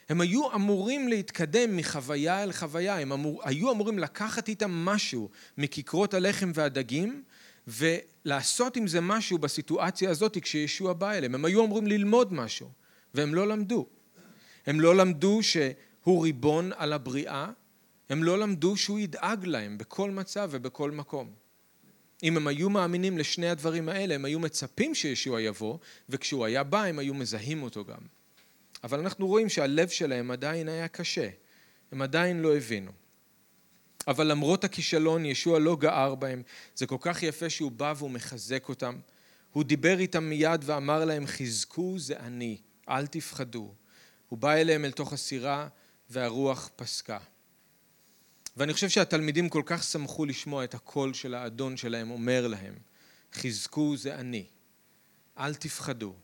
הם 0.09 0.21
היו 0.21 0.55
אמורים 0.55 1.07
להתקדם 1.07 1.77
מחוויה 1.77 2.43
אל 2.43 2.51
חוויה, 2.51 2.99
הם 2.99 3.11
אמור, 3.11 3.41
היו 3.43 3.71
אמורים 3.71 3.99
לקחת 3.99 4.47
איתם 4.47 4.71
משהו 4.71 5.29
מכיכרות 5.57 6.13
הלחם 6.13 6.51
והדגים 6.55 7.23
ולעשות 7.69 8.77
עם 8.77 8.87
זה 8.87 9.01
משהו 9.01 9.37
בסיטואציה 9.37 10.09
הזאת 10.09 10.37
כשישוע 10.41 10.93
בא 10.93 11.11
אליהם. 11.11 11.35
הם 11.35 11.45
היו 11.45 11.65
אמורים 11.65 11.87
ללמוד 11.87 12.33
משהו 12.33 12.69
והם 13.13 13.35
לא 13.35 13.47
למדו. 13.47 13.87
הם 14.65 14.79
לא 14.79 14.95
למדו 14.95 15.39
שהוא 15.43 16.23
ריבון 16.23 16.71
על 16.75 16.93
הבריאה, 16.93 17.47
הם 18.09 18.23
לא 18.23 18.39
למדו 18.39 18.77
שהוא 18.77 18.99
ידאג 18.99 19.45
להם 19.45 19.77
בכל 19.77 20.11
מצב 20.11 20.49
ובכל 20.51 20.91
מקום. 20.91 21.31
אם 22.23 22.37
הם 22.37 22.47
היו 22.47 22.69
מאמינים 22.69 23.17
לשני 23.17 23.49
הדברים 23.49 23.89
האלה, 23.89 24.15
הם 24.15 24.25
היו 24.25 24.39
מצפים 24.39 24.95
שישוע 24.95 25.41
יבוא, 25.41 25.77
וכשהוא 26.09 26.45
היה 26.45 26.63
בא 26.63 26.83
הם 26.83 26.99
היו 26.99 27.13
מזהים 27.13 27.63
אותו 27.63 27.85
גם. 27.85 28.01
אבל 28.83 28.99
אנחנו 28.99 29.27
רואים 29.27 29.49
שהלב 29.49 29.87
שלהם 29.87 30.31
עדיין 30.31 30.67
היה 30.67 30.87
קשה, 30.87 31.29
הם 31.91 32.01
עדיין 32.01 32.41
לא 32.41 32.55
הבינו. 32.55 32.91
אבל 34.07 34.27
למרות 34.27 34.63
הכישלון 34.63 35.25
ישוע 35.25 35.59
לא 35.59 35.75
גער 35.75 36.15
בהם, 36.15 36.43
זה 36.75 36.87
כל 36.87 36.97
כך 37.01 37.23
יפה 37.23 37.49
שהוא 37.49 37.71
בא 37.71 37.93
והוא 37.97 38.11
מחזק 38.11 38.69
אותם. 38.69 38.99
הוא 39.53 39.63
דיבר 39.63 39.99
איתם 39.99 40.23
מיד 40.23 40.61
ואמר 40.65 41.05
להם 41.05 41.27
חזקו 41.27 41.99
זה 41.99 42.19
אני, 42.19 42.57
אל 42.89 43.07
תפחדו. 43.07 43.73
הוא 44.29 44.39
בא 44.39 44.53
אליהם 44.53 44.85
אל 44.85 44.91
תוך 44.91 45.13
הסירה 45.13 45.67
והרוח 46.09 46.69
פסקה. 46.75 47.17
ואני 48.57 48.73
חושב 48.73 48.89
שהתלמידים 48.89 49.49
כל 49.49 49.63
כך 49.65 49.83
שמחו 49.83 50.25
לשמוע 50.25 50.63
את 50.63 50.73
הקול 50.73 51.13
של 51.13 51.33
האדון 51.33 51.77
שלהם 51.77 52.11
אומר 52.11 52.47
להם, 52.47 52.73
חזקו 53.33 53.97
זה 53.97 54.15
אני, 54.15 54.45
אל 55.37 55.55
תפחדו. 55.55 56.15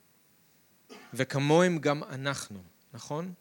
וכמוהם 1.13 1.77
גם 1.77 2.03
אנחנו, 2.03 2.59
נכון? 2.93 3.33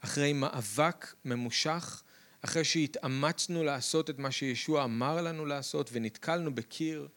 אחרי 0.00 0.32
מאבק 0.32 1.14
ממושך, 1.24 2.02
אחרי 2.44 2.64
שהתאמצנו 2.64 3.64
לעשות 3.64 4.10
את 4.10 4.18
מה 4.18 4.30
שישוע 4.30 4.84
אמר 4.84 5.22
לנו 5.22 5.46
לעשות 5.46 5.90
ונתקלנו 5.92 6.54
בקיר 6.54 7.08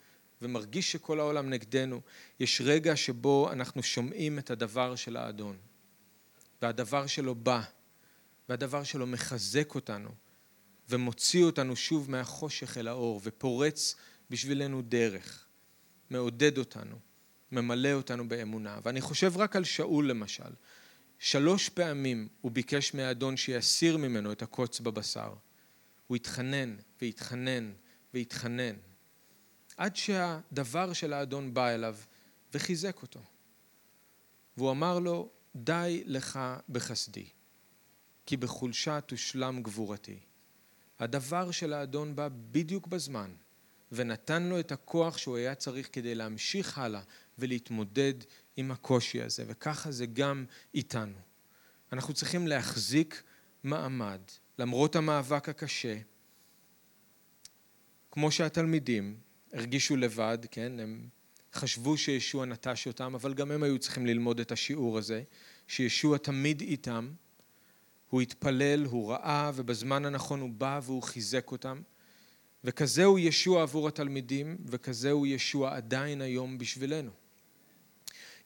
ומרגיש 0.41 0.91
שכל 0.91 1.19
העולם 1.19 1.49
נגדנו, 1.49 2.01
יש 2.39 2.61
רגע 2.61 2.95
שבו 2.95 3.51
אנחנו 3.51 3.83
שומעים 3.83 4.39
את 4.39 4.51
הדבר 4.51 4.95
של 4.95 5.17
האדון 5.17 5.57
והדבר 6.61 7.07
שלו 7.07 7.35
בא 7.35 7.61
והדבר 8.49 8.83
שלו 8.83 9.07
מחזק 9.07 9.75
אותנו 9.75 10.09
ומוציא 10.89 11.43
אותנו 11.43 11.75
שוב 11.75 12.11
מהחושך 12.11 12.77
אל 12.77 12.87
האור 12.87 13.21
ופורץ 13.23 13.95
בשבילנו 14.29 14.81
דרך, 14.81 15.45
מעודד 16.09 16.57
אותנו, 16.57 16.95
ממלא 17.51 17.93
אותנו 17.93 18.29
באמונה. 18.29 18.79
ואני 18.83 19.01
חושב 19.01 19.37
רק 19.37 19.55
על 19.55 19.63
שאול 19.63 20.09
למשל. 20.09 20.51
שלוש 21.19 21.69
פעמים 21.69 22.27
הוא 22.41 22.51
ביקש 22.51 22.93
מהאדון 22.93 23.37
שיסיר 23.37 23.97
ממנו 23.97 24.31
את 24.31 24.41
הקוץ 24.41 24.79
בבשר. 24.79 25.33
הוא 26.07 26.15
התחנן 26.15 26.75
והתחנן 27.01 27.73
והתחנן, 28.13 28.75
עד 29.77 29.95
שהדבר 29.95 30.93
של 30.93 31.13
האדון 31.13 31.53
בא 31.53 31.69
אליו 31.69 31.97
וחיזק 32.53 33.01
אותו. 33.01 33.19
והוא 34.57 34.71
אמר 34.71 34.99
לו, 34.99 35.29
די 35.55 36.03
לך 36.05 36.39
בחסדי, 36.69 37.25
כי 38.25 38.37
בחולשה 38.37 39.01
תושלם 39.01 39.63
גבורתי. 39.63 40.19
הדבר 40.99 41.51
של 41.51 41.73
האדון 41.73 42.15
בא 42.15 42.29
בדיוק 42.51 42.87
בזמן, 42.87 43.31
ונתן 43.91 44.43
לו 44.43 44.59
את 44.59 44.71
הכוח 44.71 45.17
שהוא 45.17 45.37
היה 45.37 45.55
צריך 45.55 45.89
כדי 45.91 46.15
להמשיך 46.15 46.77
הלאה 46.77 47.01
ולהתמודד 47.39 48.13
עם 48.57 48.71
הקושי 48.71 49.21
הזה, 49.21 49.43
וככה 49.47 49.91
זה 49.91 50.05
גם 50.05 50.45
איתנו. 50.73 51.17
אנחנו 51.91 52.13
צריכים 52.13 52.47
להחזיק 52.47 53.23
מעמד, 53.63 54.21
למרות 54.59 54.95
המאבק 54.95 55.49
הקשה, 55.49 55.97
כמו 58.11 58.31
שהתלמידים 58.31 59.17
הרגישו 59.53 59.95
לבד, 59.95 60.37
כן, 60.51 60.79
הם 60.79 61.07
חשבו 61.53 61.97
שישוע 61.97 62.45
נטש 62.45 62.87
אותם, 62.87 63.15
אבל 63.15 63.33
גם 63.33 63.51
הם 63.51 63.63
היו 63.63 63.79
צריכים 63.79 64.05
ללמוד 64.05 64.39
את 64.39 64.51
השיעור 64.51 64.97
הזה, 64.97 65.23
שישוע 65.67 66.17
תמיד 66.17 66.61
איתם, 66.61 67.11
הוא 68.09 68.21
התפלל, 68.21 68.85
הוא 68.85 69.11
ראה, 69.11 69.51
ובזמן 69.55 70.05
הנכון 70.05 70.41
הוא 70.41 70.49
בא 70.49 70.79
והוא 70.83 71.03
חיזק 71.03 71.51
אותם. 71.51 71.81
וכזה 72.63 73.03
הוא 73.03 73.19
ישוע 73.19 73.61
עבור 73.61 73.87
התלמידים, 73.87 74.57
וכזה 74.65 75.11
הוא 75.11 75.27
ישוע 75.27 75.75
עדיין 75.75 76.21
היום 76.21 76.57
בשבילנו. 76.57 77.11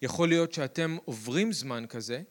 יכול 0.02 0.30
להיות 0.30 0.54
שאתם 0.54 0.98
עוברים 1.06 1.52
זמן 1.52 1.86
כזה, 1.90 2.22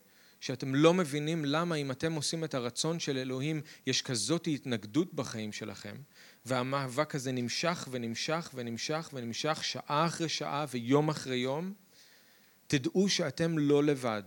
שאתם 0.41 0.75
לא 0.75 0.95
מבינים 0.95 1.45
למה 1.45 1.75
אם 1.75 1.91
אתם 1.91 2.13
עושים 2.13 2.45
את 2.45 2.55
הרצון 2.55 3.01
של 3.01 3.19
אלוהים, 3.19 3.61
יש 3.87 4.03
כזאת 4.03 4.47
התנגדות 4.47 5.15
בחיים 5.15 5.53
שלכם, 5.53 5.97
והמאבק 6.47 7.15
הזה 7.15 7.33
נמשך 7.33 7.89
ונמשך 7.91 8.51
ונמשך 8.55 9.11
ונמשך 9.13 9.65
שעה 9.65 10.07
אחרי 10.07 10.29
שעה 10.29 10.67
ויום 10.71 11.09
אחרי 11.09 11.37
יום, 11.37 11.73
תדעו 12.67 13.09
שאתם 13.09 13.59
לא 13.59 13.85
לבד, 13.85 14.23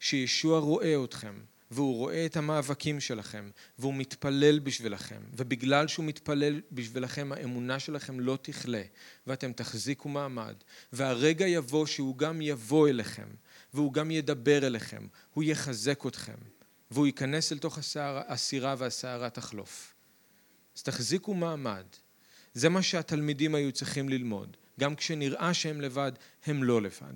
שישוע 0.00 0.58
רואה 0.58 1.04
אתכם, 1.04 1.34
והוא 1.70 1.96
רואה 1.96 2.26
את 2.26 2.36
המאבקים 2.36 3.00
שלכם, 3.00 3.50
והוא 3.78 3.94
מתפלל 3.94 4.58
בשבילכם, 4.58 5.22
ובגלל 5.32 5.88
שהוא 5.88 6.04
מתפלל 6.04 6.60
בשבילכם 6.72 7.32
האמונה 7.32 7.78
שלכם 7.78 8.20
לא 8.20 8.38
תכלה, 8.42 8.82
ואתם 9.26 9.52
תחזיקו 9.52 10.08
מעמד, 10.08 10.54
והרגע 10.92 11.46
יבוא 11.46 11.86
שהוא 11.86 12.16
גם 12.16 12.42
יבוא 12.42 12.88
אליכם, 12.88 13.28
והוא 13.74 13.92
גם 13.92 14.10
ידבר 14.10 14.66
אליכם, 14.66 15.06
הוא 15.34 15.44
יחזק 15.44 16.06
אתכם, 16.06 16.36
והוא 16.90 17.06
ייכנס 17.06 17.52
אל 17.52 17.58
תוך 17.58 17.78
הסירה 18.28 18.74
והסערה 18.78 19.30
תחלוף. 19.30 19.94
אז 20.76 20.82
תחזיקו 20.82 21.34
מעמד. 21.34 21.84
זה 22.54 22.68
מה 22.68 22.82
שהתלמידים 22.82 23.54
היו 23.54 23.72
צריכים 23.72 24.08
ללמוד. 24.08 24.56
גם 24.80 24.96
כשנראה 24.96 25.54
שהם 25.54 25.80
לבד, 25.80 26.12
הם 26.46 26.64
לא 26.64 26.82
לבד. 26.82 27.14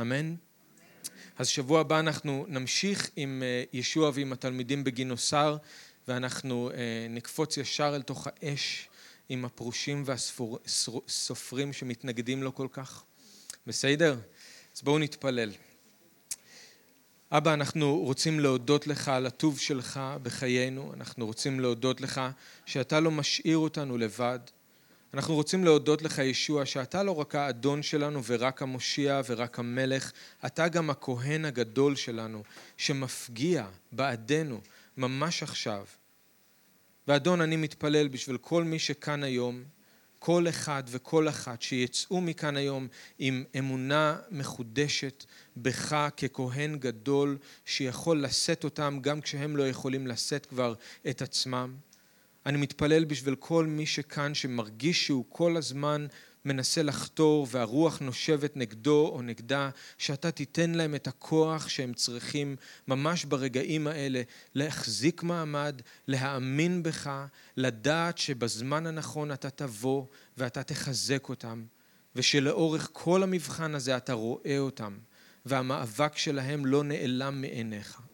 אמן? 0.00 0.34
אז 1.38 1.48
שבוע 1.48 1.80
הבא 1.80 2.00
אנחנו 2.00 2.44
נמשיך 2.48 3.10
עם 3.16 3.42
אה, 3.42 3.64
ישוע 3.72 4.10
ועם 4.14 4.32
התלמידים 4.32 4.84
בגינוסר, 4.84 5.56
ואנחנו 6.08 6.70
אה, 6.70 7.06
נקפוץ 7.10 7.56
ישר 7.56 7.92
אל 7.96 8.02
תוך 8.02 8.26
האש 8.26 8.88
עם 9.28 9.44
הפרושים 9.44 10.02
והסופרים 10.06 11.72
שמתנגדים 11.72 12.42
לו 12.42 12.54
כל 12.54 12.68
כך. 12.72 13.02
בסדר? 13.66 14.18
אז 14.76 14.82
בואו 14.82 14.98
נתפלל. 14.98 15.52
אבא, 17.32 17.54
אנחנו 17.54 17.98
רוצים 17.98 18.40
להודות 18.40 18.86
לך 18.86 19.08
על 19.08 19.26
הטוב 19.26 19.58
שלך 19.58 20.00
בחיינו, 20.22 20.92
אנחנו 20.94 21.26
רוצים 21.26 21.60
להודות 21.60 22.00
לך 22.00 22.20
שאתה 22.66 23.00
לא 23.00 23.10
משאיר 23.10 23.58
אותנו 23.58 23.98
לבד, 23.98 24.38
אנחנו 25.14 25.34
רוצים 25.34 25.64
להודות 25.64 26.02
לך, 26.02 26.18
ישוע, 26.18 26.66
שאתה 26.66 27.02
לא 27.02 27.20
רק 27.20 27.34
האדון 27.34 27.82
שלנו 27.82 28.24
ורק 28.24 28.62
המושיע 28.62 29.20
ורק 29.26 29.58
המלך, 29.58 30.12
אתה 30.46 30.68
גם 30.68 30.90
הכהן 30.90 31.44
הגדול 31.44 31.96
שלנו, 31.96 32.42
שמפגיע 32.76 33.66
בעדנו 33.92 34.60
ממש 34.96 35.42
עכשיו. 35.42 35.84
ואדון, 37.08 37.40
אני 37.40 37.56
מתפלל 37.56 38.08
בשביל 38.08 38.36
כל 38.36 38.64
מי 38.64 38.78
שכאן 38.78 39.22
היום, 39.22 39.64
כל 40.18 40.48
אחד 40.48 40.82
וכל 40.86 41.28
אחת 41.28 41.62
שיצאו 41.62 42.20
מכאן 42.20 42.56
היום 42.56 42.88
עם 43.18 43.44
אמונה 43.58 44.16
מחודשת 44.30 45.24
בך 45.56 46.08
ככהן 46.16 46.78
גדול 46.78 47.38
שיכול 47.64 48.22
לשאת 48.22 48.64
אותם 48.64 48.98
גם 49.00 49.20
כשהם 49.20 49.56
לא 49.56 49.68
יכולים 49.68 50.06
לשאת 50.06 50.46
כבר 50.46 50.74
את 51.10 51.22
עצמם. 51.22 51.76
אני 52.46 52.58
מתפלל 52.58 53.04
בשביל 53.04 53.34
כל 53.34 53.66
מי 53.66 53.86
שכאן 53.86 54.34
שמרגיש 54.34 55.06
שהוא 55.06 55.24
כל 55.28 55.56
הזמן 55.56 56.06
מנסה 56.44 56.82
לחתור 56.82 57.46
והרוח 57.50 57.98
נושבת 57.98 58.56
נגדו 58.56 59.10
או 59.14 59.22
נגדה, 59.22 59.70
שאתה 59.98 60.30
תיתן 60.30 60.70
להם 60.70 60.94
את 60.94 61.06
הכוח 61.06 61.68
שהם 61.68 61.94
צריכים 61.94 62.56
ממש 62.88 63.24
ברגעים 63.24 63.86
האלה 63.86 64.22
להחזיק 64.54 65.22
מעמד, 65.22 65.82
להאמין 66.08 66.82
בך, 66.82 67.10
לדעת 67.56 68.18
שבזמן 68.18 68.86
הנכון 68.86 69.32
אתה 69.32 69.50
תבוא 69.50 70.06
ואתה 70.36 70.62
תחזק 70.62 71.28
אותם, 71.28 71.64
ושלאורך 72.16 72.88
כל 72.92 73.22
המבחן 73.22 73.74
הזה 73.74 73.96
אתה 73.96 74.12
רואה 74.12 74.58
אותם, 74.58 74.98
והמאבק 75.46 76.16
שלהם 76.18 76.66
לא 76.66 76.84
נעלם 76.84 77.40
מעיניך. 77.40 78.05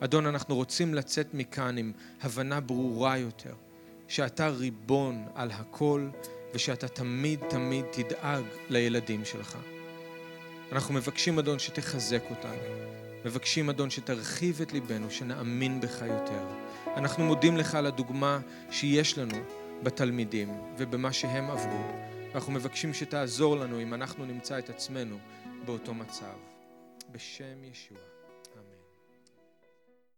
אדון, 0.00 0.26
אנחנו 0.26 0.54
רוצים 0.54 0.94
לצאת 0.94 1.34
מכאן 1.34 1.78
עם 1.78 1.92
הבנה 2.22 2.60
ברורה 2.60 3.18
יותר, 3.18 3.54
שאתה 4.08 4.48
ריבון 4.48 5.24
על 5.34 5.50
הכל 5.50 6.08
ושאתה 6.54 6.88
תמיד 6.88 7.40
תמיד 7.48 7.84
תדאג 7.92 8.44
לילדים 8.68 9.24
שלך. 9.24 9.58
אנחנו 10.72 10.94
מבקשים, 10.94 11.38
אדון, 11.38 11.58
שתחזק 11.58 12.22
אותנו. 12.30 12.62
מבקשים, 13.24 13.70
אדון, 13.70 13.90
שתרחיב 13.90 14.60
את 14.60 14.72
ליבנו, 14.72 15.10
שנאמין 15.10 15.80
בך 15.80 16.02
יותר. 16.02 16.46
אנחנו 16.96 17.24
מודים 17.24 17.56
לך 17.56 17.74
על 17.74 17.86
הדוגמה 17.86 18.40
שיש 18.70 19.18
לנו 19.18 19.36
בתלמידים 19.82 20.60
ובמה 20.78 21.12
שהם 21.12 21.50
עברו. 21.50 22.08
ואנחנו 22.32 22.52
מבקשים 22.52 22.94
שתעזור 22.94 23.56
לנו 23.56 23.82
אם 23.82 23.94
אנחנו 23.94 24.24
נמצא 24.24 24.58
את 24.58 24.70
עצמנו 24.70 25.18
באותו 25.64 25.94
מצב. 25.94 26.34
בשם 27.12 27.64
ישוע. 27.64 28.17